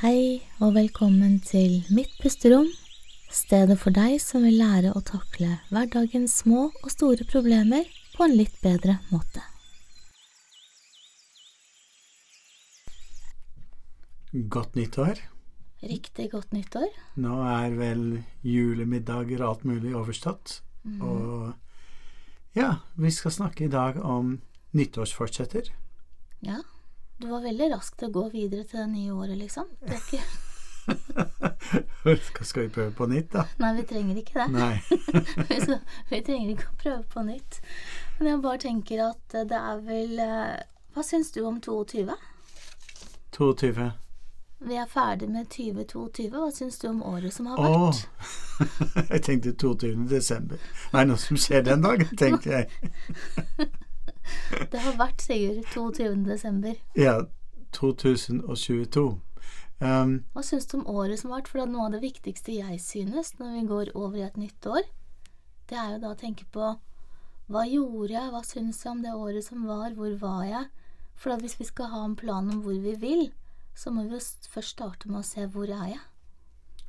Hei 0.00 0.40
og 0.64 0.78
velkommen 0.78 1.34
til 1.44 1.82
Mitt 1.92 2.14
pusterom, 2.22 2.70
stedet 3.28 3.74
for 3.82 3.92
deg 3.92 4.14
som 4.24 4.46
vil 4.46 4.56
lære 4.56 4.94
å 4.96 5.02
takle 5.04 5.58
hverdagens 5.68 6.38
små 6.40 6.62
og 6.70 6.86
store 6.88 7.26
problemer 7.28 7.84
på 8.14 8.24
en 8.24 8.32
litt 8.38 8.56
bedre 8.64 8.94
måte. 9.10 9.44
Godt 14.56 14.80
nyttår. 14.80 15.20
Riktig 15.84 16.30
godt 16.32 16.56
nyttår. 16.56 16.88
Nå 17.20 17.36
er 17.50 17.76
vel 17.76 18.02
julemiddager 18.40 19.44
og 19.44 19.48
alt 19.50 19.68
mulig 19.68 19.92
overstått. 20.00 20.62
Og 20.96 21.52
ja, 22.56 22.78
vi 22.96 23.12
skal 23.12 23.36
snakke 23.36 23.68
i 23.68 23.72
dag 23.76 24.00
om 24.00 24.38
nyttårsfortsetter. 24.72 25.68
Ja, 26.40 26.62
du 27.20 27.28
var 27.28 27.42
veldig 27.44 27.68
rask 27.74 27.96
til 28.00 28.08
å 28.08 28.14
gå 28.14 28.28
videre 28.32 28.64
til 28.64 28.80
det 28.82 28.88
nye 28.94 29.12
året, 29.12 29.36
liksom. 29.38 29.68
Det 29.80 29.96
er 29.96 30.00
ikke 30.00 30.22
Skal 32.44 32.62
vi 32.62 32.68
prøve 32.68 32.90
på 32.96 33.06
nytt, 33.06 33.32
da? 33.32 33.44
Nei, 33.60 33.74
vi 33.76 33.82
trenger 33.86 34.16
ikke 34.16 34.46
det. 34.46 34.46
Vi, 35.50 35.58
skal, 35.60 35.78
vi 36.10 36.20
trenger 36.26 36.52
ikke 36.54 36.70
å 36.70 36.78
prøve 36.80 37.02
på 37.12 37.24
nytt. 37.26 37.60
Men 38.18 38.30
jeg 38.30 38.42
bare 38.42 38.62
tenker 38.64 39.02
at 39.04 39.36
det 39.52 39.58
er 39.58 39.82
vel 39.84 40.22
eh, 40.24 40.62
Hva 40.94 41.04
syns 41.06 41.30
du 41.36 41.42
om 41.46 41.60
22? 41.62 42.16
22. 43.36 43.90
Vi 44.70 44.76
er 44.76 44.88
ferdig 44.90 45.28
med 45.32 45.48
2022. 45.52 46.26
Hva 46.32 46.48
syns 46.56 46.80
du 46.80 46.88
om 46.90 47.04
året 47.06 47.36
som 47.36 47.52
har 47.52 47.60
vært? 47.60 48.02
vært? 48.16 49.08
jeg 49.12 49.22
tenkte 49.28 49.54
22. 49.54 49.94
desember. 50.10 50.66
Nei, 50.96 51.06
noe 51.08 51.20
som 51.20 51.38
skjer 51.40 51.64
den 51.68 51.84
dagen, 51.86 52.10
tenkte 52.18 52.58
jeg. 52.58 53.70
Det 54.72 54.80
har 54.84 54.96
vært, 54.98 55.22
Sigurd. 55.22 55.64
22. 55.74 56.24
desember. 56.26 56.76
Ja, 56.98 57.16
2022. 57.76 59.04
Um, 59.80 60.14
Hva 60.34 60.42
syns 60.44 60.66
du 60.68 60.76
om 60.80 60.86
året 60.90 61.20
som 61.20 61.30
har 61.30 61.40
vært? 61.40 61.48
For 61.48 61.60
det 61.60 61.66
er 61.68 61.72
noe 61.72 61.86
av 61.88 61.94
det 61.96 62.02
viktigste 62.04 62.52
jeg 62.58 62.80
synes 62.84 63.32
når 63.38 63.54
vi 63.54 63.66
går 63.70 63.92
over 63.94 64.18
i 64.20 64.26
et 64.26 64.36
nytt 64.40 64.66
år, 64.68 64.84
det 65.70 65.78
er 65.78 65.94
jo 65.94 66.02
da 66.02 66.12
å 66.12 66.18
tenke 66.18 66.44
på 66.52 66.74
hva 67.50 67.62
gjorde 67.66 68.12
jeg, 68.14 68.30
hva 68.30 68.42
syns 68.46 68.84
jeg 68.84 68.92
om 68.92 69.00
det 69.02 69.14
året 69.16 69.46
som 69.46 69.64
var, 69.66 69.94
hvor 69.96 70.12
var 70.20 70.44
jeg? 70.46 70.68
For 71.18 71.34
at 71.34 71.42
hvis 71.42 71.58
vi 71.58 71.66
skal 71.66 71.90
ha 71.94 72.04
en 72.04 72.16
plan 72.18 72.50
om 72.50 72.60
hvor 72.64 72.76
vi 72.78 72.94
vil, 73.00 73.24
så 73.74 73.90
må 73.90 74.04
vi 74.06 74.18
jo 74.18 74.22
først 74.52 74.76
starte 74.76 75.10
med 75.10 75.22
å 75.22 75.26
se 75.26 75.46
hvor 75.50 75.70
er 75.70 75.94
jeg, 75.94 76.04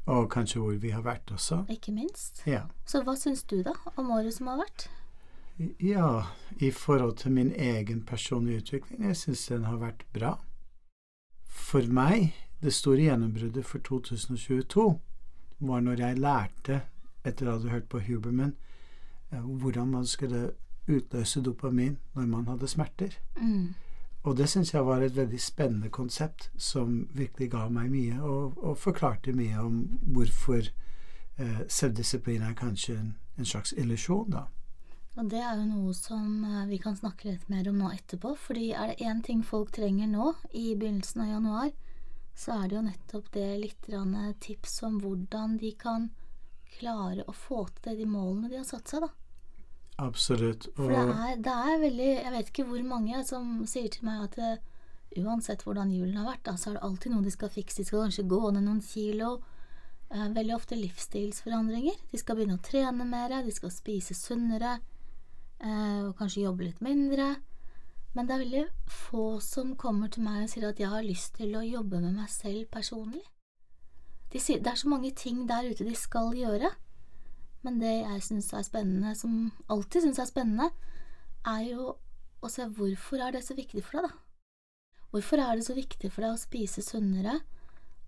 og 0.09 0.31
kanskje 0.34 0.59
hvor 0.59 0.78
vi 0.81 0.89
har 0.89 1.03
vært 1.06 1.30
også. 1.31 1.62
ikke 1.69 1.94
minst. 1.94 2.42
Ja. 2.50 2.64
Så 2.89 3.03
hva 3.06 3.14
syns 3.16 3.44
du 3.44 3.62
da 3.64 3.75
om 3.95 4.09
året 4.12 4.34
som 4.34 4.50
har 4.50 4.58
vært? 4.64 4.88
Ja, 5.80 6.23
i 6.59 6.72
forhold 6.72 7.17
til 7.17 7.31
min 7.31 7.52
egen 7.56 8.06
personlige 8.06 8.58
utvikling, 8.58 9.04
jeg 9.04 9.17
syns 9.17 9.45
den 9.48 9.64
har 9.64 9.78
vært 9.78 10.06
bra. 10.14 10.36
For 11.45 11.86
meg, 11.94 12.31
det 12.64 12.73
store 12.73 13.03
gjennombruddet 13.06 13.66
for 13.66 13.80
2022 13.80 15.00
var 15.59 15.80
når 15.80 16.00
jeg 16.02 16.20
lærte, 16.20 16.81
etter 17.26 17.50
å 17.50 17.59
ha 17.59 17.70
hørt 17.76 17.90
på 17.90 18.00
Huberman, 18.00 18.56
eh, 19.31 19.42
hvordan 19.42 19.88
man 19.88 20.06
skulle 20.06 20.52
utløse 20.88 21.42
dopamin 21.42 21.98
når 22.16 22.25
man 22.25 22.48
hadde 22.48 22.68
smerter. 22.68 23.18
Mm. 23.38 23.73
Og 24.23 24.38
det 24.38 24.50
syns 24.50 24.73
jeg 24.73 24.86
var 24.86 25.02
et 25.02 25.16
veldig 25.16 25.42
spennende 25.42 25.90
konsept 25.90 26.50
som 26.58 27.08
virkelig 27.14 27.52
ga 27.52 27.68
meg 27.70 27.92
mye, 27.92 28.22
og, 28.22 28.58
og 28.58 28.78
forklarte 28.78 29.34
mye 29.34 29.59
om 29.62 29.84
hvorfor 30.02 30.62
eh, 31.38 31.62
selvdisiplin 31.68 32.42
er 32.42 32.58
kanskje 32.58 32.98
en, 32.98 33.14
en 33.38 33.46
slags 33.46 33.73
illusjon, 33.78 34.30
da. 34.31 34.48
Og 35.20 35.28
det 35.28 35.42
er 35.44 35.59
jo 35.59 35.67
noe 35.67 35.94
som 35.98 36.44
eh, 36.48 36.67
vi 36.70 36.80
kan 36.80 36.95
snakke 36.95 37.28
litt 37.28 37.50
mer 37.52 37.67
om 37.70 37.81
nå 37.81 37.92
etterpå, 37.92 38.34
fordi 38.40 38.72
er 38.72 38.94
det 38.94 39.08
én 39.08 39.20
ting 39.26 39.42
folk 39.44 39.73
trenger 39.76 40.08
nå, 40.08 40.34
i 40.56 40.72
begynnelsen 40.76 41.26
av 41.26 41.34
januar, 41.34 41.72
så 42.38 42.56
er 42.56 42.70
det 42.70 42.78
jo 42.78 42.84
nettopp 42.86 43.31
det 43.36 43.48
litt 43.59 43.90
tips 44.40 44.78
om 44.88 45.02
hvordan 45.03 45.58
de 45.59 45.73
kan 45.76 46.09
klare 46.78 47.25
å 47.28 47.35
få 47.35 47.66
til 47.84 48.00
de 48.00 48.08
målene 48.08 48.50
de 48.50 48.62
har 48.62 48.68
satt 48.68 48.88
seg, 48.88 49.03
da. 49.03 49.12
Absolutt. 50.02 50.69
For 50.78 50.90
det 50.90 51.02
er, 51.02 51.40
det 51.44 51.53
er 51.53 51.81
veldig 51.81 52.09
Jeg 52.09 52.31
vet 52.34 52.47
ikke 52.50 52.68
hvor 52.72 52.85
mange 52.88 53.19
som 53.28 53.50
sier 53.69 53.90
til 53.91 54.08
meg 54.08 54.24
at 54.24 54.38
det, 54.40 54.53
uansett 55.22 55.66
hvordan 55.68 55.91
julen 55.94 56.18
har 56.22 56.30
vært, 56.31 56.46
da, 56.47 56.56
så 56.58 56.72
er 56.72 56.78
det 56.78 56.85
alltid 56.88 57.14
noe 57.14 57.25
de 57.25 57.34
skal 57.34 57.52
fikse. 57.52 57.81
De 57.81 57.88
skal 57.88 58.08
kanskje 58.08 58.30
gå 58.31 58.40
ned 58.56 58.66
noen 58.66 58.81
kilo. 58.85 59.34
Eh, 60.09 60.30
veldig 60.35 60.56
ofte 60.56 60.80
livsstilsforandringer. 60.80 62.00
De 62.12 62.19
skal 62.19 62.40
begynne 62.40 62.58
å 62.58 62.64
trene 62.66 63.06
mer, 63.08 63.35
de 63.44 63.53
skal 63.53 63.74
spise 63.75 64.16
sunnere, 64.18 64.80
eh, 64.80 64.91
og 65.61 66.16
kanskje 66.17 66.45
jobbe 66.45 66.66
litt 66.66 66.81
mindre. 66.81 67.35
Men 68.16 68.27
det 68.27 68.35
er 68.35 68.44
veldig 68.44 68.63
få 68.91 69.25
som 69.44 69.75
kommer 69.79 70.11
til 70.11 70.25
meg 70.25 70.44
og 70.44 70.51
sier 70.51 70.67
at 70.67 70.79
jeg 70.81 70.91
har 70.91 71.05
lyst 71.05 71.38
til 71.38 71.53
å 71.55 71.63
jobbe 71.63 72.01
med 72.03 72.17
meg 72.17 72.31
selv 72.33 72.66
personlig. 72.73 73.23
De 74.31 74.39
sier, 74.39 74.59
det 74.63 74.72
er 74.72 74.79
så 74.79 74.89
mange 74.91 75.11
ting 75.16 75.45
der 75.47 75.69
ute 75.69 75.88
de 75.88 75.95
skal 75.95 76.33
gjøre. 76.35 76.72
Men 77.61 77.79
det 77.79 77.94
jeg 78.01 78.25
syns 78.25 78.49
er 78.57 78.66
spennende, 78.66 79.13
som 79.16 79.51
alltid 79.72 80.07
syns 80.07 80.19
er 80.19 80.29
spennende, 80.29 80.72
er 81.47 81.63
jo 81.69 81.93
å 82.41 82.49
se 82.49 82.66
hvorfor 82.66 83.22
er 83.22 83.35
det 83.35 83.43
så 83.45 83.55
viktig 83.57 83.83
for 83.85 83.99
deg, 83.99 84.09
da. 84.09 84.17
Hvorfor 85.11 85.43
er 85.43 85.59
det 85.59 85.66
så 85.67 85.75
viktig 85.75 86.09
for 86.11 86.23
deg 86.23 86.33
å 86.33 86.39
spise 86.39 86.81
sunnere 86.85 87.41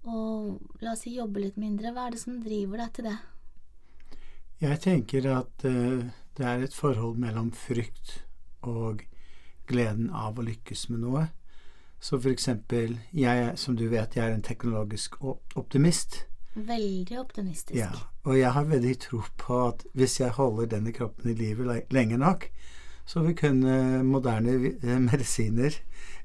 og 0.08 0.80
la 0.84 0.94
oss 0.94 1.04
si 1.04 1.18
jobbe 1.18 1.44
litt 1.44 1.60
mindre? 1.60 1.92
Hva 1.92 2.08
er 2.08 2.16
det 2.16 2.22
som 2.24 2.40
driver 2.44 2.80
deg 2.80 2.94
til 2.96 3.10
det? 3.10 3.18
Jeg 4.64 4.80
tenker 4.86 5.28
at 5.34 5.66
eh, 5.68 6.08
det 6.38 6.46
er 6.50 6.64
et 6.66 6.74
forhold 6.74 7.18
mellom 7.22 7.52
frykt 7.56 8.24
og 8.62 9.04
gleden 9.70 10.10
av 10.10 10.40
å 10.40 10.46
lykkes 10.46 10.88
med 10.90 11.04
noe. 11.06 11.26
Så 12.04 12.18
for 12.20 12.34
eksempel, 12.34 12.98
jeg, 13.16 13.54
som 13.60 13.78
du 13.80 13.86
vet, 13.92 14.16
jeg 14.18 14.26
er 14.28 14.34
en 14.36 14.44
teknologisk 14.44 15.16
optimist. 15.56 16.26
Veldig 16.54 17.20
optimistisk. 17.22 17.78
Ja, 17.80 17.90
og 18.28 18.36
jeg 18.38 18.52
har 18.54 18.68
veldig 18.70 18.96
tro 19.02 19.22
på 19.40 19.60
at 19.70 19.86
hvis 19.96 20.20
jeg 20.20 20.36
holder 20.36 20.68
denne 20.76 20.92
kroppen 20.94 21.32
i 21.32 21.38
live 21.40 21.66
le- 21.70 21.86
lenge 21.96 22.20
nok, 22.20 22.50
så 23.06 23.24
vil 23.24 23.36
kunne 23.36 24.04
moderne 24.08 24.54
eh, 24.84 25.00
medisiner 25.00 25.76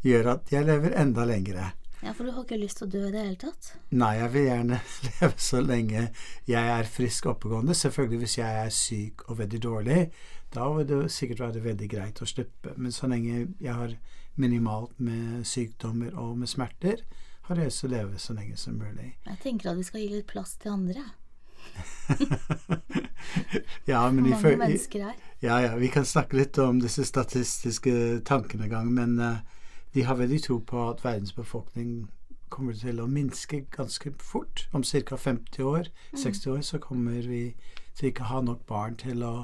gjøre 0.05 0.35
at 0.37 0.53
jeg 0.53 0.67
lever 0.67 0.99
enda 1.01 1.25
lengre. 1.27 1.73
Ja, 2.03 2.13
for 2.15 2.25
du 2.25 2.31
har 2.31 2.45
ikke 2.45 2.61
lyst 2.61 2.79
til 2.79 2.87
å 2.87 2.91
dø 2.93 3.01
i 3.09 3.11
det 3.11 3.23
hele 3.25 3.39
tatt? 3.43 3.73
Nei, 3.99 4.13
jeg 4.21 4.31
vil 4.35 4.45
gjerne 4.47 4.81
leve 5.09 5.33
så 5.43 5.63
lenge 5.65 6.05
jeg 6.47 6.73
er 6.75 6.91
frisk 6.91 7.27
og 7.27 7.37
oppegående. 7.37 7.75
Selvfølgelig 7.75 8.21
hvis 8.23 8.37
jeg 8.39 8.61
er 8.65 8.75
syk 8.75 9.25
og 9.27 9.41
veldig 9.41 9.61
dårlig, 9.65 10.01
da 10.55 10.69
vil 10.77 10.87
det 10.89 11.01
sikkert 11.13 11.43
være 11.49 11.65
veldig 11.65 11.89
greit 11.91 12.23
å 12.23 12.29
slippe. 12.29 12.77
Men 12.77 12.95
så 12.95 13.11
lenge 13.11 13.49
jeg 13.59 13.75
har 13.75 13.97
minimalt 14.39 14.95
med 15.03 15.43
sykdommer 15.49 16.15
og 16.15 16.37
med 16.39 16.49
smerter, 16.51 17.03
har 17.49 17.59
jeg 17.59 17.71
lyst 17.73 17.83
til 17.83 17.91
å 17.91 17.97
leve 17.97 18.21
så 18.23 18.37
lenge 18.37 18.57
som 18.61 18.79
mulig. 18.79 19.11
Jeg 19.27 19.41
tenker 19.43 19.73
at 19.73 19.79
vi 19.81 19.87
skal 19.89 20.05
gi 20.05 20.11
litt 20.13 20.29
plass 20.31 20.55
til 20.63 20.77
andre. 20.77 21.03
ja, 23.91 24.11
men 24.11 24.25
Hvor 24.25 24.31
mange 24.31 24.53
i, 24.53 24.57
mennesker 24.63 25.09
er. 25.11 25.17
ja, 25.43 25.59
ja, 25.67 25.77
vi 25.77 25.91
kan 25.93 26.07
snakke 26.07 26.39
litt 26.39 26.59
om 26.63 26.79
disse 26.81 27.05
statistiske 27.05 27.93
tankene 28.29 28.69
en 28.69 28.73
gang, 28.73 28.93
men 28.95 29.19
eh, 29.21 29.41
de 29.95 30.05
har 30.05 30.19
veldig 30.19 30.43
tro 30.43 30.59
på 30.59 30.89
at 30.91 31.05
verdens 31.05 31.33
befolkning 31.33 32.09
kommer 32.49 32.73
til 32.73 33.01
å 33.01 33.07
minske 33.07 33.65
ganske 33.75 34.13
fort. 34.21 34.69
Om 34.73 34.83
ca. 34.83 35.17
50 35.17 35.63
år, 35.63 35.89
60 36.17 36.51
år, 36.51 36.61
så 36.61 36.79
kommer 36.79 37.23
vi 37.29 37.55
til 37.97 38.11
ikke 38.11 38.29
ha 38.31 38.41
nok 38.41 38.67
barn 38.67 38.97
til 38.97 39.23
å 39.27 39.35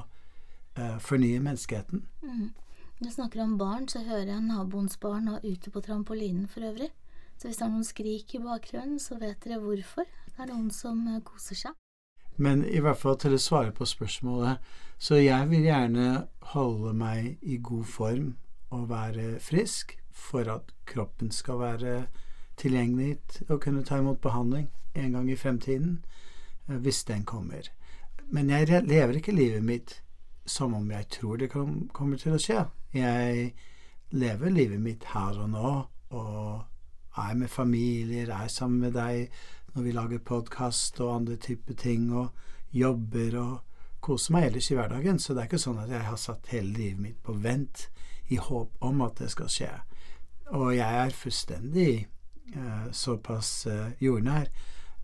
uh, 0.79 0.97
fornye 0.99 1.39
menneskeheten. 1.39 2.05
Mm. 2.23 2.53
Når 2.99 3.07
jeg 3.07 3.13
snakker 3.17 3.43
om 3.43 3.57
barn, 3.57 3.87
så 3.87 3.99
hører 3.99 4.31
jeg 4.33 4.41
naboens 4.41 4.97
barn 4.97 5.27
og 5.27 5.43
ute 5.43 5.71
på 5.71 5.81
trampolinen 5.83 6.47
for 6.47 6.63
øvrig. 6.63 6.91
Så 7.37 7.47
hvis 7.47 7.57
det 7.57 7.65
er 7.65 7.73
noen 7.73 7.83
skrik 7.87 8.35
i 8.35 8.39
bakgrunnen, 8.39 8.99
så 8.99 9.17
vet 9.19 9.43
dere 9.43 9.59
hvorfor. 9.59 10.07
Det 10.29 10.39
er 10.39 10.53
noen 10.53 10.69
som 10.71 11.01
eh, 11.11 11.19
koser 11.25 11.59
seg. 11.59 11.75
Men 12.37 12.63
i 12.67 12.79
hvert 12.83 12.99
fall 12.99 13.17
til 13.19 13.35
å 13.35 13.39
svare 13.39 13.73
på 13.75 13.87
spørsmålet, 13.87 14.63
så 14.99 15.19
jeg 15.19 15.49
vil 15.51 15.67
gjerne 15.67 16.07
holde 16.55 16.93
meg 16.95 17.43
i 17.43 17.59
god 17.63 17.85
form 17.91 18.31
og 18.75 18.89
være 18.89 19.37
frisk 19.43 19.97
for 20.15 20.47
at 20.51 20.71
kroppen 20.87 21.31
skal 21.31 21.59
være 21.59 21.95
tilgjengelig 22.57 23.19
og 23.49 23.61
kunne 23.61 23.83
ta 23.83 23.99
imot 23.99 24.21
behandling 24.23 24.69
en 24.95 25.11
gang 25.11 25.29
i 25.31 25.35
fremtiden, 25.35 26.05
eh, 26.69 26.75
hvis 26.75 27.03
den 27.03 27.25
kommer. 27.27 27.67
Men 28.31 28.49
jeg 28.49 28.83
lever 28.87 29.19
ikke 29.19 29.35
livet 29.35 29.63
mitt 29.63 30.01
som 30.45 30.73
om 30.73 30.91
jeg 30.91 31.09
tror 31.09 31.37
det 31.37 31.49
kom, 31.51 31.89
kommer 31.93 32.17
til 32.17 32.35
å 32.35 32.41
skje. 32.41 32.65
Jeg 32.93 33.53
lever 34.15 34.49
livet 34.53 34.81
mitt 34.81 35.03
her 35.11 35.37
og 35.41 35.49
nå, 35.49 35.73
og 36.15 36.63
er 37.17 37.35
med 37.35 37.49
familier, 37.49 38.29
er 38.31 38.47
sammen 38.47 38.79
med 38.79 38.93
deg 38.93 39.29
når 39.75 39.83
vi 39.83 39.91
lager 39.95 40.19
podkast 40.23 40.99
og 41.03 41.15
andre 41.15 41.35
typer 41.35 41.73
ting, 41.73 42.11
og 42.13 42.29
jobber 42.71 43.39
og 43.39 43.55
koser 44.05 44.35
meg 44.35 44.49
ellers 44.49 44.69
i 44.71 44.77
hverdagen. 44.77 45.19
Så 45.19 45.33
det 45.33 45.43
er 45.43 45.49
ikke 45.49 45.65
sånn 45.65 45.81
at 45.81 45.91
jeg 45.91 46.05
har 46.07 46.21
satt 46.21 46.53
hele 46.53 46.71
livet 46.77 47.01
mitt 47.01 47.19
på 47.25 47.35
vent 47.43 47.89
i 48.31 48.39
håp 48.41 48.85
om 48.85 49.03
at 49.05 49.19
det 49.19 49.31
skal 49.33 49.51
skje. 49.51 49.71
Og 50.53 50.75
jeg 50.75 51.05
er 51.05 51.09
fullstendig 51.09 52.07
uh, 52.55 52.91
såpass 52.91 53.67
uh, 53.67 53.91
jordnær 54.01 54.45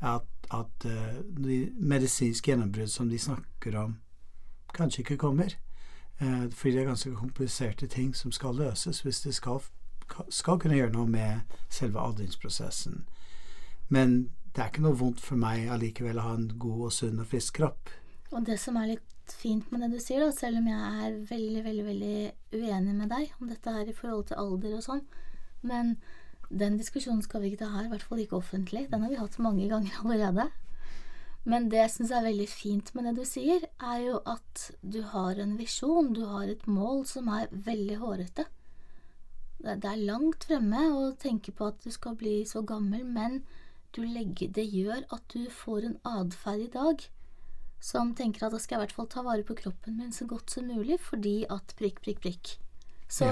at, 0.01 0.27
at 0.53 0.85
uh, 0.85 1.17
de 1.45 1.71
medisinske 1.77 2.51
gjennombrudd 2.51 2.91
som 2.91 3.09
de 3.09 3.19
snakker 3.19 3.77
om, 3.79 3.97
kanskje 4.73 5.01
ikke 5.01 5.17
kommer. 5.17 5.57
Fordi 6.21 6.71
det 6.75 6.81
er 6.83 6.85
ganske 6.85 7.15
kompliserte 7.17 7.87
ting 7.89 8.11
som 8.15 8.31
skal 8.31 8.53
løses 8.53 8.99
hvis 9.01 9.23
det 9.23 9.31
skal, 9.33 9.57
skal 10.29 10.59
kunne 10.61 10.75
gjøre 10.77 10.93
noe 10.93 11.09
med 11.09 11.55
selve 11.65 11.97
aldringsprosessen. 11.97 13.07
Men 13.89 14.29
det 14.53 14.61
er 14.61 14.69
ikke 14.69 14.83
noe 14.85 14.99
vondt 14.99 15.23
for 15.23 15.39
meg 15.41 15.65
allikevel 15.73 16.19
å 16.21 16.27
ha 16.27 16.35
en 16.37 16.45
god 16.61 16.85
og 16.85 16.93
sunn 16.93 17.23
og 17.23 17.29
frisk 17.31 17.57
kropp. 17.57 17.89
Og 18.31 18.45
det 18.45 18.59
som 18.61 18.77
er 18.77 18.93
litt 18.93 19.33
fint 19.33 19.71
med 19.71 19.81
det 19.81 19.89
du 19.95 19.99
sier, 20.03 20.21
da, 20.21 20.29
selv 20.35 20.61
om 20.61 20.69
jeg 20.69 21.05
er 21.05 21.17
veldig, 21.29 21.63
veldig, 21.65 21.85
veldig 21.87 22.15
uenig 22.53 22.95
med 22.95 23.11
deg 23.11 23.33
om 23.39 23.49
dette 23.49 23.75
her 23.75 23.89
i 23.89 23.95
forhold 23.95 24.29
til 24.29 24.41
alder 24.43 24.77
og 24.77 24.85
sånn, 24.85 25.03
men 25.61 25.95
den 26.49 26.77
diskusjonen 26.79 27.23
skal 27.23 27.43
vi 27.43 27.51
ikke 27.51 27.63
ta 27.63 27.71
her, 27.75 27.87
i 27.87 27.91
hvert 27.91 28.05
fall 28.07 28.19
ikke 28.23 28.39
offentlig. 28.39 28.87
Den 28.91 29.05
har 29.05 29.11
vi 29.13 29.19
hatt 29.21 29.39
mange 29.39 29.69
ganger 29.71 29.99
allerede. 30.03 30.49
Men 31.43 31.69
det 31.71 31.79
jeg 31.79 31.93
syns 31.95 32.11
er 32.13 32.25
veldig 32.27 32.47
fint 32.51 32.91
med 32.93 33.07
det 33.09 33.15
du 33.17 33.25
sier, 33.25 33.63
er 33.81 34.01
jo 34.03 34.19
at 34.29 34.67
du 34.81 35.01
har 35.13 35.39
en 35.41 35.55
visjon, 35.57 36.11
du 36.13 36.25
har 36.29 36.51
et 36.51 36.67
mål 36.69 37.05
som 37.09 37.31
er 37.33 37.49
veldig 37.51 37.97
hårete. 38.03 38.45
Det 39.61 39.85
er 39.85 40.05
langt 40.05 40.45
fremme 40.49 40.83
å 40.97 41.09
tenke 41.21 41.53
på 41.53 41.69
at 41.69 41.81
du 41.85 41.91
skal 41.93 42.17
bli 42.17 42.41
så 42.49 42.63
gammel, 42.65 43.05
men 43.05 43.43
legger, 43.97 44.47
det 44.55 44.65
gjør 44.71 45.03
at 45.11 45.23
du 45.33 45.49
får 45.51 45.85
en 45.85 45.97
atferd 46.07 46.61
i 46.63 46.71
dag 46.71 47.01
som 47.81 48.13
tenker 48.15 48.45
at 48.45 48.53
da 48.53 48.59
skal 48.61 48.77
jeg 48.77 48.79
i 48.79 48.83
hvert 48.85 48.95
fall 48.95 49.09
ta 49.11 49.23
vare 49.25 49.43
på 49.43 49.57
kroppen 49.57 49.97
min 49.97 50.13
så 50.13 50.27
godt 50.29 50.53
som 50.53 50.69
mulig, 50.69 50.99
fordi 51.01 51.41
at 51.49 51.73
prikk, 51.77 51.99
prikk, 52.05 52.21
prikk. 52.23 52.53
Så. 53.11 53.27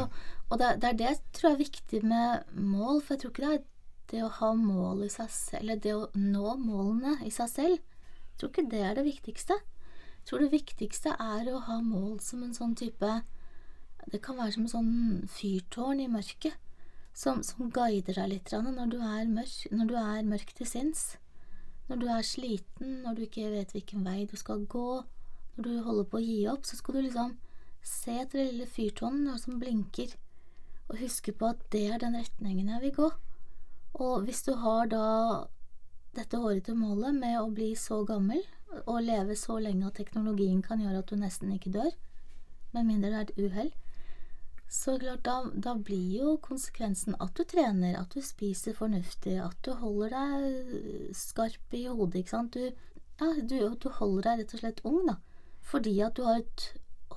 Og 0.49 0.59
det, 0.59 0.69
det, 0.81 0.89
er 0.89 0.97
det 0.99 1.05
jeg 1.05 1.19
tror 1.37 1.53
er 1.53 1.61
viktig 1.61 2.01
med 2.03 2.55
mål, 2.57 3.01
for 3.01 3.15
jeg 3.15 3.21
tror 3.21 3.33
ikke 3.33 3.45
det 3.45 3.51
er 3.53 3.67
det 4.09 4.21
å 4.25 4.31
ha 4.39 4.53
mål 4.57 5.03
i 5.05 5.11
seg 5.13 5.29
selv, 5.31 5.59
eller 5.61 5.81
det 5.83 5.93
å 5.95 6.07
nå 6.17 6.55
målene 6.59 7.19
i 7.25 7.31
seg 7.33 7.51
selv. 7.51 7.75
Jeg 7.77 8.41
tror 8.41 8.51
ikke 8.51 8.69
det 8.71 8.81
er 8.85 8.97
det 8.97 9.05
viktigste. 9.05 9.59
Jeg 9.59 10.25
tror 10.29 10.43
det 10.43 10.53
viktigste 10.53 11.13
er 11.21 11.51
å 11.53 11.61
ha 11.67 11.77
mål 11.83 12.17
som 12.23 12.41
en 12.45 12.55
sånn 12.55 12.75
type 12.77 13.11
Det 14.09 14.19
kan 14.23 14.37
være 14.39 14.55
som 14.55 14.65
en 14.65 14.71
sånn 14.71 14.93
fyrtårn 15.29 15.99
i 16.01 16.09
mørket, 16.09 16.55
som, 17.13 17.41
som 17.43 17.69
guider 17.69 18.15
deg 18.15 18.29
litt 18.31 18.53
når 18.53 18.93
du 18.93 18.97
mørk, 18.99 19.57
når 19.75 19.89
du 19.89 19.95
er 19.99 20.23
mørk 20.25 20.53
til 20.55 20.69
sinns. 20.69 21.03
Når 21.89 21.99
du 21.99 22.07
er 22.13 22.25
sliten, 22.25 23.01
når 23.03 23.17
du 23.17 23.21
ikke 23.25 23.51
vet 23.51 23.73
hvilken 23.75 24.05
vei 24.07 24.23
du 24.29 24.35
skal 24.39 24.63
gå, 24.71 25.03
når 25.57 25.67
du 25.67 25.83
holder 25.83 26.07
på 26.09 26.17
å 26.17 26.23
gi 26.23 26.39
opp, 26.49 26.65
så 26.65 26.79
skal 26.79 26.95
du 26.95 27.01
liksom 27.05 27.35
se 27.85 28.15
etter 28.21 28.39
det 28.39 28.49
lille 28.51 28.67
fyrtårnet 28.69 29.41
som 29.43 29.59
blinker, 29.61 30.13
og 30.89 31.01
huske 31.01 31.33
på 31.37 31.51
at 31.53 31.63
det 31.73 31.85
er 31.93 32.01
den 32.01 32.17
retningen 32.17 32.71
jeg 32.73 32.83
vil 32.87 32.95
gå. 32.97 33.09
Og 33.99 34.25
hvis 34.25 34.43
du 34.45 34.53
har 34.61 34.89
da 34.89 35.05
dette 36.17 36.39
hårete 36.41 36.73
målet 36.77 37.17
med 37.17 37.37
å 37.39 37.51
bli 37.53 37.73
så 37.77 38.01
gammel 38.07 38.41
og 38.85 39.03
leve 39.05 39.35
så 39.37 39.59
lenge 39.61 39.87
at 39.87 39.97
teknologien 39.97 40.61
kan 40.65 40.81
gjøre 40.81 41.03
at 41.03 41.11
du 41.11 41.19
nesten 41.19 41.53
ikke 41.53 41.73
dør, 41.73 41.93
med 42.73 42.85
mindre 42.85 43.11
det 43.11 43.19
er 43.19 43.27
et 43.27 43.39
uhell, 43.45 43.71
så 44.69 44.99
klart, 45.01 45.23
da, 45.25 45.39
da, 45.53 45.73
blir 45.73 46.09
jo 46.19 46.35
konsekvensen 46.45 47.15
at 47.17 47.33
du 47.37 47.41
trener, 47.49 47.95
at 47.97 48.13
du 48.13 48.21
spiser 48.21 48.75
fornuftig, 48.77 49.39
at 49.41 49.57
du 49.65 49.71
holder 49.79 50.13
deg 50.13 51.15
skarp 51.17 51.73
i 51.73 51.87
hodet, 51.87 52.21
ikke 52.21 52.35
sant. 52.35 52.53
Du, 52.53 52.93
ja, 53.17 53.31
du, 53.41 53.55
du 53.81 53.87
holder 53.97 54.27
deg 54.27 54.43
rett 54.43 54.53
og 54.53 54.61
slett 54.61 54.83
ung, 54.85 54.99
da. 55.09 55.17
Fordi 55.71 55.95
at 56.05 56.19
du 56.19 56.21
har 56.27 56.43
et 56.43 56.67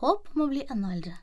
håp 0.03 0.33
om 0.35 0.45
å 0.45 0.49
bli 0.51 0.65
enda 0.71 0.93
eldre. 0.97 1.15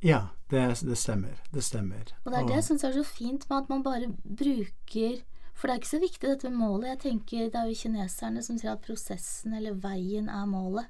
Ja, 0.00 0.20
det, 0.50 0.62
det 0.86 0.96
stemmer. 0.96 1.42
Det 1.52 1.64
stemmer. 1.64 2.14
Og 2.24 2.32
det 2.32 2.38
er 2.38 2.46
det 2.48 2.56
jeg 2.60 2.68
syns 2.70 2.86
er 2.88 2.94
så 2.96 3.04
fint 3.04 3.44
med 3.50 3.58
at 3.58 3.68
man 3.72 3.84
bare 3.84 4.08
bruker 4.24 5.20
For 5.52 5.68
det 5.68 5.74
er 5.74 5.80
ikke 5.82 5.90
så 5.90 6.00
viktig 6.00 6.28
dette 6.28 6.48
med 6.48 6.62
målet. 6.62 6.88
Jeg 6.88 7.00
tenker 7.02 7.50
Det 7.52 7.60
er 7.60 7.68
jo 7.68 7.76
kineserne 7.82 8.42
som 8.42 8.56
sier 8.56 8.72
at 8.72 8.86
prosessen 8.86 9.52
eller 9.58 9.76
veien 9.76 10.30
er 10.32 10.46
målet. 10.48 10.88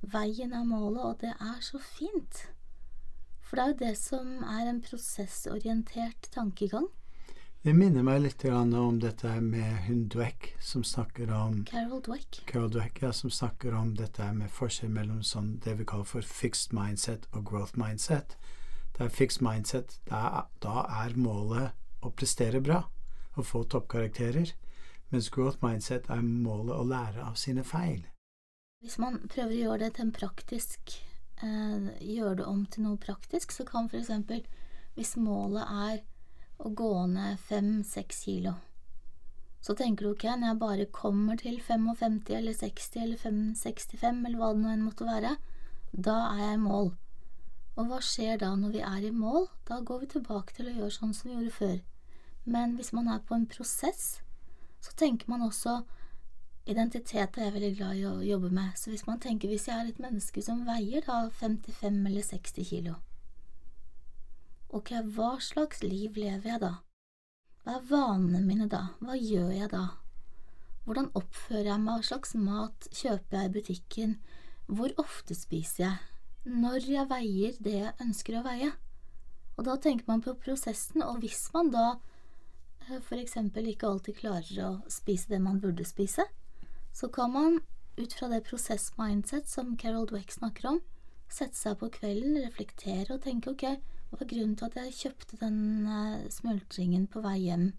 Veien 0.00 0.54
er 0.56 0.64
målet, 0.64 1.02
og 1.04 1.20
det 1.20 1.34
er 1.36 1.60
så 1.60 1.78
fint. 1.78 2.46
For 3.44 3.58
det 3.58 3.64
er 3.64 3.74
jo 3.74 3.80
det 3.82 3.92
som 4.00 4.30
er 4.48 4.70
en 4.70 4.80
prosessorientert 4.80 6.30
tankegang. 6.32 6.88
Det 7.62 7.70
minner 7.78 8.02
meg 8.02 8.24
litt 8.24 8.42
om 8.50 8.96
dette 8.98 9.32
med 9.40 9.84
hun 9.86 10.08
Dweck, 10.10 10.48
som 10.58 10.82
snakker 10.82 11.30
om 11.30 11.60
Carol 11.64 12.00
Dweck. 12.02 12.40
Carol 12.46 12.72
Dweck, 12.74 13.02
ja, 13.02 13.12
som 13.12 13.30
snakker 13.30 13.76
om 13.78 13.92
dette 13.94 14.26
med 14.34 14.50
forskjell 14.50 14.90
mellom 14.90 15.20
sånn 15.22 15.60
det 15.62 15.76
vi 15.78 15.86
kaller 15.86 16.08
for 16.10 16.26
fixed 16.26 16.74
mindset 16.74 17.28
og 17.30 17.46
growth 17.52 17.78
mindset. 17.78 18.34
Det 18.96 19.06
er 19.06 19.14
fixed 19.14 19.46
mindset. 19.46 19.94
Da, 20.10 20.48
da 20.58 20.82
er 21.04 21.14
målet 21.14 21.78
å 22.02 22.10
prestere 22.10 22.58
bra 22.58 22.82
og 23.36 23.46
få 23.46 23.62
toppkarakterer. 23.62 24.50
Mens 25.14 25.30
growth 25.30 25.62
mindset 25.62 26.10
er 26.10 26.26
målet 26.26 26.74
å 26.74 26.82
lære 26.82 27.22
av 27.30 27.38
sine 27.38 27.62
feil. 27.62 28.08
Hvis 28.82 28.98
man 28.98 29.22
prøver 29.28 29.54
å 29.54 29.60
gjøre 29.60 29.84
det 29.84 29.94
til 30.00 30.08
en 30.08 30.16
praktisk 30.18 30.98
eh, 31.38 31.92
gjøre 32.10 32.40
det 32.42 32.50
om 32.56 32.66
til 32.66 32.88
noe 32.90 32.98
praktisk, 32.98 33.54
så 33.54 33.62
kan 33.70 33.86
f.eks. 33.86 34.10
hvis 34.98 35.14
målet 35.22 35.62
er 35.62 36.02
å 36.62 36.70
gå 36.78 36.92
ned 37.10 37.40
fem-seks 37.42 38.24
kilo, 38.26 38.54
så 39.62 39.76
tenker 39.78 40.06
du 40.06 40.10
ok, 40.10 40.24
når 40.26 40.48
jeg 40.48 40.58
bare 40.58 40.88
kommer 40.90 41.38
til 41.38 41.60
55 41.62 42.18
eller 42.34 42.56
60 42.58 43.02
eller 43.04 43.20
65 43.22 44.24
eller 44.26 44.40
hva 44.40 44.50
det 44.54 44.62
nå 44.62 44.72
enn 44.72 44.82
måtte 44.82 45.06
være, 45.06 45.36
da 45.92 46.16
er 46.32 46.40
jeg 46.42 46.56
i 46.56 46.62
mål. 46.64 46.90
Og 47.78 47.88
hva 47.88 48.00
skjer 48.02 48.40
da 48.42 48.50
når 48.58 48.74
vi 48.74 48.82
er 48.82 49.06
i 49.06 49.14
mål? 49.14 49.46
Da 49.68 49.78
går 49.80 50.02
vi 50.02 50.10
tilbake 50.16 50.56
til 50.56 50.66
å 50.68 50.74
gjøre 50.74 50.96
sånn 50.96 51.14
som 51.14 51.30
vi 51.30 51.36
gjorde 51.36 51.54
før. 51.54 51.78
Men 52.44 52.74
hvis 52.76 52.90
man 52.96 53.06
er 53.08 53.22
på 53.22 53.38
en 53.38 53.46
prosess, 53.46 54.18
så 54.82 54.94
tenker 54.98 55.30
man 55.30 55.46
også 55.46 55.82
Identitet 56.62 57.34
er 57.38 57.48
jeg 57.48 57.52
veldig 57.56 57.70
glad 57.74 57.96
i 57.98 58.02
å 58.06 58.10
jobbe 58.22 58.48
med, 58.54 58.76
så 58.78 58.92
hvis 58.92 59.02
man 59.08 59.18
tenker 59.18 59.50
hvis 59.50 59.64
jeg 59.66 59.74
er 59.74 59.88
et 59.90 59.96
menneske 59.98 60.44
som 60.46 60.60
veier 60.62 61.02
da 61.02 61.24
55 61.40 61.96
eller 62.06 62.22
60 62.22 62.68
kilo, 62.68 62.92
ok, 64.72 64.92
hva 65.14 65.36
slags 65.44 65.82
liv 65.84 66.16
lever 66.16 66.48
jeg 66.54 66.62
da? 66.62 66.72
Hva 67.62 67.76
er 67.78 67.88
vanene 67.90 68.40
mine 68.46 68.68
da? 68.70 68.86
Hva 69.04 69.16
gjør 69.18 69.50
jeg 69.54 69.68
da? 69.72 69.82
Hvordan 70.86 71.10
oppfører 71.18 71.68
jeg 71.70 71.82
meg? 71.82 71.98
Hva 72.00 72.08
slags 72.08 72.32
mat 72.34 72.88
kjøper 72.90 73.38
jeg 73.38 73.50
i 73.50 73.52
butikken? 73.56 74.14
Hvor 74.66 74.94
ofte 75.02 75.36
spiser 75.36 75.84
jeg? 75.84 76.00
Når 76.48 76.88
jeg 76.90 77.10
veier 77.10 77.60
det 77.62 77.76
jeg 77.76 77.98
ønsker 78.02 78.40
å 78.40 78.46
veie? 78.46 78.72
Og 79.54 79.68
da 79.68 79.76
tenker 79.76 80.08
man 80.08 80.24
på 80.24 80.34
prosessen, 80.40 81.04
og 81.04 81.20
hvis 81.22 81.44
man 81.54 81.70
da 81.70 81.86
eh, 82.88 82.98
for 83.04 83.20
eksempel 83.20 83.68
ikke 83.70 83.90
alltid 83.92 84.18
klarer 84.22 84.64
å 84.64 84.72
spise 84.90 85.30
det 85.30 85.42
man 85.44 85.60
burde 85.62 85.86
spise, 85.86 86.24
så 86.92 87.12
kan 87.12 87.30
man 87.36 87.60
ut 88.00 88.16
fra 88.16 88.30
det 88.32 88.42
prosess-mindset 88.48 89.46
som 89.52 89.76
Carol 89.76 90.08
Dweck 90.08 90.32
snakker 90.32 90.70
om, 90.72 90.80
sette 91.28 91.60
seg 91.60 91.76
på 91.80 91.92
kvelden, 91.92 92.40
reflektere 92.40 93.14
og 93.14 93.22
tenke 93.28 93.52
ok, 93.52 93.66
hva 94.12 94.18
var 94.20 94.28
grunnen 94.28 94.56
til 94.60 94.68
at 94.68 94.74
jeg 94.76 94.92
kjøpte 94.92 95.38
den 95.40 95.86
uh, 95.88 96.28
smultringen 96.28 97.06
på 97.08 97.22
vei 97.24 97.38
hjem? 97.46 97.70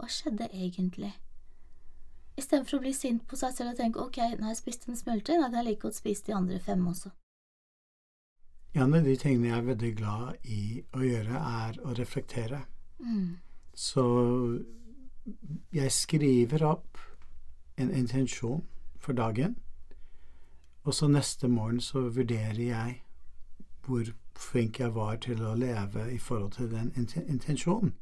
Hva 0.00 0.06
skjedde 0.08 0.46
egentlig? 0.48 1.10
Istedenfor 2.40 2.78
å 2.78 2.84
bli 2.86 2.94
sint 2.96 3.26
på 3.28 3.36
seg 3.36 3.52
selv 3.52 3.74
og 3.74 3.80
tenke 3.82 4.00
ok, 4.00 4.16
nå 4.38 4.46
har 4.46 4.54
jeg 4.54 4.62
spist 4.62 4.86
en 4.88 4.96
smultring, 4.96 5.42
hadde 5.44 5.60
jeg 5.60 5.66
like 5.66 5.82
godt 5.82 5.98
spist 5.98 6.30
de 6.30 6.32
andre 6.32 6.60
fem 6.64 6.86
også. 6.88 7.12
En 8.72 8.96
av 8.96 9.04
de 9.04 9.18
tingene 9.20 9.50
jeg 9.50 9.58
er 9.58 9.66
veldig 9.66 9.90
glad 9.98 10.48
i 10.48 10.62
å 10.96 11.02
gjøre, 11.04 11.42
er 11.66 11.82
å 11.84 11.92
reflektere. 12.00 12.62
Mm. 13.04 13.36
Så 13.76 14.06
jeg 15.76 15.92
skriver 15.92 16.64
opp 16.70 17.04
en 17.76 17.92
intensjon 17.92 18.64
for 18.96 19.12
dagen, 19.12 19.58
og 20.88 20.96
så 20.96 21.12
neste 21.12 21.52
morgen 21.52 21.84
så 21.84 22.08
vurderer 22.08 22.64
jeg 22.64 22.98
hvor 23.84 24.08
flink 24.42 24.80
jeg 24.80 24.94
var 24.94 25.16
til 25.22 25.42
å 25.44 25.54
leve 25.58 26.08
i 26.12 26.18
forhold 26.18 26.56
til 26.58 26.70
den 26.72 26.92
intensjonen. 26.96 27.94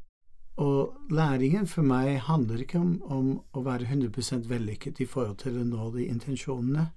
Og 0.61 0.97
læringen 1.11 1.67
for 1.67 1.87
meg 1.87 2.19
handler 2.27 2.61
ikke 2.61 2.81
om, 2.81 3.03
om 3.03 3.29
å 3.57 3.63
være 3.65 3.89
100% 3.89 4.49
vellykket 4.51 5.01
i 5.01 5.07
forhold 5.09 5.39
til 5.41 5.57
å 5.61 5.65
nå 5.65 5.91
de 5.95 6.05
intensjonene, 6.11 6.91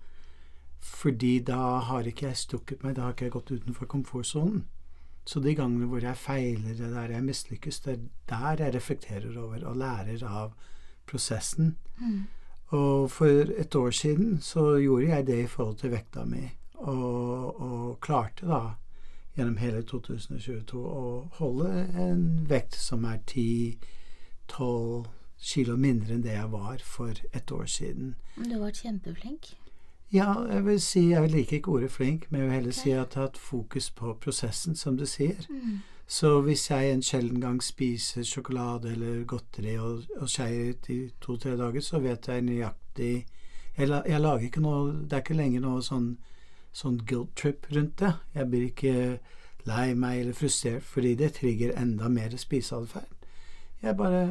fordi 0.84 1.38
da 1.48 1.80
har 1.88 2.08
ikke 2.10 2.28
jeg 2.28 2.42
stukket 2.42 2.84
meg, 2.84 2.98
da 2.98 3.08
har 3.08 3.16
ikke 3.16 3.30
jeg 3.30 3.36
gått 3.38 3.54
utenfor 3.54 3.88
komfortsonen. 3.88 4.66
Så 5.24 5.40
de 5.40 5.54
gangene 5.56 5.88
hvor 5.88 6.04
jeg 6.04 6.20
feiler, 6.20 6.76
det 6.76 6.92
der 6.92 7.14
jeg 7.16 7.24
mislykkes, 7.24 7.80
det 7.86 7.94
er 7.94 8.02
der 8.28 8.66
jeg 8.66 8.76
reflekterer 8.76 9.38
over 9.40 9.64
og 9.70 9.78
lærer 9.80 10.26
av 10.28 10.52
prosessen. 11.08 11.78
Mm. 12.02 12.26
Og 12.76 13.12
for 13.12 13.54
et 13.56 13.76
år 13.76 13.96
siden 13.96 14.42
så 14.42 14.74
gjorde 14.82 15.08
jeg 15.08 15.28
det 15.28 15.40
i 15.44 15.48
forhold 15.48 15.78
til 15.80 15.94
vekta 15.94 16.26
mi, 16.28 16.44
og, 16.84 17.62
og 17.62 18.00
klarte 18.04 18.50
da 18.50 18.62
gjennom 19.38 19.58
hele 19.58 19.82
2022 19.90 20.80
å 20.80 21.28
holde 21.40 21.70
en 22.00 22.24
vekt 22.50 22.78
som 22.78 23.06
er 23.10 23.20
10-12 23.26 25.08
kilo 25.44 25.76
mindre 25.76 26.16
enn 26.16 26.24
det 26.24 26.36
jeg 26.38 26.52
var 26.54 26.84
for 26.86 27.20
et 27.34 27.52
år 27.52 27.66
siden. 27.68 28.16
Du 28.38 28.54
har 28.56 28.64
vært 28.68 28.84
kjempeflink? 28.86 29.54
Ja, 30.14 30.36
jeg 30.46 30.66
vil 30.66 30.82
si 30.82 31.10
Jeg 31.10 31.32
liker 31.32 31.58
ikke 31.58 31.72
ordet 31.72 31.92
flink, 31.92 32.28
men 32.30 32.42
jeg 32.42 32.48
vil 32.48 32.56
heller 32.56 32.76
okay. 32.76 32.82
si 32.84 32.92
at 32.92 33.16
jeg 33.16 33.22
har 33.22 33.28
hatt 33.28 33.38
fokus 33.38 33.90
på 33.90 34.14
prosessen, 34.22 34.76
som 34.76 34.98
du 34.98 35.06
sier. 35.10 35.42
Mm. 35.50 35.82
Så 36.08 36.42
hvis 36.42 36.70
jeg 36.70 36.92
en 36.92 37.02
sjelden 37.02 37.42
gang 37.42 37.64
spiser 37.64 38.24
sjokolade 38.24 38.92
eller 38.92 39.24
godteri 39.24 39.78
og, 39.80 40.04
og 40.20 40.30
skeier 40.30 40.70
ut 40.70 40.90
i 40.90 40.98
to-tre 41.22 41.56
dager, 41.58 41.82
så 41.82 42.00
vet 42.00 42.28
jeg 42.28 42.46
nøyaktig 42.46 43.14
jeg, 43.78 43.90
jeg, 43.90 44.20
lager 44.22 44.46
ikke 44.46 44.62
noe 44.62 44.92
Det 44.94 45.18
er 45.18 45.24
ikke 45.24 45.38
lenger 45.38 45.64
noe 45.64 45.82
sånn, 45.82 46.12
sånn 46.74 47.00
guilt 47.08 47.36
trip 47.40 47.68
rundt 47.72 48.00
det. 48.02 48.14
Jeg 48.36 48.50
blir 48.52 48.70
ikke 48.70 48.96
lei 49.70 49.94
meg 49.96 50.22
eller 50.22 50.38
frustrert 50.38 50.84
fordi 50.84 51.14
det 51.20 51.36
trigger 51.38 51.76
enda 51.80 52.10
mer 52.12 52.36
spiseatferd. 52.38 53.28
Jeg 53.84 53.98
bare 54.00 54.24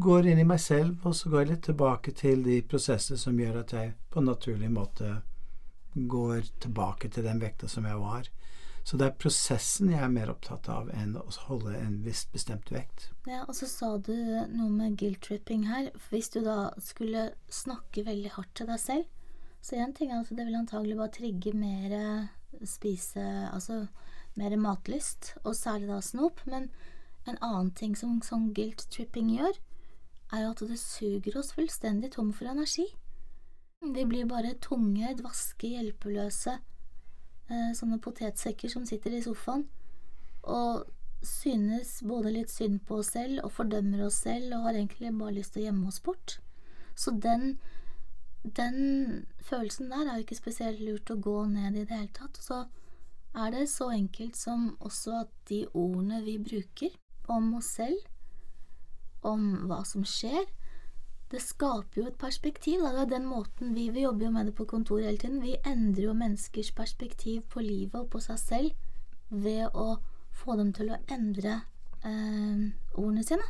går 0.00 0.30
inn 0.30 0.40
i 0.40 0.48
meg 0.48 0.60
selv, 0.62 1.04
og 1.04 1.16
så 1.16 1.30
går 1.32 1.42
jeg 1.42 1.50
litt 1.50 1.64
tilbake 1.68 2.12
til 2.16 2.44
de 2.46 2.60
prosessene 2.68 3.18
som 3.20 3.38
gjør 3.40 3.60
at 3.64 3.74
jeg 3.76 3.94
på 4.12 4.22
en 4.22 4.30
naturlig 4.30 4.70
måte 4.72 5.18
går 5.96 6.48
tilbake 6.60 7.10
til 7.12 7.24
den 7.26 7.40
vekta 7.40 7.68
som 7.68 7.88
jeg 7.88 8.00
var. 8.00 8.28
Så 8.86 8.98
det 9.00 9.08
er 9.08 9.16
prosessen 9.18 9.88
jeg 9.90 9.98
er 9.98 10.12
mer 10.12 10.30
opptatt 10.30 10.68
av 10.70 10.92
enn 10.94 11.16
å 11.18 11.24
holde 11.48 11.72
en 11.74 11.96
viss 12.04 12.22
bestemt 12.30 12.68
vekt. 12.70 13.08
Ja, 13.26 13.40
og 13.48 13.56
så 13.58 13.66
sa 13.66 13.88
du 13.98 14.14
noe 14.14 14.68
med 14.70 14.94
guilt-tripping 15.00 15.64
her. 15.66 15.88
Hvis 16.12 16.30
du 16.36 16.38
da 16.44 16.70
skulle 16.78 17.32
snakke 17.50 18.04
veldig 18.06 18.36
hardt 18.36 18.52
til 18.54 18.70
deg 18.70 18.78
selv, 18.78 19.08
så 19.66 19.80
én 19.82 19.94
ting 19.96 20.12
er 20.12 20.22
at 20.22 20.30
det 20.30 20.46
vil 20.46 20.58
antagelig 20.58 20.96
bare 20.98 21.14
trigge 21.16 21.52
mer 21.58 21.94
spise 22.62 23.22
Altså 23.50 23.86
mer 24.36 24.54
matlyst, 24.60 25.32
og 25.44 25.56
særlig 25.56 25.88
da 25.88 26.00
snop. 26.00 26.42
Men 26.46 26.68
en 27.26 27.38
annen 27.42 27.72
ting 27.74 27.96
som 27.98 28.20
sånn 28.22 28.52
guilt-tripping 28.54 29.32
gjør, 29.32 29.56
er 30.34 30.42
jo 30.44 30.52
at 30.52 30.62
det 30.68 30.78
suger 30.78 31.38
oss 31.40 31.54
fullstendig 31.56 32.12
tom 32.14 32.32
for 32.36 32.50
energi. 32.50 32.86
Vi 33.82 34.04
blir 34.08 34.28
bare 34.28 34.56
tunge, 34.62 35.14
dvaske, 35.18 35.70
hjelpeløse 35.74 36.56
eh, 36.56 37.72
sånne 37.76 37.98
potetsekker 38.02 38.72
som 38.72 38.86
sitter 38.88 39.14
i 39.14 39.22
sofaen 39.24 39.66
og 40.46 40.86
synes 41.26 42.00
både 42.06 42.32
litt 42.34 42.52
synd 42.52 42.80
på 42.86 43.00
oss 43.00 43.12
selv 43.14 43.42
og 43.44 43.52
fordømmer 43.56 44.04
oss 44.06 44.22
selv 44.24 44.54
og 44.56 44.68
har 44.68 44.78
egentlig 44.78 45.12
bare 45.18 45.36
lyst 45.38 45.54
til 45.54 45.64
å 45.64 45.66
gjemme 45.68 45.90
oss 45.90 46.00
bort. 46.02 46.38
Så 46.96 47.12
den, 47.12 47.58
den 48.42 49.26
følelsen 49.42 49.90
der 49.90 50.06
er 50.06 50.18
jo 50.18 50.26
ikke 50.26 50.38
spesielt 50.38 50.80
lurt 50.80 51.10
å 51.10 51.18
gå 51.20 51.38
ned 51.50 51.74
i 51.76 51.84
det 51.84 51.96
hele 51.96 52.12
tatt. 52.14 52.38
Så 52.40 52.64
er 53.36 53.50
det 53.52 53.66
så 53.70 53.90
enkelt 53.92 54.36
som 54.36 54.76
også 54.80 55.20
at 55.22 55.32
de 55.48 55.64
ordene 55.74 56.22
vi 56.24 56.38
bruker 56.38 56.94
om 57.32 57.54
oss 57.58 57.72
selv, 57.78 57.98
om 59.26 59.66
hva 59.66 59.82
som 59.84 60.04
skjer, 60.06 60.46
det 61.30 61.40
skaper 61.42 62.00
jo 62.00 62.06
et 62.06 62.18
perspektiv. 62.18 62.80
Da. 62.84 62.92
Det 62.94 63.02
er 63.02 63.14
den 63.16 63.26
måten 63.26 63.74
vi, 63.74 63.88
vi 63.90 64.04
jobber 64.04 64.28
jo 64.28 64.34
med 64.36 64.46
det 64.46 64.54
på 64.54 64.68
kontoret 64.70 65.08
hele 65.08 65.18
tiden. 65.18 65.42
Vi 65.42 65.56
endrer 65.66 66.04
jo 66.04 66.14
menneskers 66.14 66.70
perspektiv 66.76 67.42
på 67.50 67.64
livet 67.64 67.98
og 67.98 68.10
på 68.12 68.22
seg 68.22 68.38
selv 68.38 68.70
ved 69.30 69.74
å 69.74 69.96
få 70.36 70.56
dem 70.60 70.70
til 70.76 70.92
å 70.94 71.00
endre 71.10 71.58
eh, 72.06 72.62
ordene 72.94 73.26
sine. 73.26 73.48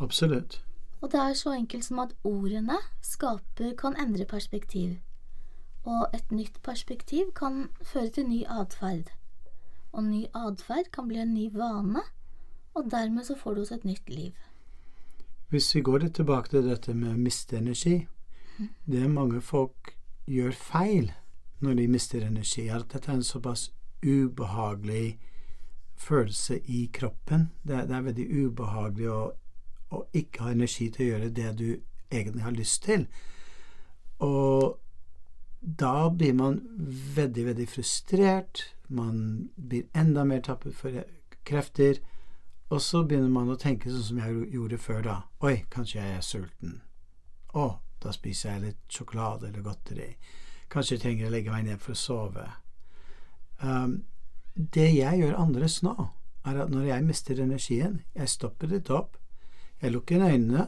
Absolutt. 0.00 0.62
Og 1.00 1.12
det 1.12 1.20
er 1.20 1.34
så 1.34 1.54
enkelt 1.56 1.84
som 1.84 1.98
at 1.98 2.12
ordene 2.24 2.76
skaper, 3.02 3.72
kan 3.78 3.96
endre 3.96 4.26
perspektiv. 4.28 4.98
Og 5.84 6.08
et 6.14 6.32
nytt 6.32 6.60
perspektiv 6.62 7.32
kan 7.34 7.68
føre 7.82 8.10
til 8.10 8.28
ny 8.28 8.42
atferd. 8.48 9.08
Og 9.92 10.04
ny 10.04 10.26
atferd 10.34 10.92
kan 10.92 11.08
bli 11.08 11.22
en 11.22 11.34
ny 11.34 11.48
vane, 11.54 12.02
og 12.74 12.90
dermed 12.90 13.24
så 13.24 13.34
får 13.36 13.54
du 13.54 13.60
også 13.60 13.74
et 13.74 13.84
nytt 13.84 14.10
liv. 14.10 14.32
Hvis 15.50 15.74
vi 15.74 15.80
går 15.80 16.04
litt 16.04 16.14
tilbake 16.14 16.52
til 16.52 16.68
dette 16.68 16.94
med 16.94 17.10
å 17.10 17.18
miste 17.18 17.56
energi 17.58 18.06
Det 18.86 19.08
mange 19.10 19.40
folk 19.40 19.96
gjør 20.28 20.52
feil 20.52 21.08
når 21.60 21.74
de 21.74 21.86
mister 21.88 22.22
energi, 22.24 22.66
er 22.68 22.80
at 22.80 22.92
dette 22.92 23.10
er 23.10 23.18
en 23.18 23.24
såpass 23.24 23.70
ubehagelig 24.04 25.18
følelse 25.96 26.58
i 26.60 26.90
kroppen. 26.92 27.50
Det 27.64 27.76
er, 27.76 27.86
det 27.88 27.96
er 27.96 28.04
veldig 28.06 28.26
ubehagelig 28.44 29.08
å, 29.12 29.20
å, 29.90 30.04
ikke 30.14 30.44
ha 30.44 30.52
energi 30.54 30.90
til 30.90 31.06
å 31.06 31.10
gjøre 31.14 31.32
det 31.34 31.50
du 31.58 31.68
egentlig 32.10 32.44
har 32.44 32.56
lyst 32.56 32.84
til. 32.86 33.06
Og 34.24 34.78
da 35.60 36.10
blir 36.10 36.34
man 36.36 36.60
veldig, 37.16 37.46
veldig 37.46 37.68
frustrert. 37.68 38.64
Man 38.88 39.50
blir 39.56 39.88
enda 39.94 40.24
mer 40.24 40.40
tappet 40.40 40.74
for 40.76 41.02
krefter. 41.46 42.00
Og 42.70 42.82
så 42.82 43.02
begynner 43.04 43.32
man 43.32 43.50
å 43.50 43.58
tenke 43.58 43.90
sånn 43.90 44.06
som 44.06 44.20
jeg 44.22 44.46
gjorde 44.54 44.78
før, 44.78 45.00
da. 45.02 45.16
Oi, 45.42 45.56
kanskje 45.72 45.98
jeg 45.98 46.16
er 46.16 46.24
sulten. 46.24 46.76
Å, 47.58 47.66
da 48.00 48.12
spiser 48.14 48.54
jeg 48.54 48.64
litt 48.64 48.94
sjokolade 48.94 49.48
eller 49.48 49.64
godteri. 49.66 50.12
Kanskje 50.70 50.96
jeg 50.96 51.02
trenger 51.02 51.28
å 51.28 51.34
legge 51.34 51.52
meg 51.52 51.66
ned 51.66 51.82
for 51.82 51.96
å 51.96 51.98
sove. 51.98 52.46
Um, 53.60 54.04
det 54.54 54.86
jeg 54.94 55.18
gjør 55.20 55.38
annerledes 55.42 55.80
nå, 55.82 55.96
er 56.46 56.62
at 56.62 56.70
når 56.72 56.86
jeg 56.88 57.06
mister 57.08 57.42
energien, 57.42 57.98
jeg 58.14 58.32
stopper 58.32 58.70
litt 58.70 58.88
opp, 58.94 59.18
jeg 59.82 59.92
lukker 59.92 60.26
øynene, 60.26 60.66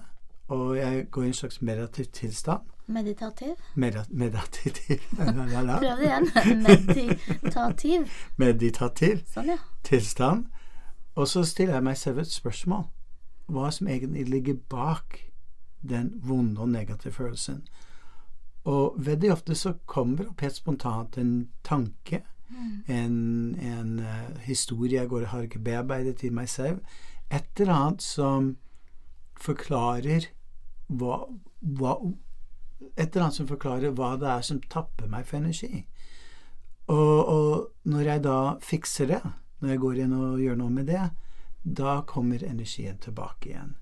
og 0.49 0.77
jeg 0.77 1.07
går 1.11 1.23
i 1.23 1.27
en 1.27 1.35
slags 1.35 1.63
meditativ 1.63 2.05
tilstand. 2.13 2.61
Meditativ? 2.87 3.55
Meda 3.75 4.05
meditativ 4.11 4.99
Prøv 5.17 5.97
det 5.97 6.05
igjen. 6.05 6.29
Meditativ. 6.63 8.09
Meditativ 8.37 9.23
sånn, 9.33 9.53
ja. 9.55 9.59
tilstand. 9.85 10.47
Og 11.15 11.29
så 11.29 11.45
stiller 11.45 11.79
jeg 11.79 11.87
meg 11.87 11.97
selv 12.01 12.19
et 12.25 12.33
spørsmål. 12.33 12.89
Hva 13.53 13.71
som 13.71 13.89
egentlig 13.89 14.27
ligger 14.29 14.59
bak 14.69 15.21
den 15.89 16.13
vonde 16.25 16.61
og 16.61 16.69
negative 16.69 17.13
følelsen. 17.13 17.63
Og 18.65 18.95
veldig 18.99 19.33
ofte 19.33 19.55
så 19.59 19.75
kommer 19.87 20.29
opp 20.31 20.41
helt 20.41 20.57
spontant 20.57 21.19
en 21.19 21.49
tanke, 21.65 22.23
mm. 22.49 22.75
en, 22.95 23.17
en 23.59 23.99
uh, 23.99 24.39
historie 24.47 25.01
jeg 25.01 25.09
går 25.11 25.27
og 25.27 25.33
har 25.33 25.49
ikke 25.49 25.65
bearbeidet 25.65 26.23
i 26.23 26.31
meg 26.31 26.49
selv. 26.49 26.79
Et 27.31 27.61
eller 27.61 27.75
annet 27.75 28.03
som 28.03 28.57
forklarer 29.43 30.29
hva, 30.93 31.25
hva 31.61 31.97
Et 32.99 33.07
eller 33.07 33.29
annet 33.29 33.37
som 33.37 33.47
forklarer 33.47 33.93
hva 33.95 34.17
det 34.19 34.27
er 34.29 34.43
som 34.43 34.59
tapper 34.73 35.07
meg 35.11 35.29
for 35.29 35.39
energi. 35.39 35.85
Og, 36.91 37.29
og 37.31 37.53
når 37.87 38.09
jeg 38.09 38.23
da 38.25 38.39
fikser 38.61 39.07
det, 39.13 39.21
når 39.63 39.71
jeg 39.71 39.83
går 39.85 40.01
inn 40.03 40.17
og 40.19 40.41
gjør 40.43 40.59
noe 40.59 40.75
med 40.75 40.91
det, 40.91 41.05
da 41.63 42.01
kommer 42.11 42.43
energien 42.43 42.99
tilbake 42.99 43.53
igjen. 43.53 43.77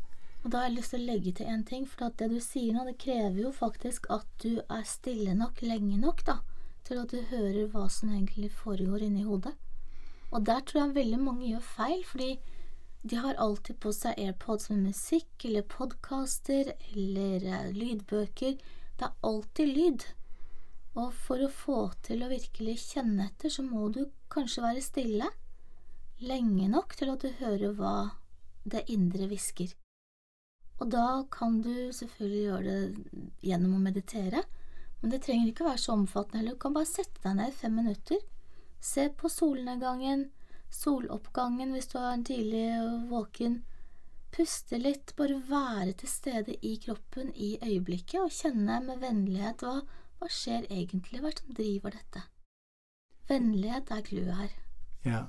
Og 0.45 0.51
Da 0.51 0.61
har 0.61 0.69
jeg 0.69 0.77
lyst 0.79 0.95
til 0.95 1.03
å 1.03 1.09
legge 1.13 1.33
til 1.37 1.49
en 1.53 1.65
ting, 1.69 1.87
for 1.89 2.13
det 2.17 2.29
du 2.33 2.39
sier 2.41 2.77
nå, 2.77 2.85
det 2.89 3.01
krever 3.01 3.41
jo 3.43 3.53
faktisk 3.53 4.09
at 4.13 4.29
du 4.45 4.61
er 4.61 4.87
stille 4.89 5.35
nok 5.37 5.61
lenge 5.65 5.99
nok 6.01 6.23
da, 6.29 6.39
til 6.85 7.01
at 7.03 7.13
du 7.13 7.21
hører 7.33 7.69
hva 7.73 7.89
som 7.93 8.13
egentlig 8.13 8.53
foregår 8.53 9.05
inni 9.09 9.25
hodet. 9.25 9.53
Og 10.31 10.45
der 10.47 10.63
tror 10.65 10.85
jeg 10.85 10.97
veldig 10.97 11.21
mange 11.21 11.51
gjør 11.51 11.67
feil, 11.75 12.05
fordi 12.09 12.31
de 13.03 13.17
har 13.17 13.35
alltid 13.35 13.81
på 13.81 13.93
seg 13.97 14.19
AirPods 14.21 14.69
med 14.71 14.91
musikk 14.91 15.45
eller 15.49 15.63
podkaster 15.63 16.75
eller 16.93 17.47
eh, 17.49 17.69
lydbøker. 17.73 18.59
Det 18.99 19.07
er 19.07 19.15
alltid 19.25 19.73
lyd. 19.77 20.05
Og 21.01 21.15
for 21.15 21.41
å 21.41 21.53
få 21.53 21.79
til 22.05 22.25
å 22.25 22.31
virkelig 22.33 22.77
kjenne 22.91 23.31
etter, 23.31 23.53
så 23.53 23.65
må 23.65 23.89
du 23.95 24.03
kanskje 24.33 24.65
være 24.65 24.85
stille 24.85 25.31
lenge 26.21 26.67
nok 26.69 26.93
til 26.99 27.13
at 27.15 27.23
du 27.25 27.31
hører 27.41 27.77
hva 27.79 27.95
det 28.69 28.85
indre 28.93 29.31
hvisker. 29.31 29.73
Og 30.81 30.91
da 30.93 31.23
kan 31.33 31.61
du 31.65 31.93
selvfølgelig 31.97 32.43
gjøre 32.43 32.75
det 32.75 33.23
gjennom 33.49 33.79
å 33.79 33.85
meditere, 33.85 34.43
men 35.01 35.13
det 35.13 35.23
trenger 35.25 35.49
ikke 35.49 35.69
være 35.71 35.81
så 35.81 35.97
omfattende 35.97 36.43
heller. 36.43 36.59
Du 36.59 36.61
kan 36.61 36.77
bare 36.77 36.89
sette 36.89 37.23
deg 37.25 37.39
ned 37.39 37.53
i 37.53 37.57
fem 37.57 37.77
minutter, 37.77 38.21
se 38.81 39.07
på 39.17 39.33
solnedgangen, 39.33 40.29
soloppgangen 40.71 41.75
hvis 41.75 41.91
du 41.93 41.99
er 42.01 42.23
tidlig 42.27 42.67
våken, 43.11 43.61
puste 44.35 44.79
litt, 44.79 45.15
bare 45.19 45.41
være 45.49 45.95
til 46.03 46.11
stede 46.11 46.55
i 46.67 46.77
kroppen 46.85 47.33
i 47.35 47.57
øyeblikket 47.63 48.21
og 48.23 48.35
kjenne 48.35 48.79
med 48.85 49.03
vennlighet 49.03 49.65
hva, 49.67 49.81
hva 50.21 50.31
skjer 50.31 50.69
egentlig, 50.71 51.21
hva 51.21 51.31
er 51.31 51.35
det 51.35 51.45
som 51.45 51.59
driver 51.59 51.97
dette? 51.97 52.23
Vennlighet 53.31 53.91
er 53.95 54.07
clouet 54.07 54.39
her. 54.39 54.55
Ja, 55.07 55.21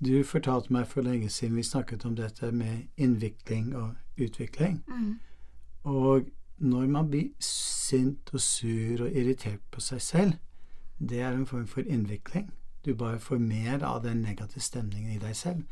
du 0.00 0.24
fortalte 0.24 0.72
meg 0.72 0.88
for 0.88 1.04
lenge 1.04 1.28
siden 1.32 1.56
vi 1.56 1.64
snakket 1.64 2.04
om 2.04 2.16
dette 2.16 2.50
med 2.52 2.88
innvikling 2.96 3.72
og 3.76 3.94
utvikling. 4.20 4.82
Mm. 4.88 5.14
Og 5.84 6.28
når 6.58 6.86
man 6.86 7.08
blir 7.10 7.30
sint 7.40 8.32
og 8.32 8.40
sur 8.40 9.06
og 9.06 9.12
irritert 9.12 9.64
på 9.70 9.80
seg 9.80 10.02
selv, 10.02 10.36
det 10.98 11.20
er 11.20 11.32
en 11.32 11.46
form 11.46 11.66
for 11.66 11.80
innvikling. 11.80 12.50
Du 12.86 12.94
bare 12.94 13.18
får 13.18 13.38
mer 13.38 13.82
av 13.82 14.02
den 14.02 14.20
negative 14.22 14.60
stemningen 14.62 15.10
i 15.10 15.18
deg 15.18 15.34
selv. 15.34 15.62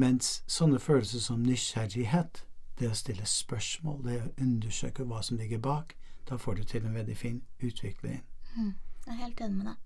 Mens 0.00 0.38
sånne 0.48 0.78
følelser 0.80 1.20
som 1.20 1.42
nysgjerrighet, 1.44 2.38
det 2.80 2.88
å 2.88 2.96
stille 2.96 3.26
spørsmål, 3.28 3.98
det 4.06 4.14
å 4.22 4.30
undersøke 4.40 5.04
hva 5.04 5.20
som 5.26 5.36
ligger 5.36 5.60
bak, 5.60 5.92
da 6.30 6.38
får 6.40 6.56
du 6.56 6.62
til 6.70 6.86
en 6.86 6.96
veldig 6.96 7.16
fin 7.16 7.42
utvikling. 7.60 8.22
Mm. 8.54 8.72
Jeg 9.04 9.12
er 9.12 9.20
helt 9.26 9.42
enig 9.44 9.58
med 9.58 9.68
deg. 9.68 9.84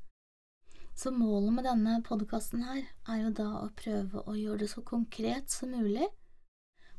Så 0.95 1.11
målet 1.11 1.57
med 1.57 1.67
denne 1.67 1.97
podkasten 2.07 2.63
her 2.69 2.85
er 3.11 3.25
jo 3.25 3.33
da 3.43 3.49
å 3.65 3.73
prøve 3.83 4.23
å 4.23 4.37
gjøre 4.39 4.63
det 4.63 4.71
så 4.71 4.85
konkret 4.87 5.51
som 5.51 5.75
mulig. 5.75 6.07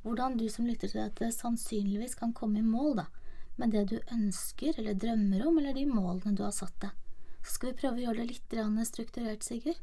Hvordan 0.03 0.36
du 0.36 0.50
som 0.51 0.67
lytter 0.67 0.91
til 0.91 1.05
dette 1.05 1.32
sannsynligvis 1.32 2.17
kan 2.20 2.36
komme 2.36 2.60
i 2.60 2.67
mål 2.67 2.98
da, 3.00 3.08
med 3.55 3.72
det 3.72 3.86
du 3.93 3.96
ønsker 4.12 4.75
eller 4.75 5.00
drømmer 5.00 5.48
om, 5.48 5.62
eller 5.62 5.79
de 5.79 5.88
målene 5.88 6.36
du 6.36 6.43
har 6.43 6.51
satt 6.51 6.75
deg. 6.84 7.02
Så 7.44 7.58
skal 7.58 7.72
vi 7.72 7.80
prøve 7.82 8.00
å 8.00 8.06
gjøre 8.06 8.24
det 8.24 8.30
litt 8.32 8.88
strukturert, 8.88 9.44
Sigurd. 9.44 9.80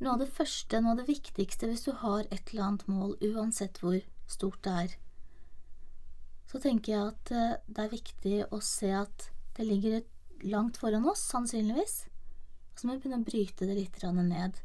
Noe 0.00 0.14
av 0.14 0.22
det 0.22 0.30
første, 0.32 0.80
noe 0.80 0.94
av 0.94 1.02
det 1.02 1.10
viktigste 1.10 1.68
hvis 1.68 1.84
du 1.84 1.92
har 1.92 2.24
et 2.30 2.52
eller 2.52 2.66
annet 2.66 2.86
mål, 2.88 3.16
uansett 3.20 3.80
hvor 3.82 3.98
stort 4.30 4.62
det 4.64 4.76
er, 4.84 4.94
så 6.50 6.60
tenker 6.60 6.92
jeg 6.92 7.10
at 7.12 7.32
eh, 7.36 7.58
det 7.68 7.84
er 7.84 7.92
viktig 7.92 8.38
å 8.50 8.60
se 8.64 8.88
at 8.96 9.28
det 9.56 9.66
ligger 9.68 10.00
langt 10.42 10.80
foran 10.80 11.06
oss, 11.08 11.22
sannsynligvis 11.30 12.04
så 12.80 12.88
må 12.88 12.96
vi 12.96 13.02
begynne 13.02 13.20
å 13.20 13.28
bryte 13.28 13.66
det 13.68 13.76
litt 13.76 13.98
ned. 14.16 14.60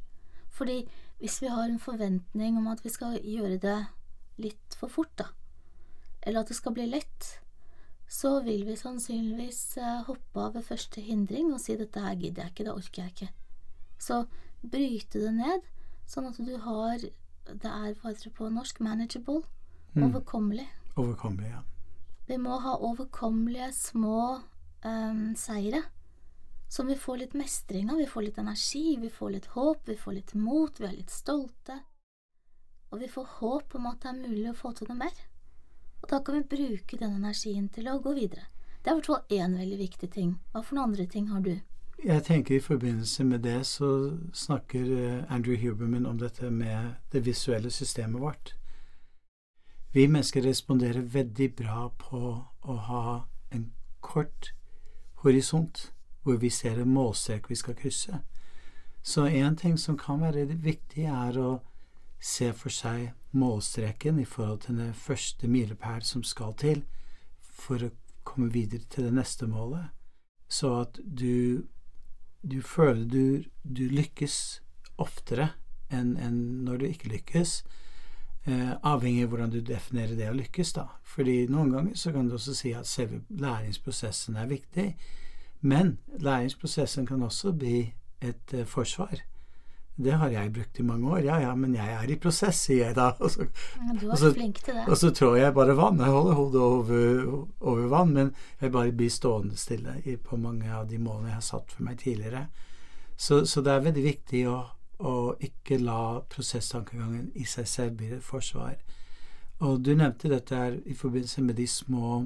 Fordi 0.55 0.85
hvis 1.19 1.41
vi 1.43 1.51
har 1.51 1.67
en 1.67 1.81
forventning 1.81 2.57
om 2.57 2.69
at 2.71 2.83
vi 2.85 2.91
skal 2.93 3.19
gjøre 3.19 3.57
det 3.59 3.79
litt 4.39 4.77
for 4.79 4.91
fort, 4.91 5.11
da, 5.19 5.27
eller 6.23 6.41
at 6.41 6.51
det 6.51 6.55
skal 6.55 6.75
bli 6.75 6.87
lett, 6.87 7.39
så 8.07 8.39
vil 8.45 8.65
vi 8.67 8.77
sannsynligvis 8.77 9.77
eh, 9.81 10.03
hoppe 10.07 10.41
av 10.41 10.55
ved 10.57 10.67
første 10.67 11.01
hindring 11.01 11.51
og 11.53 11.61
si 11.63 11.75
dette 11.79 12.01
her 12.01 12.15
gidder 12.19 12.45
jeg 12.45 12.53
ikke, 12.53 12.65
det 12.67 12.75
orker 12.75 13.01
jeg 13.03 13.13
ikke. 13.13 13.29
Så 14.01 14.19
bryte 14.61 15.21
det 15.23 15.33
ned, 15.35 15.65
sånn 16.09 16.29
at 16.29 16.41
du 16.41 16.57
har 16.61 16.99
Det 17.45 17.69
er 17.69 17.93
hva 17.93 18.09
heter 18.09 18.25
det 18.25 18.33
på 18.33 18.47
norsk 18.49 18.79
manageable. 18.81 19.43
Overkommelig. 19.93 20.65
Overkommelig, 20.97 21.51
ja. 21.51 21.59
Vi 22.25 22.39
må 22.41 22.57
ha 22.57 22.73
overkommelige 22.81 23.67
små 23.77 24.41
um, 24.81 25.35
seire 25.37 25.83
som 26.67 26.87
vi 26.89 26.95
får 26.95 27.17
litt 27.21 27.35
mestring 27.37 27.91
av. 27.91 28.01
Vi 28.01 28.07
får 28.09 28.25
litt 28.25 28.39
energi, 28.41 28.97
vi 28.97 29.11
får 29.13 29.35
litt 29.35 29.45
håp, 29.53 29.85
vi 29.85 29.95
får 29.95 30.17
litt 30.17 30.33
mot, 30.33 30.79
vi 30.79 30.87
er 30.89 30.97
litt 30.97 31.13
stolte. 31.13 31.77
Og 32.89 32.99
vi 33.03 33.09
får 33.11 33.29
håp 33.37 33.77
om 33.77 33.87
at 33.91 34.01
det 34.01 34.11
er 34.11 34.21
mulig 34.23 34.49
å 34.51 34.57
få 34.57 34.73
til 34.73 34.89
noe 34.89 35.03
mer. 35.05 35.21
Og 36.05 36.11
da 36.11 36.19
kan 36.21 36.35
vi 36.35 36.57
bruke 36.57 36.97
den 37.01 37.15
energien 37.17 37.65
til 37.73 37.87
å 37.89 37.97
gå 37.97 38.11
videre. 38.13 38.43
Det 38.83 38.91
er 38.91 38.93
i 38.93 38.99
hvert 38.99 39.07
fall 39.09 39.31
én 39.33 39.55
veldig 39.57 39.77
viktig 39.79 40.09
ting. 40.13 40.35
Hva 40.53 40.61
for 40.61 40.77
noen 40.77 40.91
andre 40.91 41.05
ting 41.09 41.31
har 41.31 41.41
du? 41.41 41.55
Jeg 42.05 42.21
tenker 42.27 42.55
I 42.55 42.61
forbindelse 42.61 43.23
med 43.25 43.41
det 43.41 43.63
så 43.65 43.89
snakker 44.33 44.91
eh, 44.93 45.33
Andrew 45.33 45.57
Huberman 45.57 46.05
om 46.05 46.19
dette 46.21 46.51
med 46.53 46.93
det 47.09 47.23
visuelle 47.25 47.71
systemet 47.73 48.21
vårt. 48.21 48.53
Vi 49.97 50.05
mennesker 50.05 50.45
responderer 50.45 51.01
veldig 51.01 51.49
bra 51.55 51.89
på 51.97 52.21
å 52.61 52.77
ha 52.91 53.25
en 53.49 53.71
kort 54.01 54.53
horisont 55.25 55.87
hvor 56.21 56.37
vi 56.37 56.53
ser 56.53 56.77
en 56.77 56.93
målstrek 56.93 57.49
vi 57.49 57.57
skal 57.57 57.81
krysse. 57.81 58.21
Så 59.01 59.25
en 59.25 59.57
ting 59.57 59.79
som 59.81 59.97
kan 59.97 60.21
være 60.21 60.45
viktig, 60.53 61.09
er 61.09 61.41
å 61.41 61.59
se 62.21 62.53
for 62.53 62.69
seg 62.69 63.09
målstreken 63.35 64.19
i 64.19 64.25
forhold 64.25 64.65
til 64.65 64.79
den 64.79 64.93
første 64.93 65.47
milepæl 65.47 66.03
som 66.03 66.23
skal 66.23 66.55
til 66.59 66.83
for 67.41 67.83
å 67.83 67.93
komme 68.25 68.51
videre 68.51 68.87
til 68.89 69.07
det 69.07 69.13
neste 69.15 69.47
målet, 69.47 69.91
så 70.49 70.81
at 70.81 70.99
du, 71.03 71.65
du 72.41 72.61
føler 72.61 73.05
du, 73.09 73.25
du 73.63 73.85
lykkes 73.91 74.61
oftere 75.01 75.51
enn 75.93 76.15
en 76.21 76.37
når 76.65 76.81
du 76.81 76.85
ikke 76.89 77.11
lykkes. 77.13 77.59
Eh, 78.45 78.73
avhengig 78.85 79.25
av 79.25 79.31
hvordan 79.33 79.53
du 79.53 79.59
definerer 79.65 80.17
det 80.17 80.29
å 80.29 80.37
lykkes, 80.37 80.73
da. 80.77 80.87
Fordi 81.15 81.45
noen 81.49 81.71
ganger 81.73 81.95
så 81.97 82.13
kan 82.13 82.27
du 82.29 82.35
også 82.37 82.53
si 82.57 82.73
at 82.77 82.89
selve 82.89 83.23
læringsprosessen 83.41 84.37
er 84.37 84.51
viktig, 84.51 84.89
men 85.65 85.95
læringsprosessen 86.21 87.07
kan 87.09 87.23
også 87.25 87.55
bli 87.57 87.79
et 88.21 88.53
eh, 88.53 88.67
forsvar. 88.69 89.23
Det 89.95 90.11
har 90.19 90.29
jeg 90.29 90.51
brukt 90.53 90.79
i 90.79 90.83
mange 90.83 91.07
år. 91.07 91.19
Ja, 91.23 91.37
ja, 91.39 91.53
men 91.55 91.75
jeg 91.75 91.87
er 91.87 92.09
i 92.11 92.17
prosess, 92.19 92.65
sier 92.67 92.89
jeg 92.89 92.95
da. 92.97 93.13
Og 93.23 93.31
så, 93.31 93.45
du 94.01 94.09
er 94.09 94.19
så, 94.19 94.31
flink 94.35 94.59
til 94.63 94.75
det. 94.75 94.87
Og 94.91 94.97
så 94.99 95.11
tror 95.15 95.37
jeg 95.39 95.53
bare 95.55 95.77
vann. 95.77 96.01
Jeg 96.03 96.11
holder 96.11 96.33
hodet 96.33 96.61
over, 96.61 97.45
over 97.61 97.87
vann, 97.87 98.11
men 98.13 98.33
jeg 98.61 98.71
bare 98.71 98.91
blir 98.91 99.09
stående 99.09 99.55
stille 99.57 99.95
på 100.23 100.37
mange 100.37 100.67
av 100.73 100.89
de 100.89 100.99
målene 100.99 101.31
jeg 101.31 101.39
har 101.39 101.47
satt 101.47 101.71
for 101.71 101.87
meg 101.87 102.01
tidligere. 102.03 102.47
Så, 103.15 103.45
så 103.45 103.63
det 103.63 103.71
er 103.71 103.85
veldig 103.85 104.03
viktig 104.03 104.43
å, 104.51 104.57
å 104.99 105.15
ikke 105.39 105.79
la 105.79 106.19
prosesstankegangen 106.27 107.31
i 107.39 107.47
seg 107.47 107.67
selv 107.67 107.95
bli 108.01 108.11
et 108.17 108.23
forsvar. 108.23 108.75
Og 109.63 109.79
du 109.79 109.93
nevnte 109.95 110.27
dette 110.27 110.59
her 110.59 110.75
i 110.83 110.93
forbindelse 110.93 111.41
med 111.41 111.55
de 111.55 111.67
små 111.67 112.25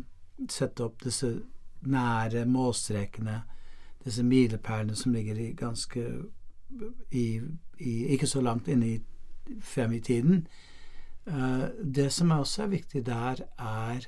Sette 0.50 0.86
opp 0.86 1.02
disse 1.04 1.28
nære 1.92 2.46
målstrekene, 2.48 3.42
disse 4.06 4.24
milepælene 4.24 4.96
som 4.96 5.12
ligger 5.12 5.36
i 5.36 5.50
ganske 5.52 6.06
i, 7.12 7.42
i, 7.80 8.06
ikke 8.06 8.28
så 8.28 8.42
langt 8.42 8.68
inne 8.68 8.88
i, 8.88 9.00
frem 9.62 9.94
i 9.94 10.00
tiden. 10.00 10.48
Uh, 11.26 11.70
det 11.96 12.12
som 12.14 12.32
også 12.32 12.64
er 12.64 12.68
viktig 12.68 13.06
der, 13.06 13.44
er 13.58 14.08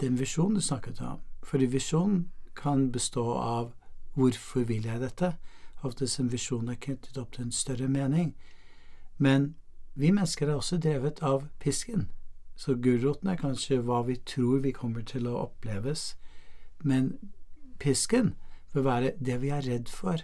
den 0.00 0.18
visjonen 0.18 0.54
du 0.54 0.60
snakket 0.60 1.00
om. 1.00 1.20
Fordi 1.42 1.66
visjonen 1.66 2.30
kan 2.56 2.92
bestå 2.92 3.32
av 3.32 3.72
'hvorfor 4.14 4.64
vil 4.64 4.84
jeg 4.84 5.00
dette?' 5.00 5.36
Oftest 5.82 6.20
en 6.20 6.32
visjon 6.32 6.68
er 6.68 6.74
knyttet 6.74 7.18
opp 7.18 7.32
til 7.32 7.44
en 7.44 7.52
større 7.52 7.88
mening. 7.88 8.34
Men 9.18 9.54
vi 9.94 10.10
mennesker 10.10 10.48
er 10.48 10.54
også 10.54 10.78
drevet 10.78 11.22
av 11.22 11.48
pisken. 11.60 12.08
Så 12.56 12.74
gulroten 12.74 13.28
er 13.28 13.36
kanskje 13.36 13.80
hva 13.80 14.02
vi 14.06 14.16
tror 14.16 14.58
vi 14.58 14.72
kommer 14.72 15.02
til 15.02 15.26
å 15.26 15.38
oppleves 15.40 16.16
men 16.82 17.12
pisken 17.80 18.34
bør 18.72 18.82
være 18.82 19.12
det 19.20 19.40
vi 19.42 19.52
er 19.52 19.66
redd 19.66 19.88
for. 19.88 20.22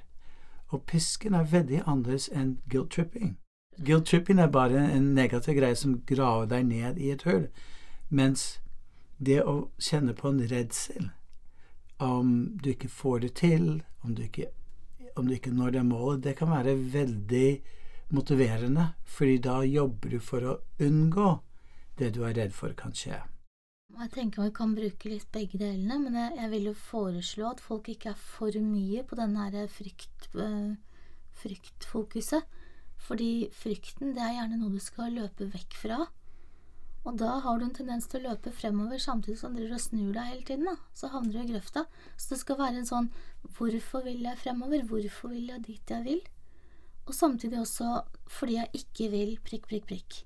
Og 0.75 0.83
pisken 0.91 1.35
er 1.35 1.51
veldig 1.51 1.83
annerledes 1.87 2.29
enn 2.33 2.57
guilt-tripping. 2.71 3.37
Guilt-tripping 3.79 4.41
er 4.41 4.51
bare 4.51 4.83
en 4.91 5.13
negativ 5.15 5.59
greie 5.59 5.77
som 5.77 6.01
graver 6.09 6.49
deg 6.51 6.67
ned 6.67 6.99
i 6.99 7.11
et 7.13 7.23
hull, 7.29 7.47
mens 8.09 8.59
det 9.19 9.43
å 9.43 9.69
kjenne 9.79 10.15
på 10.17 10.33
en 10.33 10.43
redsel 10.51 11.11
om 12.03 12.59
du 12.63 12.71
ikke 12.73 12.89
får 12.93 13.21
det 13.25 13.33
til, 13.41 13.69
om 14.05 14.15
du 14.15 14.23
ikke, 14.27 14.51
om 15.17 15.29
du 15.29 15.37
ikke 15.37 15.55
når 15.55 15.77
det 15.77 15.85
målet, 15.87 16.25
det 16.25 16.37
kan 16.37 16.51
være 16.51 16.77
veldig 16.93 17.63
motiverende, 18.17 18.91
fordi 19.05 19.39
da 19.39 19.63
jobber 19.65 20.17
du 20.17 20.21
for 20.21 20.45
å 20.45 20.59
unngå 20.81 21.31
det 21.99 22.13
du 22.15 22.23
er 22.25 22.37
redd 22.37 22.53
for 22.53 22.77
kan 22.77 22.93
skje. 22.97 23.23
Jeg 23.97 24.11
tenker 24.13 24.45
vi 24.45 24.53
kan 24.53 24.75
bruke 24.77 25.09
litt 25.09 25.31
begge 25.33 25.57
delene, 25.61 25.97
men 26.03 26.17
jeg, 26.19 26.35
jeg, 26.37 26.51
vil 26.53 26.67
jo 26.69 26.75
foreslå 26.77 27.47
at 27.49 27.63
folk 27.65 27.89
ikke 27.89 28.11
er 28.13 28.19
for 28.21 28.59
mye 28.61 29.05
på 29.09 29.17
den 29.17 29.39
her 29.41 29.71
frykt, 29.73 30.29
øh, 30.37 30.75
fryktfokuset. 31.41 32.45
Fordi 33.07 33.49
frykten, 33.57 34.13
det 34.17 34.21
er 34.21 34.35
gjerne 34.37 34.61
noe 34.61 34.75
du 34.75 34.83
skal 34.85 35.17
løpe 35.17 35.49
vekk 35.53 35.79
fra. 35.81 35.99
Og 37.07 37.17
da 37.23 37.39
har 37.41 37.59
du 37.59 37.65
en 37.65 37.75
tendens 37.75 38.09
til 38.11 38.21
å 38.25 38.33
løpe 38.33 38.53
fremover 38.53 39.01
samtidig 39.01 39.39
som 39.41 39.57
du 39.57 39.65
snur 39.79 40.13
deg 40.13 40.29
hele 40.29 40.45
tiden. 40.45 40.69
Da. 40.69 40.77
Så 40.93 41.09
havner 41.13 41.33
du 41.33 41.43
i 41.45 41.51
grøfta. 41.55 41.87
Så 42.19 42.35
det 42.35 42.41
skal 42.43 42.61
være 42.61 42.83
en 42.83 42.89
sånn 42.89 43.11
Hvorfor 43.57 44.03
vil 44.05 44.25
jeg 44.27 44.41
fremover? 44.43 44.83
Hvorfor 44.91 45.33
vil 45.33 45.53
jeg 45.55 45.65
dit 45.69 45.93
jeg 45.97 46.05
vil? 46.05 46.25
Og 47.07 47.15
samtidig 47.15 47.63
også 47.63 48.01
fordi 48.27 48.59
jeg 48.59 48.83
ikke 48.83 49.13
vil 49.13 49.37
prikk, 49.47 49.69
prikk, 49.71 49.87
prikk. 49.87 50.25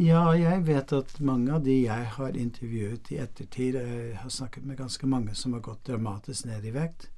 Ja, 0.00 0.30
jeg 0.32 0.62
vet 0.64 0.92
at 0.96 1.10
mange 1.20 1.52
av 1.52 1.64
de 1.66 1.74
jeg 1.82 2.04
har 2.14 2.36
intervjuet 2.38 3.10
i 3.12 3.18
ettertid, 3.20 3.76
jeg 3.76 4.14
har 4.16 4.30
snakket 4.32 4.64
med 4.64 4.78
ganske 4.78 5.08
mange 5.10 5.34
som 5.36 5.52
har 5.52 5.60
gått 5.66 5.82
dramatisk 5.90 6.46
ned 6.48 6.64
i 6.64 6.72
vekt. 6.72 7.10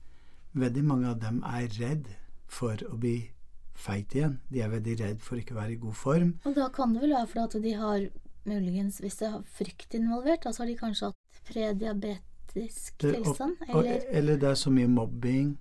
Veldig 0.59 0.83
mange 0.89 1.13
av 1.13 1.21
dem 1.23 1.39
er 1.47 1.69
redd 1.77 2.11
for 2.51 2.83
å 2.89 2.99
bli 2.99 3.31
feit 3.79 4.17
igjen. 4.17 4.41
De 4.51 4.65
er 4.65 4.73
veldig 4.73 4.97
redd 4.99 5.23
for 5.23 5.39
ikke 5.39 5.55
å 5.55 5.61
være 5.61 5.77
i 5.77 5.79
god 5.85 6.01
form. 6.01 6.35
Og 6.43 6.59
da 6.59 6.67
kan 6.75 6.97
det 6.97 7.05
vel 7.05 7.15
være 7.15 7.31
fordi 7.31 7.63
de 7.69 7.77
har 7.79 8.09
muligens, 8.51 8.99
hvis 8.99 9.21
det 9.23 9.31
har 9.31 9.47
frykt 9.61 9.95
involvert, 9.95 10.51
så 10.51 10.65
har 10.65 10.73
de 10.73 10.79
kanskje 10.83 11.13
hatt 11.13 11.43
prediabetisk 11.53 12.99
tilstand? 12.99 13.63
Eller? 13.69 14.09
eller 14.11 14.43
det 14.43 14.51
er 14.51 14.59
så 14.59 14.75
mye 14.75 14.91
mobbing. 14.91 15.55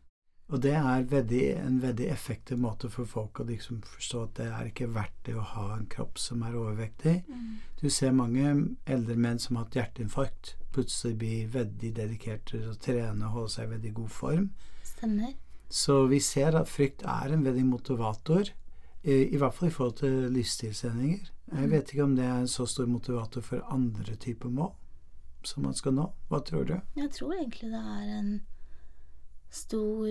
Og 0.51 0.59
det 0.59 0.73
er 0.75 1.05
veldig, 1.07 1.43
en 1.63 1.77
veldig 1.79 2.07
effektiv 2.11 2.59
måte 2.59 2.89
for 2.91 3.07
folk 3.07 3.39
å 3.39 3.45
liksom 3.47 3.79
forstå 3.87 4.23
at 4.25 4.33
det 4.41 4.47
er 4.51 4.71
ikke 4.71 4.89
verdt 4.91 5.21
det 5.27 5.35
å 5.39 5.45
ha 5.53 5.67
en 5.77 5.85
kropp 5.91 6.19
som 6.19 6.43
er 6.43 6.57
overvektig. 6.59 7.21
Mm. 7.27 7.53
Du 7.79 7.87
ser 7.89 8.11
mange 8.15 8.51
eldre 8.83 9.15
menn 9.15 9.39
som 9.39 9.55
har 9.55 9.69
hatt 9.69 9.77
hjerteinfarkt, 9.79 10.57
plutselig 10.75 11.15
blir 11.23 11.53
veldig 11.55 11.93
dedikert 11.95 12.51
til 12.51 12.67
å 12.67 12.75
trene 12.83 13.29
og 13.29 13.37
holde 13.37 13.53
seg 13.55 13.69
i 13.69 13.73
veldig 13.77 13.93
god 14.01 14.11
form. 14.17 14.51
Stemmer. 14.91 15.31
Så 15.71 16.01
vi 16.11 16.19
ser 16.19 16.59
at 16.59 16.67
frykt 16.67 17.05
er 17.07 17.31
en 17.31 17.47
veldig 17.47 17.65
motivator, 17.69 18.51
i, 19.01 19.15
i 19.31 19.39
hvert 19.39 19.55
fall 19.55 19.71
i 19.71 19.73
forhold 19.73 20.01
til 20.03 20.27
livsstilsendringer. 20.35 21.31
Jeg 21.47 21.67
mm. 21.67 21.71
vet 21.71 21.95
ikke 21.95 22.09
om 22.09 22.19
det 22.19 22.27
er 22.27 22.43
en 22.43 22.51
så 22.51 22.67
stor 22.67 22.91
motivator 22.91 23.43
for 23.45 23.63
andre 23.71 24.19
typer 24.19 24.51
mål 24.51 24.75
som 25.47 25.63
man 25.63 25.73
skal 25.73 25.95
nå. 25.95 26.11
Hva 26.29 26.43
tror 26.45 26.67
du? 26.67 26.75
Jeg 26.99 27.09
tror 27.15 27.33
egentlig 27.39 27.71
det 27.71 27.79
er 27.81 28.09
en 28.19 28.33
stor 29.51 30.07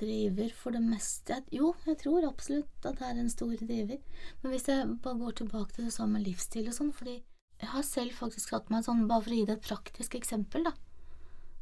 driver 0.00 0.52
for 0.58 0.74
det 0.74 0.82
meste. 0.82 1.36
Jo, 1.54 1.72
jeg 1.86 2.00
tror 2.02 2.26
absolutt 2.26 2.86
at 2.88 2.98
det 2.98 3.06
er 3.06 3.20
en 3.22 3.30
stor 3.30 3.54
driver. 3.60 4.00
Men 4.42 4.52
hvis 4.52 4.68
jeg 4.68 4.96
bare 5.04 5.20
går 5.20 5.36
tilbake 5.38 5.76
til 5.76 5.86
det 5.86 5.94
samme 5.94 6.22
livsstil 6.22 6.66
og 6.66 6.74
sånn, 6.74 6.90
fordi 6.94 7.20
jeg 7.58 7.70
har 7.72 7.86
selv 7.86 8.14
faktisk 8.18 8.52
hatt 8.54 8.70
meg 8.70 8.84
sånn, 8.86 9.06
bare 9.10 9.24
for 9.24 9.34
å 9.34 9.38
gi 9.38 9.46
det 9.46 9.56
et 9.58 9.68
praktisk 9.68 10.14
eksempel, 10.18 10.66
da, 10.68 10.74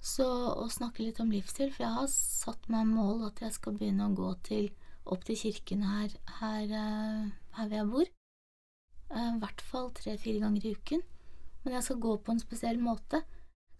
så 0.01 0.27
å 0.61 0.67
snakke 0.73 1.05
litt 1.05 1.21
om 1.23 1.33
livsstil, 1.33 1.73
for 1.73 1.87
jeg 1.87 1.97
har 1.97 2.11
satt 2.13 2.69
meg 2.73 2.89
mål 2.91 3.27
at 3.31 3.41
jeg 3.45 3.57
skal 3.57 3.77
begynne 3.79 4.09
å 4.09 4.17
gå 4.17 4.33
til, 4.49 4.69
opp 5.09 5.25
til 5.27 5.39
kirken 5.41 5.85
her, 5.87 6.13
her, 6.41 6.65
eh, 6.65 7.29
her 7.59 7.69
hvor 7.69 7.79
jeg 7.79 7.91
bor. 7.93 8.11
Eh, 9.11 9.31
I 9.33 9.41
hvert 9.43 9.65
fall 9.65 9.93
tre-fire 9.97 10.43
ganger 10.45 10.67
i 10.67 10.75
uken. 10.77 11.05
Men 11.65 11.79
jeg 11.79 11.87
skal 11.89 12.03
gå 12.03 12.17
på 12.23 12.35
en 12.35 12.43
spesiell 12.43 12.79
måte. 12.79 13.23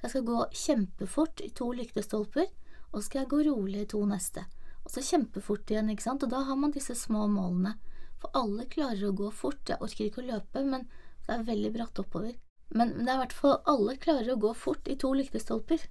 Jeg 0.03 0.13
skal 0.13 0.25
gå 0.27 0.39
kjempefort 0.53 1.43
i 1.45 1.53
to 1.55 1.69
lyktestolper 1.75 2.49
og 2.93 3.01
så 3.01 3.07
skal 3.09 3.23
jeg 3.23 3.33
gå 3.33 3.43
rolig 3.49 3.83
i 3.83 3.91
to 3.91 4.03
neste, 4.09 4.47
og 4.85 4.93
så 4.93 5.03
kjempefort 5.03 5.71
igjen, 5.71 5.91
ikke 5.93 6.07
sant, 6.07 6.25
og 6.25 6.33
da 6.33 6.45
har 6.47 6.59
man 6.61 6.75
disse 6.75 6.95
små 6.99 7.27
målene, 7.31 7.75
for 8.23 8.33
alle 8.39 8.69
klarer 8.73 9.09
å 9.09 9.17
gå 9.17 9.31
fort, 9.35 9.63
jeg 9.69 9.83
orker 9.83 10.09
ikke 10.09 10.23
å 10.23 10.31
løpe, 10.31 10.63
men 10.65 10.87
det 11.27 11.35
er 11.35 11.49
veldig 11.49 11.73
bratt 11.75 12.01
oppover, 12.01 12.37
men 12.75 12.95
det 13.03 13.11
er 13.11 13.19
i 13.19 13.23
hvert 13.25 13.37
fall 13.37 13.59
alle 13.69 13.99
klarer 14.03 14.33
å 14.33 14.41
gå 14.41 14.55
fort 14.57 14.89
i 14.89 14.97
to 15.01 15.13
lyktestolper, 15.17 15.85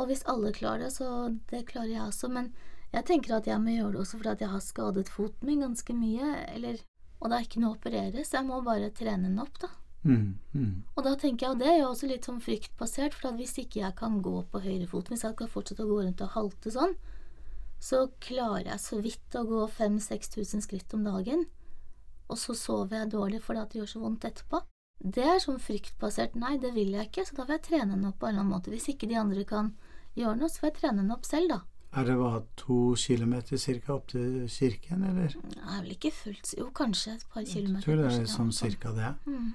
og 0.00 0.08
hvis 0.08 0.24
alle 0.32 0.52
klarer 0.56 0.86
det, 0.86 0.92
så 0.96 1.06
det 1.50 1.66
klarer 1.68 1.92
jeg 1.92 2.04
også, 2.06 2.30
men 2.32 2.52
jeg 2.90 3.06
tenker 3.06 3.36
at 3.36 3.46
jeg 3.46 3.62
må 3.62 3.74
gjøre 3.74 3.94
det 3.94 4.00
også 4.02 4.18
fordi 4.18 4.44
jeg 4.44 4.52
har 4.54 4.62
skadet 4.64 5.10
foten 5.12 5.46
min 5.46 5.62
ganske 5.62 5.94
mye, 5.94 6.30
eller, 6.56 6.80
og 7.20 7.30
det 7.30 7.36
er 7.36 7.46
ikke 7.46 7.62
noe 7.62 7.74
å 7.74 7.78
operere, 7.78 8.24
så 8.24 8.40
jeg 8.40 8.48
må 8.48 8.62
bare 8.66 8.90
trene 8.96 9.28
den 9.28 9.42
opp, 9.42 9.60
da. 9.62 9.70
Mm, 10.02 10.38
mm. 10.54 10.74
Og 10.96 11.04
da 11.04 11.14
tenker 11.20 11.46
jeg, 11.46 11.52
og 11.54 11.58
det 11.60 11.68
er 11.68 11.78
jo 11.82 11.90
også 11.90 12.08
litt 12.08 12.24
sånn 12.24 12.40
fryktbasert, 12.40 13.14
for 13.14 13.28
at 13.30 13.36
hvis 13.40 13.58
ikke 13.60 13.82
jeg 13.82 13.94
kan 13.98 14.20
gå 14.24 14.36
på 14.50 14.62
høyrefoten, 14.64 15.12
hvis 15.14 15.24
jeg 15.26 15.34
skal 15.36 15.50
fortsette 15.52 15.84
å 15.84 15.90
gå 15.90 15.98
rundt 16.02 16.22
og 16.24 16.32
halte 16.36 16.72
sånn, 16.72 16.94
så 17.80 18.06
klarer 18.20 18.70
jeg 18.72 18.80
så 18.80 19.00
vidt 19.04 19.36
å 19.40 19.44
gå 19.48 19.60
5000-6000 19.76 20.64
skritt 20.64 20.94
om 20.96 21.04
dagen, 21.04 21.46
og 22.30 22.38
så 22.38 22.54
sover 22.54 23.00
jeg 23.02 23.12
dårlig 23.12 23.40
fordi 23.42 23.64
det 23.72 23.80
gjør 23.80 23.92
så 23.94 24.02
vondt 24.04 24.24
etterpå. 24.28 24.62
Det 25.00 25.24
er 25.24 25.38
sånn 25.40 25.58
fryktbasert. 25.58 26.34
Nei, 26.36 26.58
det 26.60 26.74
vil 26.76 26.92
jeg 26.92 27.08
ikke, 27.08 27.24
så 27.24 27.38
da 27.38 27.46
får 27.48 27.56
jeg 27.56 27.66
trene 27.70 27.94
den 27.96 28.04
opp 28.10 28.18
på 28.20 28.28
en 28.28 28.34
eller 28.34 28.44
annen 28.44 28.52
måte. 28.52 28.70
Hvis 28.72 28.88
ikke 28.92 29.08
de 29.08 29.16
andre 29.16 29.44
kan 29.48 29.72
gjøre 30.14 30.36
noe, 30.36 30.50
så 30.52 30.60
får 30.60 30.68
jeg 30.70 30.76
trene 30.82 31.00
den 31.02 31.14
opp 31.14 31.24
selv, 31.24 31.48
da. 31.54 31.60
Er 31.96 32.04
det 32.06 32.14
hva, 32.20 32.42
to 32.60 32.76
kilometer 33.00 33.58
cirka 33.58 33.96
opp 33.96 34.12
til 34.12 34.44
kirken, 34.52 35.02
eller? 35.08 35.32
Det 35.32 35.58
er 35.64 35.80
vel 35.80 35.94
ikke 35.96 36.12
fullt 36.14 36.52
Jo, 36.58 36.68
kanskje 36.76 37.16
et 37.16 37.24
par 37.32 37.42
Jeg 37.42 37.50
kilometer. 37.56 37.82
tror 37.88 37.96
det 37.98 38.12
er 38.12 38.28
sånn. 38.30 38.52
cirka 38.54 38.92
det. 38.94 39.08
Mm. 39.26 39.48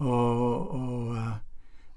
Og, 0.00 0.74
og 0.74 1.14
eh, 1.16 1.38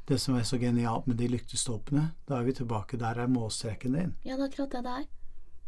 det 0.09 0.19
som 0.19 0.35
er 0.35 0.43
så 0.47 0.59
genialt 0.59 1.07
med 1.07 1.17
de 1.21 1.29
lyktestolpene, 1.31 2.09
da 2.27 2.39
er 2.39 2.47
vi 2.49 2.55
tilbake 2.57 2.99
der 2.99 3.21
er 3.23 3.31
målstreken 3.31 3.95
din. 3.95 4.15
Ja, 4.27 4.35
det 4.35 4.43
er 4.43 4.49
akkurat 4.51 4.73
det 4.75 4.83
det 4.83 4.95
er. 5.01 5.05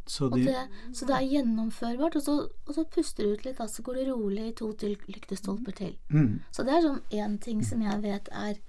Så 0.06 0.28
de, 0.30 0.44
det, 0.46 0.64
så 0.94 1.08
det 1.10 1.16
er 1.18 1.30
gjennomførbart, 1.32 2.16
og 2.20 2.22
så, 2.22 2.34
og 2.68 2.76
så 2.76 2.84
puster 2.94 3.26
du 3.26 3.32
ut 3.34 3.46
litt, 3.48 3.58
da, 3.58 3.66
så 3.66 3.82
går 3.82 3.96
det 3.98 4.04
rolig 4.12 4.44
i 4.52 4.56
to 4.60 4.68
til 4.78 4.98
lyktestolper 5.10 5.74
til. 5.80 5.96
mm, 6.14 6.44
Så 6.54 6.66
det 6.68 6.76
er 6.76 6.84
sånn 6.84 7.00
én 7.10 7.40
ting 7.42 7.64
som 7.66 7.82
jeg 7.82 8.04
vet 8.04 8.30
er 8.30 8.60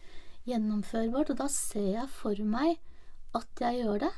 gjennomførbart, 0.48 1.34
og 1.34 1.42
da 1.42 1.48
ser 1.52 1.90
jeg 1.90 2.08
for 2.14 2.40
meg 2.46 2.78
at 3.36 3.60
jeg 3.66 3.82
gjør 3.82 4.06
det. 4.06 4.12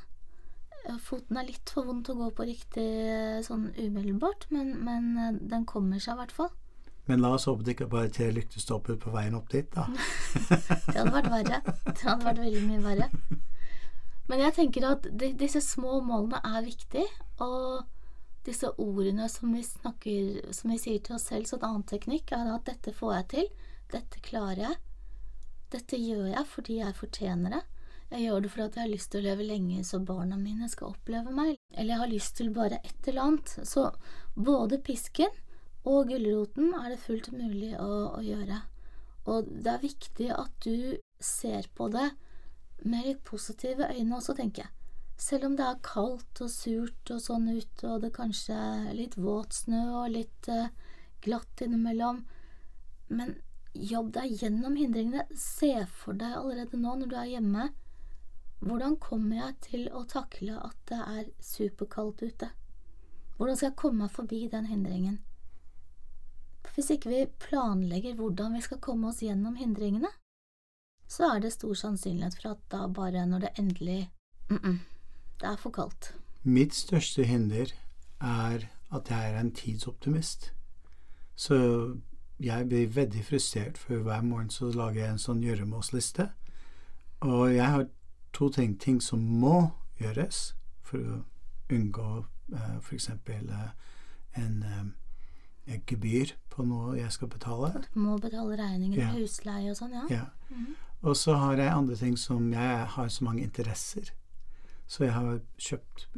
Eh, 0.84 1.00
Foten 1.02 1.40
er 1.40 1.48
litt 1.48 1.72
for 1.74 1.88
vondt 1.88 2.12
å 2.12 2.18
gå 2.20 2.30
på 2.38 2.46
riktig 2.52 2.86
eh, 2.86 3.40
sånn 3.42 3.72
umiddelbart, 3.74 4.46
men, 4.54 4.76
men 4.84 5.40
den 5.50 5.66
kommer 5.66 5.98
seg 5.98 6.14
i 6.14 6.20
hvert 6.22 6.36
fall. 6.38 6.52
Men 7.08 7.22
la 7.24 7.32
oss 7.34 7.46
håpe 7.48 7.64
det 7.64 7.74
ikke 7.74 7.88
bare 7.90 8.08
er 8.08 8.14
tre 8.14 8.30
lyktestolper 8.36 8.98
på 9.00 9.12
veien 9.14 9.36
opp 9.38 9.48
dit, 9.52 9.68
da. 9.72 9.86
Det 10.92 10.96
hadde 10.96 11.12
vært 11.14 11.30
verre. 11.32 11.60
Det 11.88 12.02
hadde 12.04 12.26
vært 12.26 12.42
veldig 12.42 12.64
mye 12.66 12.82
verre. 12.84 13.08
Men 14.28 14.42
jeg 14.44 14.54
tenker 14.58 14.84
at 14.90 15.06
de, 15.08 15.30
disse 15.40 15.62
små 15.64 16.02
målene 16.04 16.40
er 16.44 16.66
viktig, 16.66 17.06
og 17.44 17.86
disse 18.44 18.68
ordene 18.80 19.28
som 19.28 19.52
vi 19.52 19.62
snakker 19.64 20.52
Som 20.56 20.72
vi 20.72 20.78
sier 20.80 21.00
til 21.04 21.16
oss 21.16 21.26
selv, 21.28 21.48
så 21.48 21.56
en 21.58 21.66
annen 21.68 21.88
teknikk 21.88 22.32
er 22.36 22.52
at 22.52 22.68
dette 22.68 22.92
får 22.96 23.14
jeg 23.14 23.28
til, 23.32 23.50
dette 23.92 24.22
klarer 24.24 24.62
jeg, 24.66 24.78
dette 25.72 26.00
gjør 26.00 26.30
jeg 26.30 26.46
fordi 26.48 26.78
jeg 26.82 26.96
fortjener 26.96 27.56
det. 27.56 27.64
Jeg 28.08 28.24
gjør 28.24 28.44
det 28.44 28.50
fordi 28.52 28.64
jeg 28.68 28.84
har 28.84 28.92
lyst 28.92 29.10
til 29.12 29.20
å 29.20 29.26
leve 29.26 29.48
lenge 29.48 29.82
så 29.84 29.98
barna 30.00 30.36
mine 30.40 30.68
skal 30.72 30.94
oppleve 30.94 31.32
meg, 31.32 31.58
eller 31.74 31.92
jeg 31.94 32.02
har 32.02 32.12
lyst 32.12 32.36
til 32.38 32.52
bare 32.56 32.80
et 32.80 33.08
eller 33.10 33.24
annet. 33.26 33.52
Så 33.68 33.90
både 34.36 34.80
pisken 34.84 35.32
og 35.88 36.10
gulroten 36.10 36.74
er 36.76 36.92
det 36.92 37.00
fullt 37.00 37.30
mulig 37.32 37.72
å, 37.80 37.90
å 38.18 38.20
gjøre. 38.24 38.60
Og 39.28 39.48
det 39.48 39.72
er 39.72 39.84
viktig 39.84 40.28
at 40.34 40.52
du 40.64 40.98
ser 41.20 41.68
på 41.76 41.88
det 41.92 42.10
med 42.84 43.06
litt 43.08 43.22
positive 43.26 43.88
øyne 43.90 44.18
også, 44.18 44.36
tenker 44.38 44.66
jeg. 44.66 44.74
Selv 45.18 45.48
om 45.48 45.56
det 45.58 45.66
er 45.66 45.80
kaldt 45.82 46.40
og 46.44 46.50
surt 46.52 47.10
og 47.10 47.20
sånn 47.24 47.48
ute, 47.50 47.88
og 47.90 48.04
det 48.04 48.12
kanskje 48.14 48.54
er 48.54 48.92
litt 48.94 49.16
våt 49.18 49.56
snø 49.56 49.82
og 50.04 50.12
litt 50.14 50.50
uh, 50.52 50.70
glatt 51.24 51.64
innimellom. 51.64 52.22
Men 53.10 53.34
jobb 53.74 54.12
deg 54.14 54.44
gjennom 54.44 54.78
hindringene. 54.78 55.26
Se 55.34 55.72
for 55.90 56.18
deg 56.18 56.36
allerede 56.38 56.78
nå 56.78 56.94
når 57.00 57.10
du 57.10 57.16
er 57.18 57.32
hjemme, 57.34 57.70
hvordan 58.62 58.96
kommer 59.02 59.42
jeg 59.42 59.58
til 59.66 59.84
å 59.94 60.04
takle 60.10 60.56
at 60.58 60.78
det 60.90 60.98
er 60.98 61.26
superkaldt 61.42 62.24
ute? 62.26 62.50
Hvordan 63.38 63.58
skal 63.58 63.70
jeg 63.70 63.78
komme 63.78 64.06
meg 64.06 64.14
forbi 64.14 64.46
den 64.50 64.66
hindringen? 64.66 65.20
Hvis 66.74 66.90
ikke 66.90 67.10
vi 67.10 67.24
planlegger 67.40 68.14
hvordan 68.14 68.54
vi 68.54 68.60
skal 68.60 68.80
komme 68.80 69.08
oss 69.08 69.22
gjennom 69.22 69.56
hindringene, 69.58 70.10
så 71.08 71.32
er 71.34 71.40
det 71.40 71.52
stor 71.52 71.74
sannsynlighet 71.74 72.36
for 72.36 72.52
at 72.52 72.64
da 72.70 72.86
bare 72.86 73.26
når 73.26 73.38
det 73.38 73.50
endelig 73.58 74.10
mm 74.50 74.56
-mm, 74.56 74.78
Det 75.40 75.48
er 75.48 75.56
for 75.56 75.70
kaldt. 75.70 76.14
Mitt 76.42 76.74
største 76.74 77.24
hinder 77.24 77.72
er 78.20 78.68
at 78.92 79.10
jeg 79.10 79.34
er 79.34 79.40
en 79.40 79.54
tidsoptimist. 79.54 80.52
Så 81.36 81.54
jeg 82.40 82.68
blir 82.68 82.86
veldig 82.86 83.24
frustrert, 83.24 83.78
for 83.78 83.96
hver 83.96 84.22
morgen 84.22 84.50
så 84.50 84.70
lager 84.70 85.00
jeg 85.00 85.10
en 85.10 85.18
sånn 85.18 85.42
gjøremålsliste. 85.42 86.30
Og 87.20 87.54
jeg 87.54 87.66
har 87.66 87.86
to 88.32 88.48
ting, 88.48 88.80
ting 88.80 89.02
som 89.02 89.18
må 89.18 89.70
gjøres 90.00 90.54
for 90.82 90.98
å 90.98 91.18
unngå 91.70 92.24
eh, 92.54 92.76
f.eks. 92.80 93.08
Eh, 93.08 93.70
en 94.36 94.62
eh, 94.62 94.84
gebyr 95.86 96.32
på 96.50 96.64
noe 96.66 96.96
jeg 96.98 97.12
skal 97.12 97.28
betale. 97.28 97.72
Du 97.94 97.98
må 98.00 98.16
betale 98.18 98.56
regninger 98.58 98.98
Ja. 98.98 99.08
og 99.12 99.18
husleie 99.20 99.70
og 99.70 99.76
sånn, 99.76 99.92
ja. 99.92 100.04
Ja. 100.10 100.24
Mhm. 100.50 100.74
Og 101.02 101.14
så 101.16 101.34
har 101.38 101.56
jeg 101.56 101.70
andre 101.72 101.96
ting 101.96 102.16
som 102.18 102.52
Jeg 102.52 102.86
har 102.86 103.08
så 103.08 103.24
mange 103.24 103.42
interesser. 103.42 104.10
Så 104.86 105.04
jeg 105.04 105.12
har 105.12 105.40
kjøpt 105.58 106.08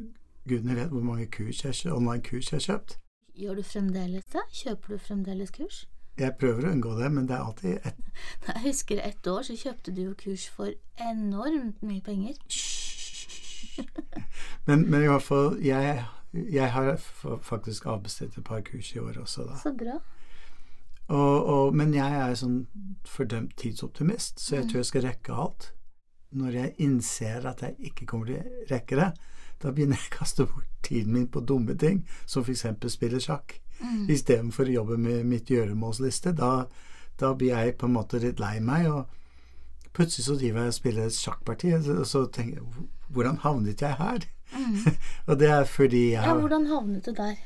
Gudene 0.48 0.74
vet 0.74 0.88
hvor 0.88 1.02
mange 1.04 1.26
kurs 1.26 1.60
jeg, 1.64 1.92
online 1.92 2.22
kurs 2.22 2.48
jeg 2.52 2.56
har 2.60 2.66
kjøpt. 2.78 2.96
Gjør 3.36 3.54
du 3.56 3.62
fremdeles 3.62 4.24
det? 4.32 4.40
Kjøper 4.52 4.88
du 4.88 4.98
fremdeles 4.98 5.50
kurs? 5.50 5.86
Jeg 6.18 6.32
prøver 6.40 6.64
å 6.68 6.72
unngå 6.72 6.94
det, 6.98 7.12
men 7.12 7.26
det 7.28 7.36
er 7.36 7.44
alltid 7.44 7.86
et 7.86 7.96
Jeg 8.46 8.62
husker 8.64 9.00
ett 9.04 9.26
år 9.26 9.42
så 9.42 9.56
kjøpte 9.56 9.94
du 9.94 10.02
jo 10.02 10.14
kurs 10.14 10.48
for 10.48 10.72
enormt 11.10 11.82
mye 11.82 12.00
penger. 12.00 12.34
Men, 14.66 14.90
men 14.90 15.02
i 15.02 15.06
hvert 15.08 15.22
fall 15.24 15.56
Jeg, 15.64 16.04
jeg 16.32 16.72
har 16.72 16.96
faktisk 17.42 17.86
avbestilt 17.90 18.38
et 18.38 18.44
par 18.44 18.60
kurs 18.66 18.94
i 18.94 18.98
år 19.02 19.18
også, 19.22 19.44
da. 19.48 19.58
Så 19.58 19.72
bra. 19.74 19.98
Og, 21.10 21.46
og, 21.46 21.74
men 21.74 21.94
jeg 21.94 22.14
er 22.22 22.36
sånn 22.38 22.60
fordømt 23.08 23.56
tidsoptimist, 23.58 24.38
så 24.38 24.60
jeg 24.60 24.68
tror 24.70 24.80
jeg 24.80 24.90
skal 24.92 25.06
rekke 25.08 25.38
alt. 25.44 25.72
Når 26.38 26.54
jeg 26.54 26.74
innser 26.86 27.48
at 27.50 27.64
jeg 27.66 27.90
ikke 27.90 28.06
kommer 28.06 28.30
til 28.30 28.38
å 28.38 28.66
rekke 28.70 28.98
det, 29.00 29.08
da 29.60 29.72
begynner 29.74 29.98
jeg 29.98 30.12
å 30.12 30.18
kaste 30.20 30.46
bort 30.46 30.68
tiden 30.86 31.16
min 31.16 31.26
på 31.28 31.42
dumme 31.42 31.74
ting, 31.74 32.04
som 32.30 32.46
f.eks. 32.46 32.68
spille 32.94 33.18
sjakk. 33.20 33.56
Mm. 33.80 34.06
Istedenfor 34.12 34.70
å 34.70 34.76
jobbe 34.76 35.00
med 35.02 35.26
mitt 35.26 35.50
gjøremålsliste. 35.50 36.36
Da, 36.38 36.68
da 37.18 37.32
blir 37.34 37.56
jeg 37.56 37.74
på 37.80 37.90
en 37.90 37.96
måte 37.98 38.22
litt 38.22 38.38
lei 38.40 38.60
meg, 38.62 38.86
og 38.86 39.90
plutselig 39.96 40.28
så 40.28 40.38
driver 40.38 40.62
jeg 40.62 40.76
og 40.76 40.78
spiller 40.78 41.14
sjakkparti, 41.18 41.74
og 41.74 42.06
så 42.06 42.26
tenker 42.30 42.60
jeg 42.60 42.88
Hvordan 43.10 43.40
havnet 43.42 43.82
jeg 43.82 43.98
her? 43.98 44.22
og 45.28 45.38
det 45.40 45.50
er 45.50 45.64
fordi 45.64 46.10
jeg 46.12 46.22
Mm. 46.22 46.28
Ja, 46.28 46.34
hvordan 46.40 46.66
havnet 46.66 47.06
du 47.06 47.12
der? 47.16 47.36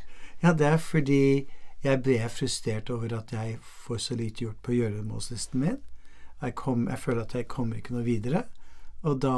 ja, 0.43 0.53
det 0.53 0.67
er 0.67 0.77
fordi 0.77 1.47
jeg 1.85 2.03
ble 2.03 2.29
frustrert 2.29 2.91
over 2.91 3.17
at 3.19 3.33
jeg 3.33 3.59
får 3.61 3.97
så 3.97 4.15
lite 4.17 4.45
gjort 4.45 4.63
på 4.63 4.73
gjøremålslisten 4.73 5.61
min. 5.61 5.79
Jeg, 6.43 6.55
kom, 6.55 6.89
jeg 6.89 6.99
føler 6.99 7.23
at 7.23 7.35
jeg 7.35 7.49
kommer 7.49 7.77
ikke 7.77 7.93
noe 7.95 8.05
videre. 8.05 8.43
Og 9.03 9.21
da, 9.23 9.33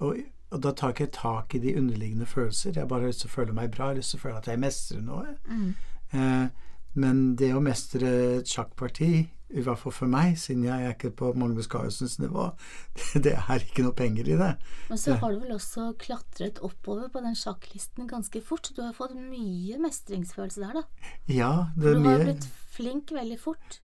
og, 0.00 0.16
og 0.50 0.62
da 0.62 0.72
tar 0.72 0.92
ikke 0.92 1.06
jeg 1.06 1.12
tak 1.16 1.54
i 1.54 1.58
de 1.58 1.76
underliggende 1.78 2.26
følelser. 2.26 2.72
Jeg 2.76 2.88
bare 2.88 3.00
har 3.00 3.12
lyst 3.12 3.24
til 3.24 3.32
å 3.32 3.36
føle 3.38 3.56
meg 3.56 3.70
bra, 3.72 3.88
jeg 3.88 3.94
har 3.94 4.00
lyst 4.02 4.14
til 4.14 4.20
å 4.20 4.24
føle 4.26 4.36
at 4.42 4.50
jeg 4.52 4.60
mestrer 4.60 5.00
noe. 5.04 5.34
Mm. 5.48 5.74
Eh, 6.12 6.46
men 6.94 7.22
det 7.40 7.54
å 7.54 7.62
mestre 7.64 8.10
et 8.38 8.48
sjakkparti, 8.52 9.10
i 9.54 9.62
hvert 9.62 9.78
fall 9.78 9.92
for 9.94 10.10
meg, 10.10 10.34
siden 10.40 10.64
jeg 10.66 10.82
er 10.88 10.94
ikke 10.96 11.12
på 11.14 11.28
Magnus 11.38 11.68
Carlsens 11.70 12.16
nivå, 12.18 12.48
det 13.24 13.36
er 13.38 13.62
ikke 13.62 13.84
noe 13.86 13.94
penger 13.94 14.26
i 14.32 14.38
det. 14.40 14.50
Men 14.90 14.98
så 15.00 15.14
har 15.20 15.32
du 15.36 15.38
vel 15.44 15.54
også 15.54 15.92
klatret 16.02 16.58
oppover 16.66 17.08
på 17.14 17.22
den 17.22 17.36
sjakklisten 17.38 18.08
ganske 18.10 18.42
fort, 18.42 18.72
du 18.74 18.82
har 18.82 18.92
fått 18.96 19.14
mye 19.14 19.78
mestringsfølelse 19.82 20.64
der, 20.64 20.80
da. 20.80 21.14
Ja, 21.30 21.52
det 21.78 21.94
er 21.94 22.00
mye. 22.00 22.02
du 22.02 22.08
har 22.08 22.18
mye 22.18 22.28
blitt 22.32 22.48
flink 22.74 23.14
veldig 23.14 23.38
fort. 23.40 23.80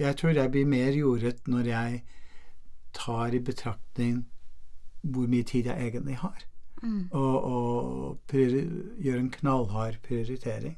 Jeg 0.00 0.16
tror 0.16 0.32
jeg 0.32 0.50
blir 0.54 0.66
mer 0.66 0.94
jordet 0.96 1.46
når 1.52 1.66
jeg 1.68 2.02
tar 2.96 3.34
i 3.36 3.40
betraktning 3.44 4.22
hvor 5.06 5.28
mye 5.30 5.44
tid 5.46 5.68
jeg 5.70 5.90
egentlig 5.92 6.18
har, 6.24 6.44
Mm. 6.82 7.08
og, 7.16 7.44
og 7.48 8.32
gjør 8.36 9.16
en 9.18 9.30
knallhard 9.32 9.94
prioritering. 10.04 10.74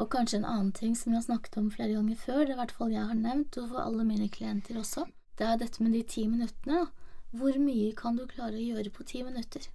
Og 0.00 0.10
kanskje 0.10 0.40
en 0.40 0.48
annen 0.48 0.72
ting 0.74 0.96
som 0.98 1.12
vi 1.12 1.18
har 1.18 1.26
snakket 1.26 1.58
om 1.60 1.70
flere 1.70 1.94
ganger 1.94 2.18
før, 2.18 2.40
det 2.42 2.52
er 2.52 2.56
i 2.56 2.60
hvert 2.62 2.74
fall 2.74 2.94
jeg 2.94 3.06
har 3.06 3.18
nevnt, 3.18 3.58
og 3.62 3.70
for 3.70 3.82
alle 3.84 4.06
mine 4.08 4.26
klienter 4.32 4.80
også, 4.80 5.06
det 5.38 5.46
er 5.46 5.60
dette 5.60 5.82
med 5.82 5.94
de 5.94 6.02
ti 6.02 6.26
minuttene. 6.30 6.88
Hvor 7.34 7.56
mye 7.58 7.94
kan 7.98 8.18
du 8.18 8.26
klare 8.30 8.58
å 8.58 8.64
gjøre 8.64 8.90
på 8.94 9.06
ti 9.06 9.22
minutter? 9.26 9.68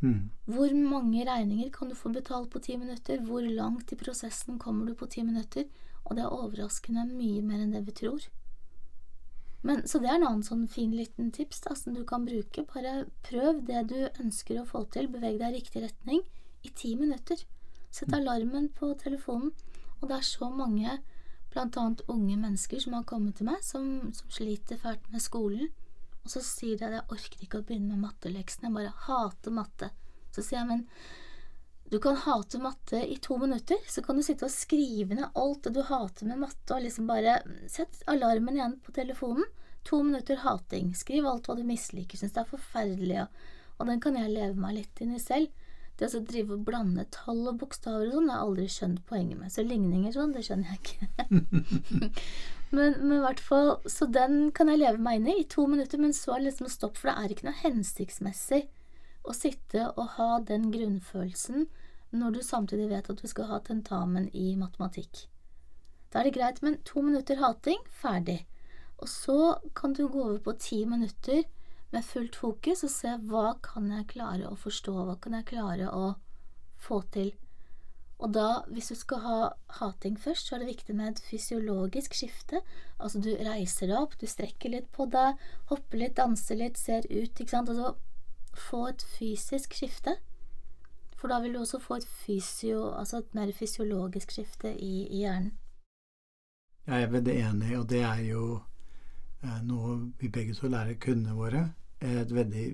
Mm. 0.00 0.30
Hvor 0.46 0.72
mange 0.76 1.24
regninger 1.26 1.70
kan 1.74 1.88
du 1.90 1.96
få 1.98 2.12
betalt 2.14 2.50
på 2.52 2.62
ti 2.64 2.76
minutter? 2.80 3.20
Hvor 3.24 3.44
langt 3.44 3.92
i 3.92 3.98
prosessen 3.98 4.58
kommer 4.58 4.86
du 4.86 4.94
på 4.94 5.08
ti 5.10 5.24
minutter? 5.24 5.68
Og 6.04 6.16
det 6.16 6.24
er 6.24 6.34
overraskende 6.34 7.04
mye 7.10 7.42
mer 7.44 7.64
enn 7.64 7.72
det 7.76 7.84
vi 7.88 7.96
tror. 8.02 8.28
Men, 9.66 9.82
så 9.88 9.98
det 9.98 10.08
er 10.08 10.20
en 10.20 10.28
annen 10.28 10.46
sånn 10.46 10.68
fin 10.70 10.92
liten 10.94 11.32
tips 11.34 11.64
da, 11.64 11.74
som 11.76 11.96
du 11.96 12.04
kan 12.08 12.24
bruke. 12.28 12.64
Bare 12.72 13.08
prøv 13.26 13.64
det 13.68 13.88
du 13.90 13.98
ønsker 14.22 14.60
å 14.60 14.68
få 14.68 14.84
til, 14.94 15.10
beveg 15.12 15.40
deg 15.40 15.50
i 15.50 15.58
riktig 15.58 15.82
retning 15.84 16.22
i 16.64 16.70
ti 16.76 16.94
minutter. 16.96 17.42
Sett 17.90 18.12
alarmen 18.14 18.68
på 18.76 18.92
telefonen. 19.00 19.52
Og 19.98 20.08
det 20.08 20.18
er 20.18 20.26
så 20.26 20.50
mange, 20.50 20.98
annet 21.58 22.02
unge 22.06 22.36
mennesker, 22.38 22.78
som 22.78 22.94
har 22.94 23.06
kommet 23.08 23.38
til 23.38 23.48
meg, 23.48 23.62
som, 23.66 24.12
som 24.14 24.30
sliter 24.30 24.78
fælt 24.78 25.08
med 25.10 25.24
skolen. 25.24 25.72
Og 26.22 26.30
så 26.30 26.42
sier 26.44 26.78
de 26.78 26.86
at 26.86 26.98
jeg 26.98 27.08
orker 27.16 27.44
ikke 27.46 27.62
å 27.62 27.64
begynne 27.66 27.96
med 27.96 28.04
matteleksene, 28.04 28.68
jeg 28.68 28.76
bare 28.76 29.06
hater 29.06 29.54
matte. 29.56 29.88
Så 30.34 30.44
sier 30.44 30.60
jeg, 30.60 30.68
men 30.68 30.86
Du 31.88 31.96
kan 32.04 32.18
hate 32.20 32.58
matte 32.60 32.98
i 33.00 33.16
to 33.16 33.38
minutter, 33.40 33.78
så 33.88 34.02
kan 34.04 34.18
du 34.18 34.22
sitte 34.22 34.44
og 34.44 34.52
skrive 34.52 35.16
ned 35.16 35.38
alt 35.40 35.62
det 35.64 35.72
du 35.72 35.80
hater 35.88 36.28
med 36.28 36.42
matte, 36.42 36.74
og 36.76 36.82
liksom 36.84 37.08
bare 37.08 37.38
Sett 37.66 38.02
alarmen 38.12 38.58
igjen 38.58 38.76
på 38.84 38.92
telefonen. 38.92 39.48
To 39.88 40.02
minutter 40.04 40.36
hating. 40.42 40.92
Skriv 40.94 41.26
alt 41.26 41.48
hva 41.48 41.56
du 41.56 41.64
misliker, 41.64 42.20
syns 42.20 42.36
det 42.36 42.42
er 42.42 42.50
forferdelig, 42.50 43.22
og, 43.24 43.48
og 43.78 43.88
den 43.88 44.04
kan 44.04 44.20
jeg 44.20 44.34
leve 44.34 44.60
meg 44.60 44.76
litt 44.82 45.00
inn 45.00 45.16
i 45.16 45.22
selv. 45.22 45.48
Det 45.98 46.08
å 46.14 46.20
drive 46.22 46.54
og 46.54 46.66
blande 46.66 47.04
tall 47.14 47.40
og 47.50 47.58
bokstaver 47.58 48.06
og 48.06 48.14
sånn, 48.14 48.28
har 48.30 48.38
jeg 48.38 48.48
aldri 48.48 48.66
skjønt 48.70 49.00
poenget 49.08 49.40
med. 49.40 49.50
Så 49.50 49.64
ligninger 49.66 50.14
sånn, 50.14 50.34
det 50.36 50.44
skjønner 50.46 50.70
jeg 50.70 50.82
ikke. 50.84 51.08
men 52.76 53.14
i 53.16 53.18
hvert 53.22 53.40
fall 53.40 53.70
Så 53.88 54.06
den 54.12 54.52
kan 54.54 54.68
jeg 54.70 54.82
leve 54.82 55.02
meg 55.02 55.18
inn 55.18 55.30
i 55.32 55.38
i 55.40 55.48
to 55.50 55.66
minutter, 55.70 55.98
men 55.98 56.14
så 56.14 56.36
er 56.36 56.42
det 56.42 56.52
liksom 56.52 56.70
stopp, 56.70 57.00
for 57.00 57.10
det 57.10 57.16
er 57.18 57.34
ikke 57.34 57.48
noe 57.48 57.62
hensiktsmessig 57.64 58.62
å 59.28 59.34
sitte 59.36 59.88
og 59.96 60.14
ha 60.16 60.30
den 60.46 60.70
grunnfølelsen 60.72 61.66
når 62.16 62.38
du 62.38 62.40
samtidig 62.44 62.88
vet 62.92 63.10
at 63.10 63.20
du 63.20 63.26
skal 63.28 63.50
ha 63.50 63.58
tentamen 63.64 64.30
i 64.32 64.54
matematikk. 64.56 65.26
Da 66.08 66.20
er 66.20 66.28
det 66.28 66.38
greit, 66.38 66.62
men 66.64 66.78
to 66.88 67.02
minutter 67.04 67.36
hating, 67.42 67.82
ferdig. 67.92 68.40
Og 68.98 69.10
så 69.12 69.58
kan 69.76 69.92
du 69.92 70.06
gå 70.08 70.22
over 70.24 70.38
på 70.46 70.54
ti 70.62 70.84
minutter 70.88 71.44
med 71.94 72.04
fullt 72.04 72.36
fokus 72.36 72.84
og 72.84 72.92
se 72.92 73.14
hva 73.30 73.52
kan 73.64 73.90
jeg 73.94 74.08
klare 74.14 74.48
å 74.50 74.56
forstå, 74.58 74.94
hva 75.08 75.18
kan 75.22 75.38
jeg 75.38 75.48
klare 75.52 75.90
å 75.92 76.16
få 76.78 77.02
til. 77.14 77.32
Og 78.18 78.32
da, 78.34 78.64
hvis 78.74 78.90
du 78.90 78.96
skal 78.98 79.20
ha 79.22 79.36
hating 79.78 80.16
først, 80.18 80.48
så 80.48 80.56
er 80.56 80.64
det 80.64 80.72
viktig 80.72 80.94
med 80.98 81.12
et 81.12 81.22
fysiologisk 81.22 82.16
skifte. 82.18 82.64
Altså 82.98 83.22
du 83.22 83.30
reiser 83.46 83.92
deg 83.92 84.00
opp, 84.00 84.16
du 84.18 84.26
strekker 84.26 84.74
litt 84.74 84.88
på 84.94 85.06
deg, 85.12 85.38
hopper 85.70 86.02
litt, 86.02 86.16
danser 86.18 86.58
litt, 86.58 86.80
ser 86.80 87.06
ut, 87.06 87.30
ikke 87.38 87.52
sant. 87.52 87.70
Altså 87.70 87.94
få 88.58 88.88
et 88.90 89.04
fysisk 89.14 89.78
skifte. 89.78 90.16
For 91.18 91.30
da 91.30 91.38
vil 91.42 91.54
du 91.54 91.62
også 91.62 91.78
få 91.82 91.98
et 91.98 92.08
fysio, 92.24 92.90
altså 92.94 93.22
et 93.22 93.38
mer 93.38 93.54
fysiologisk 93.54 94.34
skifte 94.34 94.74
i, 94.74 95.06
i 95.06 95.22
hjernen. 95.22 95.54
Jeg 96.88 97.04
er 97.04 97.10
veldig 97.12 97.34
enig, 97.44 97.72
og 97.78 97.88
det 97.90 98.02
er 98.02 98.20
jo 98.24 98.44
noe 99.42 100.12
vi 100.18 100.30
begge 100.32 100.54
to 100.54 100.70
lærer 100.70 100.98
kundene 101.00 101.36
våre. 101.38 101.62
Et 102.00 102.30
veldig 102.30 102.66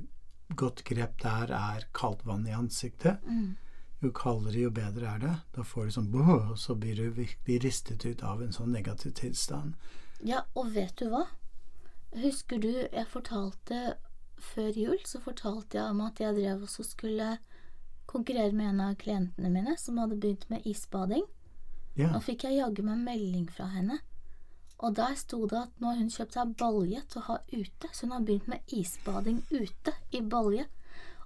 godt 0.57 0.85
grep 0.85 1.21
der 1.23 1.53
er 1.57 1.87
kaldt 1.97 2.25
vann 2.27 2.47
i 2.49 2.55
ansiktet. 2.57 3.23
Mm. 3.25 3.57
Jo 4.05 4.11
kaldere, 4.13 4.59
jo 4.67 4.71
bedre 4.75 5.15
er 5.15 5.23
det. 5.23 5.35
Da 5.57 5.65
får 5.65 5.87
du 5.87 5.95
sånn 5.97 6.11
boh, 6.13 6.51
og 6.53 6.59
så 6.61 6.77
blir 6.77 6.99
du 6.99 7.09
virkelig 7.17 7.63
ristet 7.65 8.05
ut 8.05 8.23
av 8.23 8.43
en 8.45 8.53
sånn 8.53 8.75
negativ 8.75 9.15
tilstand. 9.21 9.79
Ja, 10.25 10.45
og 10.55 10.75
vet 10.75 10.97
du 11.01 11.09
hva? 11.13 11.27
Husker 12.15 12.61
du 12.63 12.71
jeg 12.71 13.07
fortalte 13.11 13.97
før 14.39 14.77
jul, 14.77 14.99
så 15.09 15.21
fortalte 15.25 15.79
jeg 15.79 15.95
om 15.95 16.03
at 16.05 16.21
jeg 16.21 16.37
drev 16.37 16.67
og 16.67 16.87
skulle 16.87 17.37
konkurrere 18.11 18.53
med 18.53 18.75
en 18.75 18.83
av 18.85 18.99
klientene 19.01 19.51
mine 19.51 19.77
som 19.81 19.99
hadde 19.99 20.21
begynt 20.21 20.45
med 20.53 20.67
isbading. 20.69 21.25
Ja. 21.97 22.11
Nå 22.13 22.21
fikk 22.23 22.45
jeg 22.45 22.59
jaggu 22.59 22.83
meg 22.85 23.01
melding 23.07 23.49
fra 23.51 23.71
henne 23.73 24.01
og 24.79 24.97
der 24.99 25.15
sto 25.17 25.45
det 25.47 25.59
at 25.61 25.81
nå 25.81 25.91
har 25.93 26.01
hun 26.01 26.13
kjøpt 26.13 26.37
seg 26.37 26.55
balje 26.61 27.03
til 27.11 27.21
å 27.21 27.27
ha 27.29 27.39
ute, 27.53 27.91
så 27.91 28.07
hun 28.07 28.15
har 28.17 28.27
begynt 28.27 28.51
med 28.51 28.75
isbading 28.75 29.41
ute 29.51 29.95
i 30.11 30.21
balje. 30.21 30.67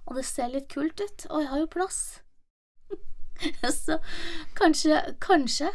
Og 0.05 0.17
det 0.17 0.25
ser 0.25 0.51
litt 0.53 0.69
kult 0.71 1.01
ut, 1.01 1.25
og 1.29 1.43
jeg 1.43 1.51
har 1.51 1.63
jo 1.63 1.69
plass. 1.73 1.99
så 3.83 3.99
kanskje, 4.59 4.99
kanskje, 5.23 5.69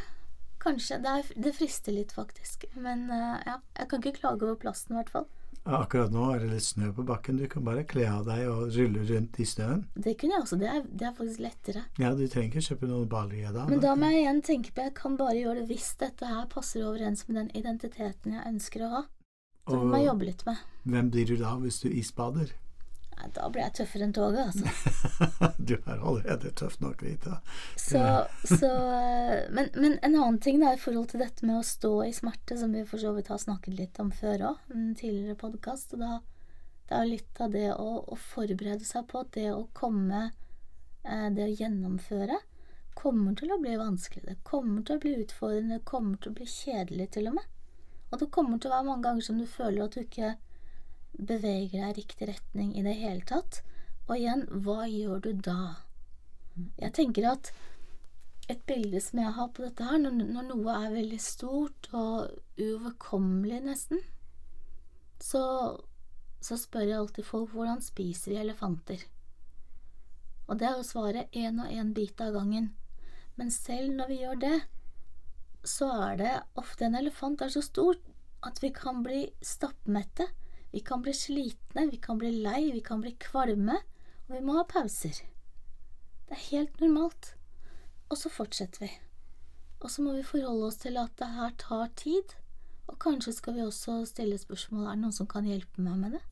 kanskje 0.60 0.98
Det, 1.02 1.12
er, 1.18 1.32
det 1.46 1.54
frister 1.56 1.96
litt, 1.96 2.12
faktisk. 2.12 2.66
Men 2.74 3.06
uh, 3.10 3.40
ja, 3.46 3.58
jeg 3.78 3.90
kan 3.90 4.02
ikke 4.02 4.20
klage 4.20 4.46
over 4.46 4.60
plassen, 4.66 4.94
i 4.94 5.00
hvert 5.00 5.12
fall. 5.12 5.28
Akkurat 5.64 6.12
nå 6.12 6.26
er 6.34 6.42
det 6.42 6.50
litt 6.50 6.66
snø 6.66 6.90
på 6.92 7.06
bakken. 7.08 7.38
Du 7.40 7.46
kan 7.48 7.64
bare 7.64 7.86
kle 7.88 8.04
av 8.10 8.26
deg 8.28 8.42
og 8.52 8.74
rulle 8.76 9.04
rundt 9.08 9.38
i 9.40 9.46
snøen. 9.48 9.86
Det 9.96 10.12
kunne 10.20 10.36
jeg 10.36 10.44
også. 10.44 10.58
Det 10.60 10.68
er, 10.68 10.82
det 10.84 11.06
er 11.08 11.14
faktisk 11.16 11.40
lettere. 11.40 11.84
Ja, 12.00 12.10
du 12.12 12.26
trenger 12.28 12.52
ikke 12.52 12.66
kjøpe 12.68 12.90
noen 12.90 13.08
balje 13.08 13.52
da. 13.54 13.64
Men 13.70 13.80
da 13.80 13.94
må 13.96 14.10
jeg 14.12 14.26
igjen 14.26 14.42
tenke 14.44 14.74
på 14.76 14.84
jeg 14.84 14.94
kan 14.98 15.16
bare 15.20 15.38
gjøre 15.38 15.62
det 15.62 15.70
hvis 15.72 15.94
dette 16.02 16.28
her 16.28 16.44
passer 16.52 16.84
overens 16.84 17.24
med 17.28 17.40
den 17.40 17.50
identiteten 17.56 18.36
jeg 18.36 18.52
ønsker 18.52 18.84
å 18.84 18.92
ha. 18.98 19.02
Så 19.64 19.80
må 19.80 19.96
jeg 19.96 20.10
jobbe 20.10 20.28
litt 20.28 20.44
med. 20.44 20.60
Hvem 20.84 21.10
blir 21.14 21.32
du 21.32 21.38
da 21.40 21.54
hvis 21.62 21.80
du 21.80 21.88
isbader? 21.88 22.52
Nei, 23.14 23.28
da 23.36 23.46
blir 23.52 23.62
jeg 23.62 23.74
tøffere 23.78 24.06
enn 24.08 24.14
toget, 24.14 24.50
altså. 24.50 25.50
du 25.68 25.74
er 25.76 26.00
allerede 26.00 26.50
tøff 26.58 26.80
nok, 26.82 27.02
Rita. 27.06 27.38
Så, 27.78 28.02
så 28.48 28.70
eh, 28.70 29.44
men, 29.54 29.70
men, 29.76 29.98
en 30.00 30.16
annen 30.16 30.40
ting 30.42 30.58
da, 30.62 30.72
i 30.74 30.80
forhold 30.80 31.12
til 31.12 31.22
dette 31.22 31.46
med 31.46 31.60
å 31.60 31.66
stå 31.66 31.92
i 32.08 32.14
smerte, 32.16 32.58
som 32.58 32.74
vi 32.74 32.82
for 32.88 33.02
så 33.02 33.14
vidt 33.14 33.30
har 33.30 33.42
snakket 33.42 33.78
litt 33.78 34.00
om 34.02 34.10
før 34.14 34.48
òg, 34.50 34.64
en 34.74 34.88
tidligere 34.98 35.38
podkast, 35.44 35.94
det 35.94 36.96
er 36.98 37.06
litt 37.08 37.40
av 37.40 37.54
det 37.54 37.68
å, 37.76 37.90
å, 38.02 38.18
forberede 38.18 38.84
seg 38.86 39.06
på 39.10 39.22
at 39.22 39.30
det 39.36 39.50
å 39.54 39.68
komme, 39.76 40.26
eh, 41.06 41.28
det 41.36 41.46
å 41.46 41.54
gjennomføre, 41.54 42.40
kommer 42.98 43.34
til 43.38 43.52
å 43.54 43.60
bli 43.62 43.76
vanskelig. 43.78 44.24
Det 44.26 44.40
kommer 44.46 44.82
til 44.82 44.98
å 44.98 45.02
bli 45.02 45.14
utfordrende, 45.22 45.78
det 45.78 45.88
kommer 45.88 46.18
til 46.18 46.32
å 46.32 46.38
bli 46.40 46.48
kjedelig 46.50 47.12
til 47.14 47.30
og 47.30 47.38
med. 47.38 47.46
Og 48.10 48.20
det 48.20 48.30
kommer 48.34 48.58
til 48.58 48.70
å 48.70 48.76
være 48.76 48.88
mange 48.90 49.06
ganger 49.06 49.26
som 49.26 49.38
du 49.40 49.46
føler 49.50 49.86
at 49.86 49.96
du 49.96 50.02
ikke 50.04 50.34
beveger 51.18 51.80
deg 51.80 51.90
i 51.90 52.00
riktig 52.00 52.28
retning 52.30 52.74
i 52.76 52.84
det 52.86 52.96
hele 52.98 53.24
tatt. 53.28 53.62
Og 54.08 54.16
igjen, 54.18 54.44
hva 54.64 54.84
gjør 54.90 55.22
du 55.24 55.30
da? 55.46 55.60
Jeg 56.80 56.92
tenker 56.96 57.30
at 57.32 57.52
et 58.52 58.60
bilde 58.68 59.00
som 59.00 59.22
jeg 59.22 59.32
har 59.38 59.48
på 59.56 59.64
dette 59.64 59.86
her, 59.88 59.98
når, 60.02 60.20
når 60.36 60.48
noe 60.50 60.76
er 60.76 60.92
veldig 60.92 61.20
stort 61.22 61.88
og 61.96 62.34
uoverkommelig 62.60 63.62
nesten, 63.64 64.02
så, 65.22 65.42
så 66.44 66.58
spør 66.60 66.88
jeg 66.90 66.98
alltid 66.98 67.28
folk 67.28 67.54
hvordan 67.54 67.80
spiser 67.84 68.34
vi 68.34 68.40
elefanter? 68.42 69.06
Og 70.44 70.60
det 70.60 70.68
er 70.68 70.76
jo 70.76 70.86
svaret 70.86 71.32
én 71.32 71.62
og 71.62 71.72
én 71.72 71.94
bit 71.96 72.20
av 72.20 72.34
gangen. 72.36 72.74
Men 73.40 73.50
selv 73.50 73.94
når 73.96 74.10
vi 74.10 74.20
gjør 74.20 74.40
det, 74.42 74.56
så 75.64 75.88
er 76.10 76.18
det 76.20 76.32
ofte 76.60 76.84
en 76.84 76.98
elefant 76.98 77.40
er 77.40 77.52
så 77.54 77.62
stor 77.64 77.96
at 78.44 78.60
vi 78.60 78.68
kan 78.76 79.00
bli 79.06 79.24
stappmette 79.40 80.28
vi 80.74 80.80
kan 80.80 81.02
bli 81.02 81.12
slitne, 81.14 81.86
vi 81.90 81.96
kan 82.02 82.18
bli 82.18 82.32
lei, 82.42 82.72
vi 82.72 82.80
kan 82.82 82.98
bli 83.00 83.12
kvalme, 83.22 83.76
og 84.26 84.32
vi 84.34 84.40
må 84.42 84.56
ha 84.56 84.64
pauser. 84.66 85.20
Det 86.26 86.34
er 86.34 86.40
helt 86.48 86.80
normalt. 86.82 87.28
Og 88.10 88.18
så 88.18 88.30
fortsetter 88.32 88.82
vi. 88.82 88.88
Og 89.78 89.92
så 89.94 90.02
må 90.02 90.16
vi 90.16 90.24
forholde 90.26 90.66
oss 90.66 90.80
til 90.82 90.98
at 90.98 91.14
det 91.20 91.28
her 91.36 91.52
tar 91.62 91.92
tid, 91.94 92.34
og 92.90 92.98
kanskje 93.04 93.36
skal 93.36 93.54
vi 93.54 93.62
også 93.62 94.00
stille 94.10 94.38
spørsmål 94.40 94.88
er 94.88 94.96
det 94.96 95.02
noen 95.04 95.14
som 95.14 95.28
kan 95.30 95.46
hjelpe 95.46 95.84
meg 95.84 96.00
med 96.00 96.16
det? 96.16 96.22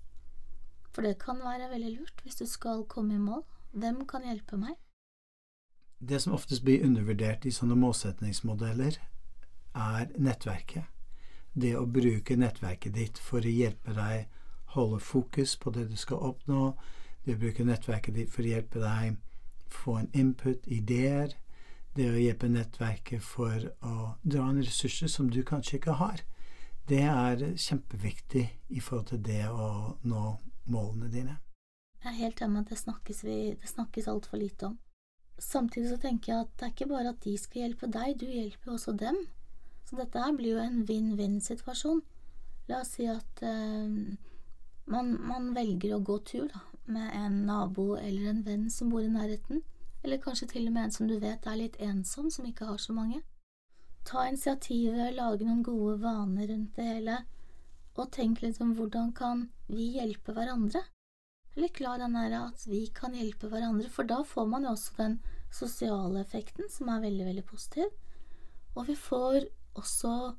For 0.91 1.07
det 1.07 1.21
kan 1.23 1.39
være 1.39 1.71
veldig 1.71 1.93
lurt 2.01 2.25
hvis 2.25 2.41
du 2.43 2.47
skal 2.51 2.83
komme 2.91 3.15
i 3.15 3.23
mål. 3.23 3.45
Hvem 3.79 4.03
kan 4.11 4.27
hjelpe 4.27 4.59
meg? 4.59 4.75
Det 6.03 6.19
som 6.19 6.35
oftest 6.35 6.67
blir 6.67 6.83
undervurdert 6.83 7.47
i 7.47 7.55
sånne 7.55 7.79
målsetningsmodeller, 7.79 8.99
er 9.79 10.11
nettverket 10.19 10.91
det 11.53 11.75
å 11.77 11.87
bruke 11.87 12.37
nettverket 12.37 12.95
ditt 12.97 13.19
for 13.21 13.45
å 13.45 13.53
hjelpe 13.53 13.95
deg 13.97 14.29
holde 14.73 15.01
fokus 15.05 15.57
på 15.57 15.71
det 15.71 15.85
du 15.91 15.97
skal 16.01 16.23
oppnå, 16.33 16.73
det 17.25 17.37
å 17.37 17.43
bruke 17.43 17.65
nettverket 17.65 18.17
ditt 18.17 18.33
for 18.33 18.45
å 18.45 18.53
hjelpe 18.55 18.81
deg 18.83 19.19
få 19.73 19.97
en 20.01 20.11
input, 20.13 20.67
ideer, 20.67 21.35
det 21.97 22.09
å 22.09 22.21
hjelpe 22.21 22.49
nettverket 22.49 23.23
for 23.25 23.69
å 23.85 24.15
dra 24.23 24.49
inn 24.51 24.63
ressurser 24.65 25.11
som 25.13 25.29
du 25.31 25.43
kanskje 25.45 25.79
ikke 25.79 25.99
har, 26.01 26.23
det 26.89 27.03
er 27.07 27.45
kjempeviktig 27.61 28.47
i 28.69 28.81
forhold 28.81 29.13
til 29.13 29.23
det 29.29 29.45
å 29.49 29.99
nå 30.09 30.23
målene 30.73 31.11
dine. 31.13 31.37
Jeg 32.03 32.11
er 32.11 32.19
helt 32.19 32.41
enig 32.43 32.55
med 32.57 32.65
at 32.65 32.73
det 32.73 32.81
snakkes, 32.81 33.23
vi, 33.25 33.37
det 33.61 33.71
snakkes 33.71 34.09
altfor 34.11 34.41
lite 34.41 34.73
om. 34.73 34.81
Samtidig 35.39 35.93
så 35.93 36.01
tenker 36.03 36.33
jeg 36.33 36.47
at 36.47 36.57
det 36.59 36.67
er 36.67 36.75
ikke 36.75 36.91
bare 36.91 37.13
at 37.13 37.23
de 37.25 37.37
skal 37.39 37.63
hjelpe 37.63 37.89
deg, 37.93 38.17
du 38.19 38.27
hjelper 38.27 38.75
også 38.75 38.97
dem. 38.99 39.21
Så 39.89 39.99
dette 39.99 40.21
her 40.23 40.35
blir 40.37 40.57
jo 40.57 40.63
en 40.63 40.83
vinn-vinn-situasjon. 40.89 42.03
La 42.71 42.81
oss 42.81 42.95
si 42.97 43.09
at 43.11 43.43
eh, 43.45 43.89
man, 44.93 45.11
man, 45.19 45.51
velger 45.57 45.97
å 45.97 46.05
gå 46.07 46.19
tur 46.29 46.47
da, 46.53 46.63
med 46.87 47.11
en 47.19 47.43
nabo 47.49 47.93
eller 47.99 48.31
en 48.31 48.43
venn 48.47 48.71
som 48.71 48.93
bor 48.93 49.03
i 49.03 49.11
nærheten, 49.11 49.63
eller 50.03 50.23
kanskje 50.23 50.49
til 50.55 50.69
og 50.69 50.75
med 50.75 50.89
en 50.89 50.95
som 50.95 51.11
du 51.11 51.19
vet 51.23 51.47
er 51.47 51.59
litt 51.59 51.79
ensom, 51.83 52.31
som 52.31 52.47
ikke 52.49 52.71
har 52.71 52.81
så 52.83 52.95
mange. 52.97 53.21
Ta 54.09 54.27
initiativet, 54.27 55.15
lage 55.15 55.47
noen 55.47 55.63
gode 55.67 56.01
vaner 56.03 56.49
rundt 56.51 56.79
det 56.79 56.89
hele, 56.89 57.21
og 57.95 58.11
tenk 58.15 58.41
litt 58.43 58.59
om 58.65 58.73
hvordan 58.79 59.13
kan 59.15 59.47
vi 59.69 59.93
hjelpe 59.99 60.35
hverandre? 60.35 60.81
Eller 61.55 61.69
klar 61.77 62.01
den 62.01 62.17
der 62.17 62.33
at 62.39 62.65
vi 62.67 62.87
kan 62.97 63.15
hjelpe 63.15 63.51
hverandre, 63.53 63.91
for 63.93 64.09
da 64.09 64.23
får 64.25 64.49
man 64.49 64.65
jo 64.65 64.73
også 64.73 64.97
den 64.99 65.19
sosiale 65.53 66.23
effekten, 66.23 66.71
som 66.73 66.89
er 66.89 67.05
veldig, 67.05 67.27
veldig 67.29 67.45
positiv, 67.45 67.91
og 68.73 68.89
vi 68.89 68.97
får 68.97 69.45
også 69.79 70.35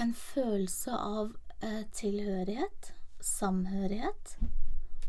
en 0.00 0.14
følelse 0.14 0.94
av 0.96 1.34
eh, 1.62 1.84
tilhørighet, 1.92 2.94
samhørighet. 3.20 4.36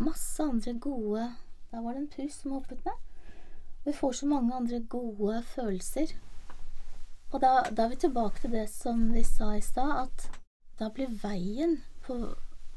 Masse 0.02 0.44
andre 0.44 0.74
gode 0.80 1.30
Der 1.72 1.82
var 1.82 1.94
det 1.94 2.02
en 2.02 2.12
pus 2.12 2.34
som 2.42 2.52
hoppet 2.52 2.84
ned. 2.86 2.98
Vi 3.86 3.94
får 3.96 4.12
så 4.12 4.26
mange 4.28 4.56
andre 4.56 4.82
gode 4.90 5.44
følelser. 5.44 6.12
Og 7.32 7.40
da, 7.42 7.62
da, 7.72 7.86
er 7.86 7.94
vi 7.94 7.96
tilbake 7.96 8.42
til 8.42 8.52
det 8.52 8.66
som 8.70 9.06
vi 9.14 9.24
sa 9.24 9.54
i 9.56 9.64
stad, 9.64 9.94
at 10.04 10.42
da 10.80 10.90
blir 10.92 11.14
veien 11.22 11.78
på, 12.04 12.18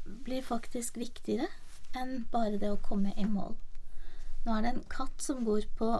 blir 0.05 0.45
faktisk 0.47 0.97
viktigere 0.97 1.49
enn 1.99 2.23
bare 2.31 2.55
det 2.61 2.71
å 2.71 2.79
komme 2.79 3.11
i 3.19 3.27
mål. 3.27 3.57
Nå 4.45 4.55
er 4.55 4.63
det 4.63 4.71
en 4.71 4.87
katt 4.89 5.19
som 5.21 5.43
går 5.43 5.67
på 5.75 5.91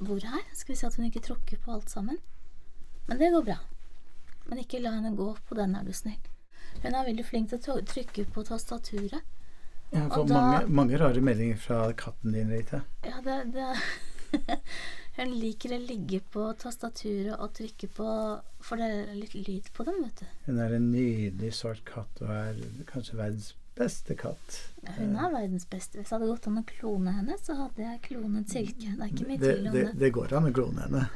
hvor 0.00 0.24
her. 0.24 0.42
Skal 0.56 0.72
vi 0.72 0.80
se 0.80 0.88
at 0.88 0.96
hun 0.96 1.10
ikke 1.10 1.26
tråkker 1.28 1.60
på 1.60 1.76
alt 1.76 1.92
sammen. 1.92 2.18
Men 3.06 3.20
det 3.20 3.32
går 3.34 3.44
bra. 3.52 3.60
Men 4.48 4.60
ikke 4.60 4.80
la 4.84 4.96
henne 4.98 5.14
gå 5.16 5.30
på 5.48 5.56
den, 5.58 5.76
er 5.78 5.84
du 5.86 5.92
snill. 5.96 6.20
Hun 6.82 6.92
er 6.94 7.06
veldig 7.06 7.24
flink 7.24 7.52
til 7.52 7.60
å 7.72 7.78
trykke 7.86 8.26
på 8.34 8.44
tastaturet. 8.46 9.22
Jeg 9.94 10.10
får 10.10 10.26
da- 10.28 10.40
mange, 10.40 10.66
mange 10.80 10.98
rare 10.98 11.20
meldinger 11.22 11.56
fra 11.60 11.92
katten 11.92 12.32
din, 12.34 12.50
Rita. 12.50 12.82
Ja, 13.06 13.20
det, 13.24 13.52
det 13.54 13.68
Hun 15.16 15.30
liker 15.38 15.76
å 15.76 15.78
ligge 15.78 16.18
på 16.34 16.48
tastaturet 16.58 17.36
og 17.38 17.52
trykke 17.54 17.86
på 17.94 18.06
For 18.66 18.80
det 18.80 18.88
er 18.90 19.12
litt 19.14 19.36
lyd 19.38 19.68
på 19.76 19.86
dem, 19.86 20.00
vet 20.02 20.24
du. 20.24 20.32
Hun 20.48 20.58
er 20.64 20.74
en 20.74 20.88
nydelig 20.90 21.52
svart 21.54 21.84
katt 21.86 22.22
og 22.24 22.32
er 22.34 22.58
kanskje 22.88 23.20
verdens 23.20 23.52
beste 23.78 24.16
katt. 24.18 24.58
Hun 24.96 25.14
er 25.18 25.30
verdens 25.34 25.66
beste. 25.70 26.00
Hvis 26.00 26.10
det 26.10 26.16
hadde 26.16 26.30
gått 26.32 26.48
an 26.50 26.58
å 26.60 26.64
klone 26.66 27.14
henne, 27.14 27.38
så 27.42 27.56
hadde 27.58 27.86
jeg 27.86 28.02
klonet 28.08 28.50
Silke. 28.50 28.90
Det 28.90 29.06
er 29.06 29.12
ikke 29.12 29.28
mye 29.30 29.40
tvil 29.42 29.68
om 29.70 29.76
det, 29.76 29.86
det. 29.86 29.94
det 30.02 30.10
går 30.18 30.34
an 30.38 30.50
å 30.50 30.52
klone 30.54 30.88
henne. 30.88 31.06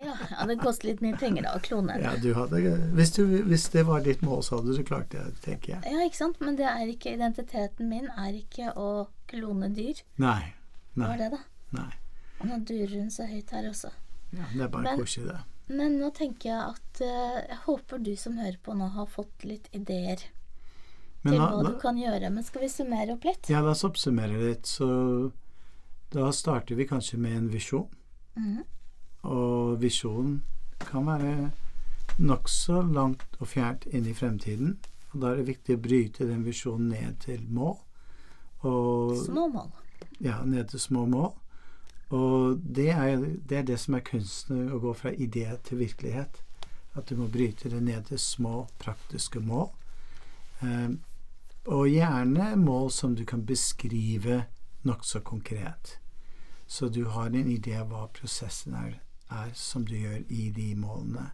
Ja, 0.00 0.14
ja, 0.30 0.46
det 0.46 0.56
koster 0.62 0.86
litt 0.92 1.00
mye 1.02 1.16
penger 1.18 1.42
da 1.48 1.56
å 1.58 1.60
klone. 1.62 1.96
Ja, 1.98 2.12
du 2.22 2.30
hadde, 2.36 2.60
hvis, 2.94 3.10
du, 3.16 3.24
hvis 3.48 3.66
det 3.74 3.82
var 3.88 4.04
ditt 4.06 4.20
mål, 4.22 4.44
så 4.46 4.60
hadde 4.60 4.76
du 4.78 4.84
klart 4.86 5.10
det, 5.10 5.24
tenker 5.42 5.74
jeg. 5.74 5.80
Ja, 5.90 6.04
ikke 6.06 6.20
sant? 6.20 6.38
Men 6.44 6.58
det 6.60 6.68
er 6.70 6.86
ikke 6.92 7.16
identiteten 7.16 7.90
min 7.90 8.06
er 8.14 8.36
ikke 8.38 8.70
å 8.78 9.08
klone 9.30 9.72
dyr. 9.74 10.04
Nei. 10.22 10.54
Nei. 10.94 11.08
var 11.08 11.18
det, 11.18 11.30
da? 11.34 11.40
nei. 11.74 11.90
Og 12.38 12.46
nå 12.46 12.60
durer 12.66 12.94
hun 12.94 13.10
så 13.10 13.26
høyt 13.26 13.50
her 13.54 13.66
også. 13.70 13.90
Ja, 14.30 14.46
det 14.54 14.64
er 14.68 14.70
bare 14.70 14.94
koselig, 14.98 15.32
det. 15.32 15.40
Men 15.68 15.98
nå 16.00 16.08
tenker 16.16 16.48
jeg 16.48 16.60
at 16.62 17.02
eh, 17.04 17.42
jeg 17.50 17.58
håper 17.66 18.00
du 18.00 18.14
som 18.16 18.38
hører 18.40 18.56
på 18.64 18.74
nå, 18.78 18.88
har 18.94 19.10
fått 19.10 19.44
litt 19.44 19.66
ideer 19.76 20.22
Men 21.26 21.34
til 21.34 21.42
hva 21.42 21.60
da, 21.60 21.74
du 21.74 21.82
kan 21.82 21.98
gjøre. 22.00 22.30
Men 22.32 22.46
skal 22.46 22.64
vi 22.64 22.70
summere 22.72 23.18
opp 23.18 23.26
litt? 23.28 23.50
ja, 23.50 23.60
la 23.64 23.74
oss 23.74 23.84
oppsummere 23.84 24.38
litt. 24.46 24.70
Så 24.70 24.88
da 26.14 26.30
starter 26.32 26.78
vi 26.78 26.86
kanskje 26.88 27.18
med 27.20 27.36
en 27.42 27.50
visjon. 27.52 27.88
Mhm. 28.38 28.64
Og 29.28 29.78
visjonen 29.82 30.38
kan 30.88 31.06
være 31.08 31.50
nokså 32.18 32.80
langt 32.94 33.36
og 33.38 33.50
fjernt 33.50 33.84
inn 33.92 34.06
i 34.08 34.14
fremtiden. 34.16 34.78
Og 35.12 35.20
da 35.22 35.32
er 35.32 35.40
det 35.40 35.48
viktig 35.50 35.76
å 35.76 35.82
bryte 35.84 36.28
den 36.28 36.44
visjonen 36.46 36.90
ned 36.94 37.18
til 37.24 37.44
mål. 37.52 37.76
Og 38.66 39.14
Små 39.24 39.46
mål. 39.52 39.70
ja, 40.20 40.40
ned 40.44 40.68
til 40.72 40.80
små 40.80 41.04
mål. 41.06 41.32
Og 42.10 42.58
det 42.64 42.88
er, 42.90 43.16
det 43.48 43.58
er 43.58 43.66
det 43.68 43.78
som 43.80 43.94
er 43.98 44.04
kunsten, 44.06 44.70
å 44.72 44.80
gå 44.80 44.94
fra 44.96 45.12
idé 45.12 45.44
til 45.64 45.82
virkelighet. 45.82 46.40
At 46.96 47.10
du 47.10 47.16
må 47.20 47.28
bryte 47.28 47.68
det 47.70 47.82
ned 47.84 48.08
til 48.08 48.18
små, 48.18 48.66
praktiske 48.80 49.40
mål. 49.44 49.68
Eh, 50.64 50.96
og 51.68 51.88
gjerne 51.92 52.54
mål 52.56 52.90
som 52.90 53.14
du 53.14 53.24
kan 53.28 53.44
beskrive 53.46 54.46
nokså 54.88 55.20
konkret. 55.20 55.98
Så 56.66 56.88
du 56.88 57.04
har 57.12 57.28
en 57.28 57.48
idé 57.52 57.76
av 57.80 57.92
hva 57.92 58.06
prosessen 58.12 58.74
er, 58.76 58.98
er 59.30 59.50
som 59.54 59.86
du 59.86 59.94
gjør 59.96 60.22
i 60.28 60.48
de 60.54 60.74
målene. 60.78 61.30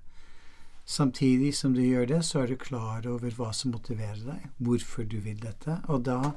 Samtidig 0.84 1.54
som 1.56 1.74
du 1.74 1.80
gjør 1.80 2.06
det, 2.06 2.24
så 2.24 2.42
er 2.42 2.52
du 2.52 2.56
klar 2.60 3.06
over 3.08 3.32
hva 3.38 3.52
som 3.56 3.72
motiverer 3.72 4.20
deg, 4.26 4.48
hvorfor 4.58 5.06
du 5.08 5.18
vil 5.24 5.40
dette. 5.40 5.78
Og 5.88 6.04
da 6.04 6.34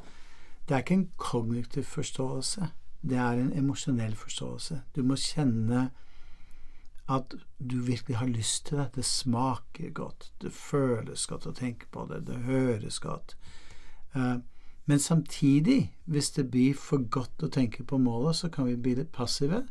det 0.68 0.76
er 0.76 0.84
ikke 0.84 0.94
en 0.94 1.10
kognitiv 1.18 1.84
forståelse, 1.84 2.68
det 3.02 3.18
er 3.18 3.40
en 3.40 3.54
emosjonell 3.56 4.16
forståelse. 4.16 4.82
Du 4.96 5.04
må 5.04 5.16
kjenne 5.16 5.90
at 7.08 7.36
du 7.60 7.78
virkelig 7.88 8.18
har 8.18 8.28
lyst 8.28 8.66
til 8.68 8.78
det. 8.78 8.90
Det 8.96 9.06
smaker 9.06 9.90
godt, 9.96 10.32
det 10.42 10.52
føles 10.52 11.28
godt 11.28 11.48
å 11.48 11.56
tenke 11.56 11.88
på 11.92 12.04
det, 12.10 12.26
det 12.28 12.44
høres 12.48 13.00
godt. 13.00 13.38
Eh, 14.16 14.38
men 14.86 15.00
samtidig, 15.00 15.94
hvis 16.06 16.30
det 16.36 16.50
blir 16.52 16.76
for 16.76 17.04
godt 17.12 17.44
å 17.44 17.52
tenke 17.52 17.84
på 17.84 17.98
målet, 18.00 18.36
så 18.36 18.50
kan 18.50 18.68
vi 18.68 18.76
bli 18.76 18.96
litt 18.96 19.12
passive. 19.12 19.66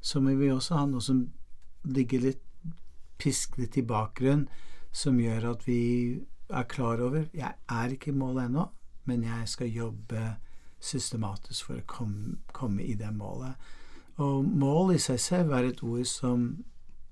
Så 0.00 0.20
må 0.20 0.34
vi 0.38 0.50
også 0.52 0.78
ha 0.78 0.86
noe 0.86 1.02
som 1.04 1.24
ligger 1.88 2.22
litt 2.22 2.44
pisk 3.18 3.58
litt 3.58 3.76
i 3.76 3.86
bakgrunnen, 3.86 4.48
som 4.92 5.18
gjør 5.20 5.50
at 5.52 5.64
vi 5.66 5.80
er 6.48 6.68
klar 6.70 7.00
over 7.04 7.26
jeg 7.36 7.54
er 7.68 7.92
ikke 7.92 8.12
i 8.12 8.16
mål 8.16 8.44
ennå, 8.46 8.68
men 9.04 9.24
jeg 9.26 9.48
skal 9.48 9.72
jobbe 9.72 10.22
systematisk 10.80 11.68
for 11.68 11.80
å 11.80 11.86
komme, 11.90 12.38
komme 12.54 12.84
i 12.84 12.94
det 12.98 13.10
målet. 13.14 13.58
Og 14.22 14.46
mål 14.46 14.94
i 14.94 15.02
seg 15.02 15.20
selv 15.22 15.54
er 15.54 15.68
et 15.68 15.82
ord 15.86 16.06
som, 16.08 16.48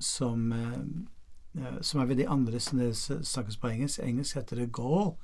som, 0.02 0.52
eh, 0.52 1.60
eh, 1.60 1.78
som 1.80 2.00
er 2.02 2.26
annerledes 2.26 2.72
enn 2.72 2.82
det 2.82 2.92
som 2.98 3.22
snakkes 3.22 3.58
på 3.62 3.70
engelsk. 3.70 4.02
Engelsk 4.02 4.38
heter 4.38 4.62
det 4.62 4.72
goal, 4.72 5.14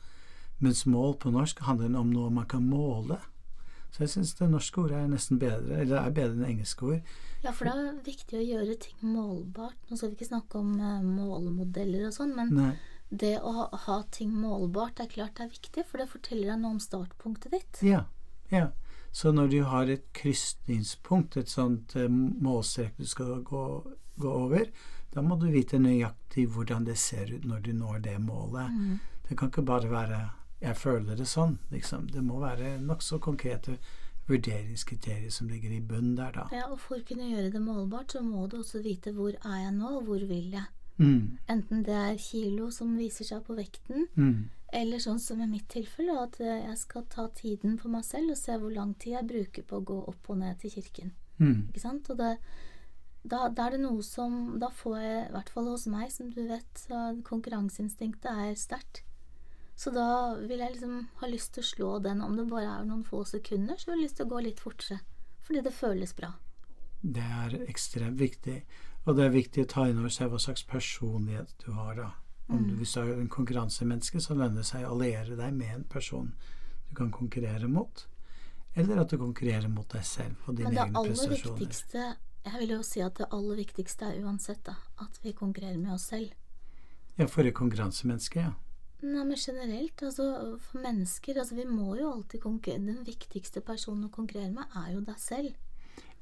mens 0.58 0.84
mål 0.86 1.16
på 1.18 1.30
norsk 1.34 1.62
handler 1.66 1.98
om 1.98 2.12
noe 2.14 2.30
man 2.30 2.46
kan 2.46 2.66
måle. 2.66 3.18
Så 3.92 4.06
jeg 4.06 4.12
syns 4.14 4.32
det 4.38 4.48
norske 4.48 4.80
ordet 4.80 4.96
er 5.02 5.10
nesten 5.12 5.40
bedre, 5.40 5.82
eller 5.82 5.98
er 6.00 6.14
bedre 6.16 6.38
enn 6.38 6.48
engelske 6.54 6.86
ord. 6.88 7.14
Ja, 7.42 7.52
for 7.52 7.68
det 7.68 7.74
er 7.76 7.98
viktig 8.06 8.38
å 8.38 8.44
gjøre 8.46 8.78
ting 8.80 9.02
målbart. 9.04 9.76
Nå 9.90 9.98
skal 9.98 10.12
vi 10.12 10.16
ikke 10.16 10.30
snakke 10.30 10.62
om 10.62 10.70
målemodeller 10.78 11.62
målmodeller 11.62 12.08
og 12.08 12.14
sånn, 12.16 12.34
men 12.36 12.52
Nei. 12.56 12.72
det 13.10 13.34
å 13.40 13.52
ha, 13.56 13.66
ha 13.86 13.98
ting 14.10 14.32
målbart 14.32 15.00
er 15.00 15.10
klart 15.10 15.36
det 15.36 15.46
er 15.46 15.52
viktig, 15.52 15.84
for 15.88 16.00
det 16.00 16.10
forteller 16.10 16.52
deg 16.52 16.62
noe 16.62 16.76
om 16.76 16.80
startpunktet 16.82 17.52
ditt. 17.52 17.82
Ja, 17.86 18.06
ja. 18.52 18.70
Så 19.12 19.32
når 19.32 19.48
du 19.52 19.58
har 19.68 19.90
et 19.92 20.06
krysningspunkt, 20.16 21.36
et 21.36 21.52
sånt 21.52 21.96
eh, 22.00 22.08
målstrek 22.08 22.96
du 22.96 23.04
skal 23.04 23.42
gå, 23.44 23.64
gå 24.16 24.30
over, 24.32 24.70
da 25.12 25.20
må 25.20 25.36
du 25.36 25.50
vite 25.52 25.76
nøyaktig 25.76 26.46
hvordan 26.54 26.86
det 26.88 26.96
ser 26.96 27.28
ut 27.34 27.44
når 27.44 27.66
du 27.66 27.74
når 27.76 27.98
det 28.06 28.16
målet. 28.24 28.72
Mm. 28.72 28.94
Det 29.28 29.36
kan 29.36 29.52
ikke 29.52 29.66
bare 29.68 29.90
være 29.92 30.22
'jeg 30.62 30.76
føler 30.76 31.16
det 31.16 31.26
sånn', 31.26 31.58
liksom. 31.70 32.08
Det 32.08 32.22
må 32.24 32.38
være 32.40 32.78
nokså 32.80 33.18
konkrete 33.18 33.78
vurderingskriterier 34.28 35.30
som 35.30 35.48
ligger 35.48 35.70
i 35.70 35.80
bunnen 35.80 36.16
der, 36.16 36.32
da. 36.32 36.46
Ja, 36.52 36.68
og 36.70 36.80
for 36.80 37.00
å 37.00 37.06
kunne 37.06 37.30
gjøre 37.30 37.50
det 37.52 37.62
målbart, 37.62 38.14
så 38.14 38.22
må 38.22 38.46
du 38.50 38.60
også 38.60 38.82
vite 38.84 39.12
hvor 39.16 39.34
er 39.34 39.58
jeg 39.64 39.74
nå, 39.76 39.96
og 39.98 40.08
hvor 40.08 40.26
vil 40.28 40.50
jeg. 40.54 40.66
Mm, 40.98 41.38
Enten 41.50 41.84
det 41.86 41.94
er 41.94 42.18
kilo 42.20 42.70
som 42.70 42.96
viser 42.98 43.24
seg 43.24 43.42
på 43.46 43.56
vekten, 43.58 44.06
mm, 44.14 44.50
eller 44.72 45.00
sånn 45.02 45.18
som 45.20 45.40
i 45.42 45.48
mitt 45.50 45.68
tilfelle, 45.72 46.14
at 46.22 46.38
eh, 46.40 46.66
jeg 46.68 46.78
skal 46.78 47.06
ta 47.10 47.26
tiden 47.34 47.78
på 47.80 47.90
meg 47.92 48.04
selv 48.04 48.30
og 48.30 48.38
se 48.38 48.56
hvor 48.60 48.70
lang 48.70 48.94
tid 48.94 49.16
jeg 49.16 49.30
bruker 49.32 49.66
på 49.68 49.80
å 49.80 49.86
gå 49.88 49.98
opp 50.12 50.30
og 50.30 50.38
ned 50.38 50.60
til 50.60 50.70
kirken. 50.70 51.12
mm. 51.38 51.68
Ikke 51.72 51.80
sant? 51.80 52.10
Og 52.10 52.18
det, 52.18 52.36
da, 53.24 53.48
da 53.48 53.66
er 53.66 53.76
det 53.76 53.80
noe 53.80 54.02
som 54.02 54.58
Da 54.60 54.68
får 54.68 54.96
jeg, 54.98 55.26
i 55.28 55.32
hvert 55.32 55.50
fall 55.50 55.68
hos 55.70 55.86
meg, 55.86 56.12
som 56.12 56.30
du 56.30 56.42
vet, 56.48 56.86
konkurranseinstinktet 57.24 58.30
er 58.30 58.54
sterkt. 58.54 59.02
Så 59.82 59.90
da 59.90 60.36
vil 60.38 60.60
jeg 60.62 60.76
liksom 60.76 60.98
ha 61.18 61.26
lyst 61.26 61.56
til 61.56 61.64
å 61.64 61.66
slå 61.66 61.90
den, 62.04 62.20
om 62.22 62.36
det 62.38 62.46
bare 62.46 62.70
er 62.70 62.86
noen 62.86 63.02
få 63.02 63.24
sekunder, 63.26 63.80
så 63.80 63.90
har 63.90 63.96
jeg 63.98 64.04
lyst 64.04 64.20
til 64.20 64.28
å 64.28 64.30
gå 64.30 64.42
litt 64.44 64.62
fortere. 64.62 65.00
Fordi 65.42 65.62
det 65.66 65.72
føles 65.74 66.14
bra. 66.14 66.28
Det 67.02 67.24
er 67.42 67.56
ekstremt 67.66 68.20
viktig. 68.20 68.60
Og 69.02 69.18
det 69.18 69.24
er 69.26 69.34
viktig 69.34 69.64
å 69.64 69.70
ta 69.72 69.88
inn 69.90 69.98
over 69.98 70.12
seg 70.14 70.30
hva 70.30 70.38
slags 70.38 70.62
personlighet 70.70 71.56
du 71.64 71.72
har, 71.74 71.96
da. 71.98 72.10
Om 72.52 72.62
du, 72.68 72.76
hvis 72.78 72.94
du 72.94 73.00
er 73.00 73.10
en 73.16 73.30
konkurransemenneske, 73.32 74.20
så 74.22 74.36
lønner 74.36 74.60
det 74.60 74.68
seg 74.68 74.86
å 74.86 74.92
alliere 74.94 75.34
deg 75.38 75.54
med 75.56 75.74
en 75.74 75.84
person 75.90 76.30
du 76.88 76.94
kan 76.98 77.10
konkurrere 77.14 77.66
mot. 77.70 78.06
Eller 78.78 79.02
at 79.02 79.10
du 79.10 79.18
konkurrerer 79.18 79.70
mot 79.72 79.88
deg 79.90 80.04
selv 80.06 80.46
og 80.46 80.60
dine 80.60 80.70
Men 80.70 80.78
det 80.78 81.00
aller 81.00 81.32
viktigste 81.34 82.04
Jeg 82.46 82.60
vil 82.62 82.70
jo 82.72 82.78
si 82.86 83.02
at 83.04 83.18
det 83.18 83.28
aller 83.34 83.58
viktigste 83.58 84.08
er 84.08 84.22
uansett 84.22 84.62
da, 84.66 84.78
at 85.02 85.18
vi 85.22 85.34
konkurrerer 85.36 85.78
med 85.78 85.94
oss 85.96 86.06
selv. 86.12 86.32
Ja, 87.18 87.26
for 87.26 87.46
et 87.46 87.54
konkurransemenneske, 87.54 88.46
ja. 88.46 88.54
Nei, 89.02 89.24
men 89.26 89.36
generelt, 89.36 90.02
altså 90.06 90.24
for 90.62 90.78
mennesker 90.78 91.40
altså 91.42 91.56
Vi 91.58 91.64
må 91.66 91.96
jo 91.98 92.12
alltid 92.12 92.38
konkurrere 92.44 92.84
Den 92.86 93.00
viktigste 93.06 93.60
personen 93.66 94.06
å 94.06 94.12
konkurrere 94.14 94.52
med 94.54 94.76
er 94.78 94.92
jo 94.94 95.00
deg 95.06 95.18
selv. 95.18 95.56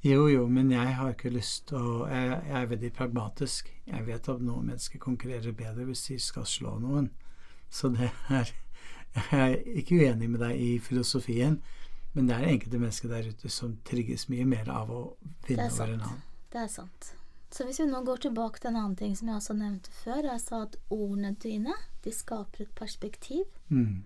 Jo, 0.00 0.28
jo, 0.32 0.46
men 0.48 0.70
jeg 0.72 0.94
har 0.96 1.12
ikke 1.12 1.32
lyst 1.34 1.66
til 1.68 1.76
å 1.76 2.06
jeg, 2.08 2.38
jeg 2.48 2.56
er 2.56 2.70
veldig 2.70 2.90
pragmatisk. 2.96 3.68
Jeg 3.84 4.06
vet 4.06 4.30
at 4.32 4.40
noen 4.40 4.70
mennesker 4.70 5.02
konkurrerer 5.02 5.52
bedre 5.52 5.84
hvis 5.90 6.06
de 6.08 6.16
skal 6.24 6.48
slå 6.48 6.78
noen. 6.80 7.10
Så 7.68 7.92
det 7.92 8.08
er 8.32 8.54
Jeg 9.10 9.40
er 9.42 9.56
ikke 9.80 10.00
uenig 10.00 10.30
med 10.30 10.40
deg 10.40 10.60
i 10.62 10.78
filosofien, 10.78 11.56
men 12.14 12.28
det 12.28 12.36
er 12.36 12.52
enkelte 12.52 12.78
mennesker 12.78 13.10
der 13.10 13.26
ute 13.26 13.50
som 13.50 13.76
trigges 13.86 14.28
mye 14.30 14.46
mer 14.46 14.70
av 14.70 14.92
å 14.94 15.00
vinne 15.48 15.66
er 15.66 15.72
over 15.74 15.96
en 15.96 15.98
sant. 15.98 16.06
annen. 16.06 16.22
Det 16.52 16.62
er 16.62 16.70
sant. 16.70 17.14
Så 17.50 17.66
hvis 17.66 17.80
vi 17.82 17.88
nå 17.90 18.02
går 18.06 18.22
tilbake 18.22 18.60
til 18.60 18.70
en 18.70 18.78
annen 18.78 18.96
ting 18.98 19.16
som 19.18 19.28
jeg 19.28 19.40
også 19.40 19.56
nevnte 19.58 19.90
før, 19.90 20.28
sa 20.38 20.62
at 20.68 20.76
ordene 20.94 21.32
dine, 21.42 21.74
de 22.04 22.12
skaper 22.14 22.64
et 22.64 22.74
perspektiv. 22.78 23.48
Mm. 23.68 24.04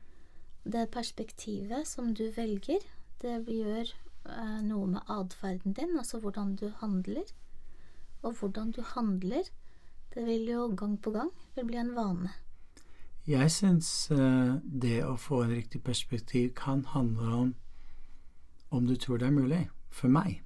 Det 0.64 0.88
perspektivet 0.92 1.84
som 1.86 2.14
du 2.16 2.30
velger, 2.32 2.80
det 3.20 3.34
gjør 3.44 3.84
eh, 3.84 4.60
noe 4.64 4.86
med 4.94 5.12
atferden 5.12 5.76
din, 5.76 5.98
altså 5.98 6.22
hvordan 6.22 6.56
du 6.56 6.70
handler. 6.80 7.28
Og 8.22 8.32
hvordan 8.40 8.72
du 8.72 8.80
handler, 8.94 9.44
det 10.14 10.24
vil 10.24 10.48
jo 10.48 10.70
gang 10.76 10.96
på 11.02 11.12
gang 11.12 11.30
vil 11.54 11.68
bli 11.68 11.76
en 11.76 11.92
vane. 11.96 12.32
Jeg 13.28 13.52
syns 13.52 14.10
eh, 14.12 14.56
det 14.64 15.02
å 15.04 15.18
få 15.20 15.42
en 15.44 15.52
riktig 15.52 15.82
perspektiv 15.84 16.54
kan 16.56 16.84
handle 16.96 17.36
om 17.42 17.54
om 18.74 18.86
du 18.86 18.96
tror 18.96 19.20
det 19.20 19.28
er 19.28 19.36
mulig. 19.36 19.60
For 19.94 20.10
meg. 20.10 20.40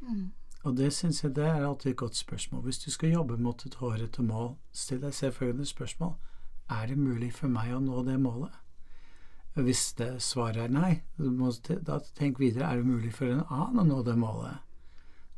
Mm. 0.00 0.32
Og 0.68 0.76
det 0.76 0.90
syns 0.92 1.22
jeg 1.24 1.32
det 1.36 1.46
er 1.48 1.64
alltid 1.64 1.94
et 1.94 2.00
godt 2.02 2.16
spørsmål. 2.16 2.62
Hvis 2.62 2.78
du 2.78 2.90
skal 2.92 3.14
jobbe 3.14 3.38
mot 3.40 3.62
et 3.64 3.74
hårete 3.80 4.22
mål, 4.22 4.50
still 4.72 5.00
deg 5.00 5.14
selvfølgelig 5.16 5.66
spørsmål. 5.66 6.12
Er 6.70 6.86
det 6.86 6.98
mulig 6.98 7.30
for 7.32 7.48
meg 7.48 7.72
å 7.72 7.80
nå 7.80 8.02
det 8.04 8.18
målet? 8.20 8.52
Hvis 9.56 9.94
det 9.96 10.10
svaret 10.22 10.66
er 10.66 10.74
nei, 10.74 10.90
da 11.16 11.96
tenk 12.18 12.36
videre. 12.38 12.68
Er 12.68 12.82
det 12.82 12.86
mulig 12.86 13.14
for 13.16 13.32
en 13.32 13.46
annen 13.48 13.80
å 13.80 13.86
nå 13.88 14.02
det 14.04 14.18
målet? 14.20 14.60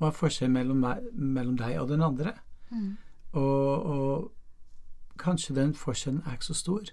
Hva 0.00 0.10
er 0.10 0.18
forskjellen 0.18 0.56
mellom, 0.56 0.84
mellom 1.14 1.56
deg 1.60 1.78
og 1.78 1.88
den 1.92 2.02
andre? 2.02 2.34
Mm. 2.74 2.90
Og, 3.38 3.86
og 3.94 5.16
kanskje 5.22 5.54
den 5.62 5.74
forskjellen 5.78 6.24
er 6.26 6.40
ikke 6.40 6.50
så 6.50 6.58
stor. 6.58 6.92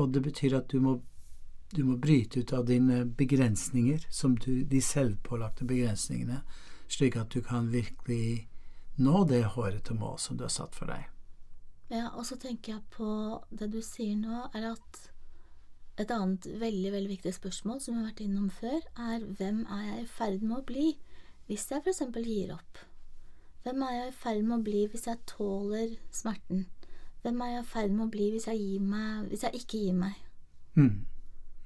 Og 0.00 0.14
det 0.14 0.24
betyr 0.24 0.56
at 0.56 0.72
du 0.72 0.80
må, 0.80 0.96
du 1.76 1.84
må 1.84 2.00
bryte 2.00 2.40
ut 2.40 2.56
av 2.56 2.64
dine 2.70 3.04
begrensninger, 3.04 4.08
som 4.08 4.40
du, 4.40 4.64
de 4.64 4.80
selvpålagte 4.80 5.68
begrensningene, 5.68 6.40
slik 6.92 7.16
at 7.16 7.32
du 7.32 7.40
kan 7.44 7.70
virkelig 7.72 8.48
nå 9.02 9.24
det 9.28 9.44
hårete 9.54 9.96
mål 9.96 10.18
som 10.20 10.36
du 10.36 10.44
har 10.44 10.52
satt 10.52 10.76
for 10.76 10.92
deg. 10.92 11.08
Ja, 11.92 12.08
og 12.16 12.24
så 12.28 12.38
tenker 12.40 12.76
jeg 12.76 12.84
på 12.94 13.08
det 13.50 13.68
du 13.72 13.80
sier 13.84 14.16
nå, 14.16 14.46
er 14.56 14.72
at 14.72 15.00
et 16.00 16.12
annet 16.12 16.46
veldig, 16.60 16.92
veldig 16.94 17.10
viktig 17.10 17.34
spørsmål 17.36 17.80
som 17.80 17.94
vi 17.94 18.00
har 18.00 18.10
vært 18.10 18.22
innom 18.24 18.48
før, 18.52 18.78
er 18.96 19.24
hvem 19.38 19.64
er 19.66 19.82
jeg 19.88 20.04
i 20.04 20.08
ferd 20.08 20.46
med 20.46 20.60
å 20.60 20.66
bli 20.68 20.86
hvis 21.48 21.66
jeg 21.68 21.82
f.eks. 21.82 22.04
gir 22.24 22.54
opp? 22.54 22.80
Hvem 23.62 23.82
er 23.86 23.96
jeg 23.98 24.08
i 24.08 24.16
ferd 24.22 24.46
med 24.46 24.56
å 24.56 24.64
bli 24.66 24.86
hvis 24.90 25.06
jeg 25.06 25.20
tåler 25.28 25.96
smerten? 26.14 26.64
Hvem 27.22 27.42
er 27.44 27.50
jeg 27.52 27.64
i 27.64 27.70
ferd 27.74 27.92
med 27.94 28.06
å 28.06 28.12
bli 28.14 28.30
hvis 28.32 28.48
jeg, 28.48 28.58
gir 28.58 28.86
meg, 28.86 29.26
hvis 29.30 29.44
jeg 29.46 29.60
ikke 29.60 29.82
gir 29.84 29.98
meg? 29.98 30.22
Mm. 30.74 31.04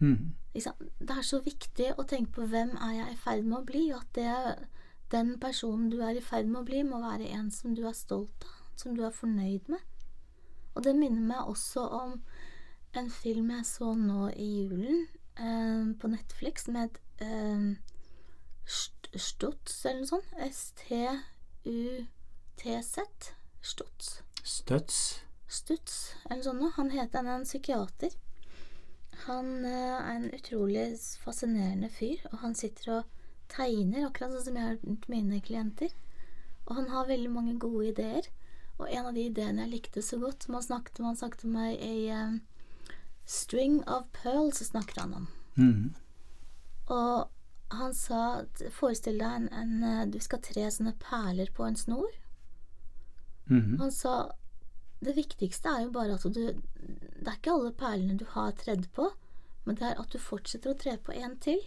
Mm. 0.00 0.34
Det 0.56 1.14
er 1.14 1.24
så 1.24 1.40
viktig 1.44 1.92
å 1.96 2.04
tenke 2.08 2.34
på 2.36 2.48
hvem 2.50 2.74
er 2.82 2.96
jeg 2.98 3.14
i 3.14 3.20
ferd 3.22 3.46
med 3.46 3.60
å 3.60 3.66
bli, 3.68 3.84
og 3.94 4.02
at 4.02 4.18
det, 4.18 4.66
den 5.12 5.38
personen 5.40 5.90
du 5.90 6.00
er 6.02 6.16
i 6.18 6.24
ferd 6.24 6.46
med 6.50 6.60
å 6.62 6.66
bli, 6.66 6.82
må 6.86 7.00
være 7.02 7.28
en 7.36 7.50
som 7.54 7.74
du 7.76 7.84
er 7.86 7.94
stolt 7.96 8.46
av, 8.46 8.56
som 8.76 8.96
du 8.96 9.04
er 9.06 9.14
fornøyd 9.14 9.70
med. 9.72 9.82
Og 10.76 10.84
det 10.84 10.94
minner 10.98 11.24
meg 11.24 11.48
også 11.48 11.80
om 12.00 12.10
en 12.96 13.10
film 13.12 13.50
jeg 13.52 13.64
så 13.68 13.94
nå 13.96 14.28
i 14.36 14.48
julen 14.58 15.06
eh, 15.38 15.84
på 16.00 16.06
Netflix 16.12 16.66
med 16.72 16.90
eh, 17.24 17.76
Stutz 18.66 19.84
eller 19.86 20.00
noe 20.02 20.10
sånt. 20.10 20.30
S-T-U-T-Z. 20.50 21.66
Stutz. 23.62 24.06
Stutz. 24.42 24.96
Stutz 25.46 26.14
eller 26.26 26.42
noe 26.42 26.48
sånt. 26.50 26.76
Han 26.76 26.90
heter 26.92 27.18
han 27.22 27.30
er 27.30 27.36
en 27.40 27.48
psykiater. 27.48 28.12
Han 29.24 29.64
eh, 29.64 29.96
er 29.96 30.14
en 30.18 30.34
utrolig 30.36 30.86
fascinerende 31.22 31.88
fyr, 31.92 32.18
og 32.32 32.38
han 32.42 32.54
sitter 32.58 32.98
og 32.98 33.15
tegner, 33.52 34.06
akkurat 34.06 34.34
sånn 34.34 34.48
som 34.48 34.58
jeg 34.58 34.68
har 34.70 34.80
gjort 34.80 35.08
mine 35.12 35.40
klienter. 35.44 35.94
Og 36.66 36.74
han 36.80 36.90
har 36.90 37.08
veldig 37.10 37.30
mange 37.30 37.54
gode 37.62 37.92
ideer. 37.92 38.28
Og 38.76 38.90
en 38.90 39.08
av 39.08 39.14
de 39.16 39.28
ideene 39.30 39.64
jeg 39.64 39.72
likte 39.72 40.02
så 40.04 40.18
godt, 40.20 40.44
som 40.44 40.58
han 40.58 40.66
snakket 40.66 41.00
om, 41.00 41.08
han 41.10 41.20
snakket 41.20 41.46
om 41.48 41.56
ei, 41.62 41.72
ei 41.80 42.00
eh, 42.12 42.98
string 43.24 43.80
of 43.88 44.10
pearls, 44.16 44.60
snakket 44.66 45.00
han 45.00 45.14
om. 45.22 45.28
Mm. 45.56 45.94
Og 46.92 47.76
han 47.76 47.94
sa 47.96 48.22
forestill 48.74 49.18
deg 49.18 49.38
en, 49.40 49.46
en 49.50 49.86
eh, 49.86 50.02
Du 50.12 50.18
skal 50.22 50.42
tre 50.44 50.68
sånne 50.70 50.94
perler 51.02 51.50
på 51.54 51.66
en 51.66 51.78
snor. 51.78 52.10
Mhm. 53.46 53.78
Han 53.80 53.92
sa 53.94 54.16
det 55.04 55.12
viktigste 55.16 55.70
er 55.70 55.84
jo 55.84 55.92
bare 55.94 56.14
at 56.16 56.24
du 56.34 56.40
Det 56.40 57.26
er 57.26 57.36
ikke 57.36 57.52
alle 57.52 57.72
perlene 57.76 58.18
du 58.18 58.24
har 58.32 58.52
tredd 58.58 58.86
på, 58.94 59.10
men 59.64 59.76
det 59.76 59.88
er 59.88 60.00
at 60.00 60.12
du 60.12 60.18
fortsetter 60.18 60.72
å 60.72 60.78
tre 60.78 60.96
på 60.96 61.14
en 61.16 61.34
til, 61.42 61.58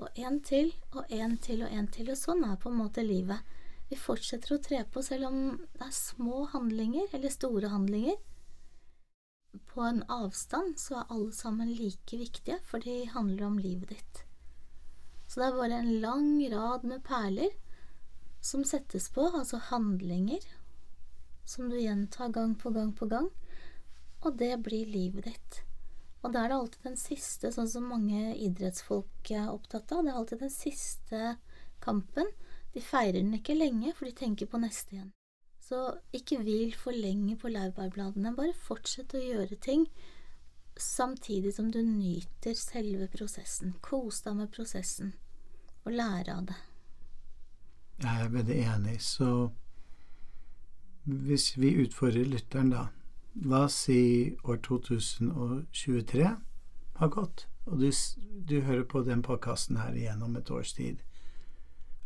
og 0.00 0.18
en 0.18 0.40
til, 0.42 0.72
og 0.92 1.10
en 1.12 1.36
til, 1.38 1.62
og 1.62 1.72
en 1.72 1.88
til. 1.94 2.10
Og 2.10 2.18
sånn 2.18 2.44
er 2.46 2.58
på 2.60 2.70
en 2.70 2.80
måte 2.80 3.04
livet. 3.06 3.42
Vi 3.90 3.98
fortsetter 4.00 4.56
å 4.56 4.62
tre 4.62 4.80
på 4.90 5.02
selv 5.06 5.28
om 5.28 5.40
det 5.76 5.86
er 5.86 5.94
små 5.94 6.44
handlinger, 6.54 7.10
eller 7.14 7.32
store 7.32 7.70
handlinger. 7.70 8.16
På 9.70 9.84
en 9.86 10.02
avstand 10.10 10.78
så 10.82 10.98
er 11.00 11.12
alle 11.14 11.34
sammen 11.36 11.70
like 11.78 12.18
viktige, 12.18 12.58
for 12.66 12.82
de 12.82 13.04
handler 13.12 13.46
om 13.46 13.60
livet 13.62 13.94
ditt. 13.94 14.24
Så 15.28 15.40
det 15.40 15.46
er 15.46 15.58
bare 15.58 15.78
en 15.82 16.00
lang 16.02 16.32
rad 16.52 16.84
med 16.86 17.04
perler 17.06 17.54
som 18.44 18.64
settes 18.66 19.08
på, 19.14 19.28
altså 19.30 19.60
handlinger, 19.70 20.42
som 21.48 21.70
du 21.70 21.78
gjentar 21.78 22.34
gang 22.34 22.54
på 22.58 22.72
gang 22.74 22.90
på 22.96 23.08
gang, 23.08 23.30
og 24.24 24.36
det 24.40 24.56
blir 24.64 24.90
livet 24.90 25.30
ditt. 25.30 25.62
Og 26.24 26.32
da 26.32 26.44
er 26.44 26.50
det 26.50 26.56
alltid 26.56 26.86
den 26.88 26.96
siste, 26.96 27.50
sånn 27.52 27.68
som 27.68 27.90
mange 27.90 28.32
idrettsfolk 28.40 29.28
er 29.34 29.50
opptatt 29.52 29.92
av, 29.92 30.04
det 30.04 30.12
er 30.12 30.20
alltid 30.20 30.40
den 30.46 30.54
siste 30.54 31.34
kampen. 31.84 32.30
De 32.72 32.80
feirer 32.80 33.20
den 33.20 33.36
ikke 33.36 33.56
lenge, 33.58 33.92
for 33.92 34.08
de 34.08 34.16
tenker 34.16 34.48
på 34.48 34.60
neste 34.62 34.96
igjen. 34.96 35.12
Så 35.64 35.80
ikke 36.16 36.40
hvil 36.44 36.72
for 36.76 36.96
lenge 36.96 37.36
på 37.40 37.52
laurbærbladene, 37.52 38.32
bare 38.36 38.56
fortsett 38.56 39.12
å 39.16 39.20
gjøre 39.20 39.60
ting 39.60 39.84
samtidig 40.80 41.54
som 41.54 41.68
du 41.70 41.82
nyter 41.84 42.56
selve 42.58 43.06
prosessen. 43.12 43.76
Kos 43.84 44.24
deg 44.24 44.40
med 44.40 44.52
prosessen, 44.52 45.12
og 45.84 45.92
lære 45.92 46.34
av 46.34 46.48
det. 46.50 46.58
Jeg 48.00 48.24
er 48.24 48.32
veldig 48.32 48.58
enig. 48.72 48.96
Så 49.04 49.30
hvis 51.04 51.52
vi 51.60 51.76
utfordrer 51.84 52.26
lytteren, 52.32 52.72
da 52.72 52.88
La 53.34 53.64
oss 53.66 53.74
si 53.86 54.36
år 54.44 54.60
2023 54.62 56.28
har 57.00 57.08
gått, 57.10 57.46
og 57.66 57.82
du, 57.82 57.90
du 58.46 58.60
hører 58.62 58.84
på 58.86 59.02
den 59.02 59.24
podkasten 59.26 59.80
her 59.82 59.96
igjennom 59.98 60.36
et 60.38 60.50
års 60.54 60.72
tid, 60.76 61.02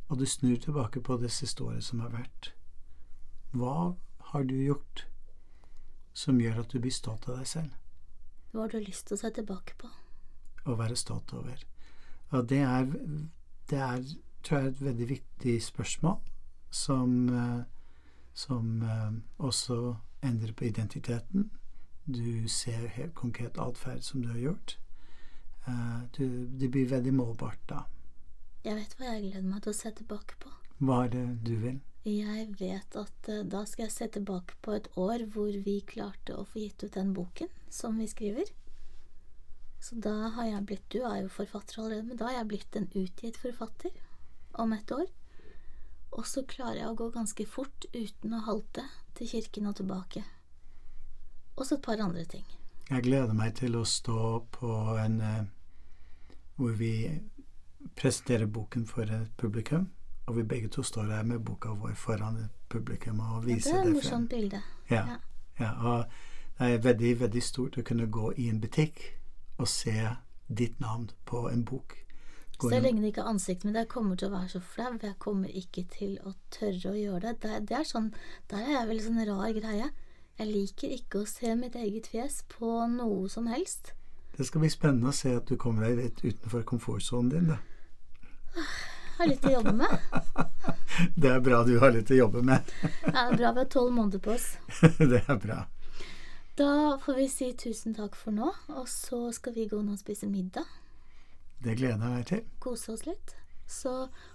og 0.09 0.19
du 0.19 0.27
snur 0.27 0.57
tilbake 0.57 1.03
på 1.05 1.19
det 1.21 1.31
siste 1.35 1.65
året 1.65 1.85
som 1.85 2.01
har 2.01 2.15
vært. 2.15 2.53
Hva 3.53 3.95
har 4.33 4.49
du 4.49 4.57
gjort 4.57 5.05
som 6.17 6.41
gjør 6.41 6.65
at 6.65 6.73
du 6.73 6.81
blir 6.81 6.95
stolt 6.95 7.29
av 7.29 7.43
deg 7.43 7.53
selv? 7.53 7.73
Hva 8.53 8.65
har 8.65 8.73
du 8.73 8.81
lyst 8.81 9.09
til 9.09 9.19
å 9.19 9.21
se 9.21 9.35
tilbake 9.37 9.77
på? 9.79 9.93
å 10.69 10.77
være 10.79 10.97
stolt 10.99 11.33
over. 11.37 11.61
Og 12.37 12.49
det 12.49 12.61
er, 12.65 12.89
det 13.71 13.81
er 13.81 14.03
tror 14.45 14.61
jeg, 14.61 14.73
et 14.73 14.83
veldig 14.85 15.09
viktig 15.13 15.55
spørsmål 15.65 16.19
som, 16.71 17.15
eh, 17.29 17.63
som 18.35 18.83
eh, 18.83 19.17
også 19.39 19.97
endrer 20.23 20.53
på 20.53 20.65
identiteten. 20.65 21.51
Du 22.05 22.49
ser 22.49 22.87
helt 22.97 23.15
konkret 23.15 23.59
atferd 23.59 24.03
som 24.03 24.23
du 24.23 24.29
har 24.33 24.39
gjort. 24.39 24.79
Eh, 25.67 26.01
Du, 26.17 26.47
det 26.47 26.69
blir 26.69 26.89
veldig 26.89 27.13
målbart 27.15 27.61
da. 27.69 27.85
Jeg 28.65 28.75
vet 28.77 28.95
hva 28.99 29.13
jeg 29.13 29.27
gleder 29.29 29.45
meg 29.49 29.63
til 29.63 29.71
å 29.75 29.79
se 29.81 29.91
tilbake 30.01 30.39
på. 30.41 30.51
Hva 30.79 31.05
er 31.05 31.13
det 31.13 31.27
du 31.45 31.55
vil? 31.63 31.81
Jeg 32.09 32.47
vet 32.61 32.97
at 32.97 33.29
eh, 33.29 33.45
da 33.45 33.65
skal 33.67 33.87
jeg 33.87 33.93
se 33.95 34.09
tilbake 34.17 34.57
på 34.63 34.73
et 34.79 34.89
år 34.97 35.27
hvor 35.35 35.53
vi 35.53 35.81
klarte 35.87 36.37
å 36.39 36.47
få 36.49 36.63
gitt 36.65 36.85
ut 36.85 36.95
den 36.97 37.13
boken 37.15 37.51
som 37.71 37.99
vi 38.01 38.09
skriver. 38.09 38.49
Så 39.81 39.95
da 40.03 40.31
har 40.35 40.49
jeg 40.49 40.65
blitt 40.67 40.89
Du 40.91 41.03
er 41.07 41.21
jo 41.23 41.29
forfatter 41.31 41.79
allerede, 41.83 42.07
men 42.09 42.17
da 42.19 42.31
har 42.31 42.41
jeg 42.41 42.49
blitt 42.51 42.77
en 42.77 42.89
utgitt 42.99 43.37
forfatter 43.39 43.91
om 44.59 44.73
et 44.75 44.91
år. 44.91 45.07
Og 46.17 46.25
så 46.27 46.43
klarer 46.49 46.81
jeg 46.81 46.89
å 46.89 46.97
gå 46.99 47.11
ganske 47.15 47.45
fort 47.47 47.87
uten 47.95 48.35
å 48.35 48.43
halte 48.49 48.87
til 49.19 49.29
kirken 49.29 49.67
og 49.67 49.77
tilbake. 49.77 50.25
Også 51.57 51.75
et 51.75 51.83
par 51.83 52.01
andre 52.05 52.25
ting. 52.25 52.45
Jeg 52.91 53.03
gleder 53.03 53.35
meg 53.37 53.55
til 53.59 53.75
å 53.77 53.85
stå 53.85 54.19
på 54.55 54.71
en 55.03 55.21
eh, 55.21 55.45
hvor 56.57 56.73
vi 56.79 56.93
presenterer 57.99 58.47
boken 58.47 58.87
for 58.87 59.03
et 59.03 59.31
publikum, 59.39 59.89
og 60.27 60.37
vi 60.37 60.43
begge 60.43 60.69
to 60.69 60.83
står 60.83 61.11
her 61.13 61.23
med 61.25 61.39
boka 61.45 61.69
vår 61.75 61.95
foran 61.97 62.37
et 62.45 62.51
publikum 62.69 63.21
og 63.21 63.43
Ja, 63.43 63.47
det 63.47 63.55
viser 63.57 63.75
er 63.75 63.79
et 63.81 63.85
det 63.85 63.85
frem. 63.85 63.95
morsomt 64.01 64.31
bilde. 64.31 64.63
Ja, 64.91 65.05
Ja. 65.07 65.17
ja, 65.61 65.71
og 65.89 66.05
det 66.59 66.73
er 66.75 66.79
veldig, 66.79 67.13
veldig 67.21 67.43
stort 67.43 67.79
å 67.79 67.83
kunne 67.83 68.07
gå 68.11 68.33
i 68.37 68.49
en 68.49 68.61
butikk 68.61 69.01
og 69.59 69.69
se 69.69 69.95
ditt 70.49 70.81
navn 70.81 71.11
på 71.27 71.49
en 71.53 71.65
bok. 71.65 71.97
Så 72.61 72.81
lenge 72.83 73.03
det 73.03 73.13
ikke 73.13 73.23
er 73.23 73.31
ansiktet 73.31 73.69
mitt, 73.69 73.77
jeg 73.79 73.91
kommer 73.93 74.19
til 74.19 74.29
å 74.29 74.35
være 74.35 74.51
så 74.51 74.61
flau. 74.65 74.91
Jeg 75.03 75.15
kommer 75.23 75.53
ikke 75.61 75.85
til 75.93 76.17
å 76.27 76.33
tørre 76.55 76.91
å 76.91 76.99
gjøre 76.99 77.21
det. 77.29 77.35
Det, 77.45 77.61
det 77.71 77.77
er 77.79 77.87
sånn, 77.87 78.11
Der 78.51 78.65
er 78.65 78.73
jeg 78.81 78.89
veldig 78.89 79.05
sånn 79.05 79.27
rar 79.29 79.53
greie. 79.55 79.91
Jeg 80.39 80.51
liker 80.51 80.95
ikke 80.95 81.23
å 81.23 81.29
se 81.29 81.55
mitt 81.59 81.79
eget 81.79 82.11
fjes 82.11 82.43
på 82.51 82.73
noe 82.91 83.31
som 83.31 83.47
helst. 83.51 83.93
Det 84.37 84.47
skal 84.47 84.63
bli 84.63 84.71
spennende 84.71 85.11
å 85.11 85.17
se 85.17 85.33
at 85.35 85.51
du 85.51 85.57
kommer 85.59 85.87
deg 85.87 85.99
litt 85.99 86.21
utenfor 86.23 86.63
komfortsonen 86.67 87.31
din. 87.33 87.49
Da. 87.51 88.67
Har 89.19 89.31
litt 89.31 89.47
å 89.47 89.55
jobbe 89.57 89.73
med. 89.79 89.95
Det 91.19 91.31
er 91.31 91.41
bra 91.43 91.63
du 91.67 91.77
har 91.79 91.93
litt 91.95 92.11
å 92.11 92.17
jobbe 92.19 92.43
med. 92.43 92.71
Ja, 92.83 93.11
det 93.13 93.23
er 93.23 93.37
bra 93.39 93.51
vi 93.55 93.63
har 93.63 93.69
tolv 93.71 93.93
måneder 93.95 94.23
på 94.23 94.33
oss. 94.35 94.47
Det 94.99 95.21
er 95.21 95.39
bra. 95.43 95.59
Da 96.59 96.71
får 97.03 97.19
vi 97.19 97.27
si 97.31 97.53
tusen 97.55 97.95
takk 97.95 98.19
for 98.19 98.35
nå, 98.35 98.51
og 98.75 98.87
så 98.91 99.29
skal 99.35 99.55
vi 99.55 99.69
gå 99.71 99.79
nå 99.79 99.95
og 99.95 100.01
spise 100.01 100.27
middag. 100.27 100.67
Det 101.65 101.75
gleder 101.79 101.99
jeg 101.99 102.15
meg 102.15 102.29
til. 102.31 102.45
Kose 102.63 102.95
oss 102.95 103.07
litt. 103.09 103.35
Så 103.69 103.93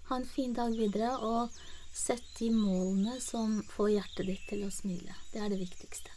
ha 0.10 0.18
en 0.18 0.28
fin 0.28 0.54
dag 0.54 0.76
videre, 0.78 1.16
og 1.24 1.56
sett 1.94 2.26
de 2.40 2.50
målene 2.54 3.20
som 3.24 3.62
får 3.74 3.96
hjertet 3.96 4.30
ditt 4.30 4.44
til 4.50 4.66
å 4.68 4.74
smile. 4.74 5.16
Det 5.32 5.42
er 5.42 5.54
det 5.54 5.62
viktigste. 5.62 6.13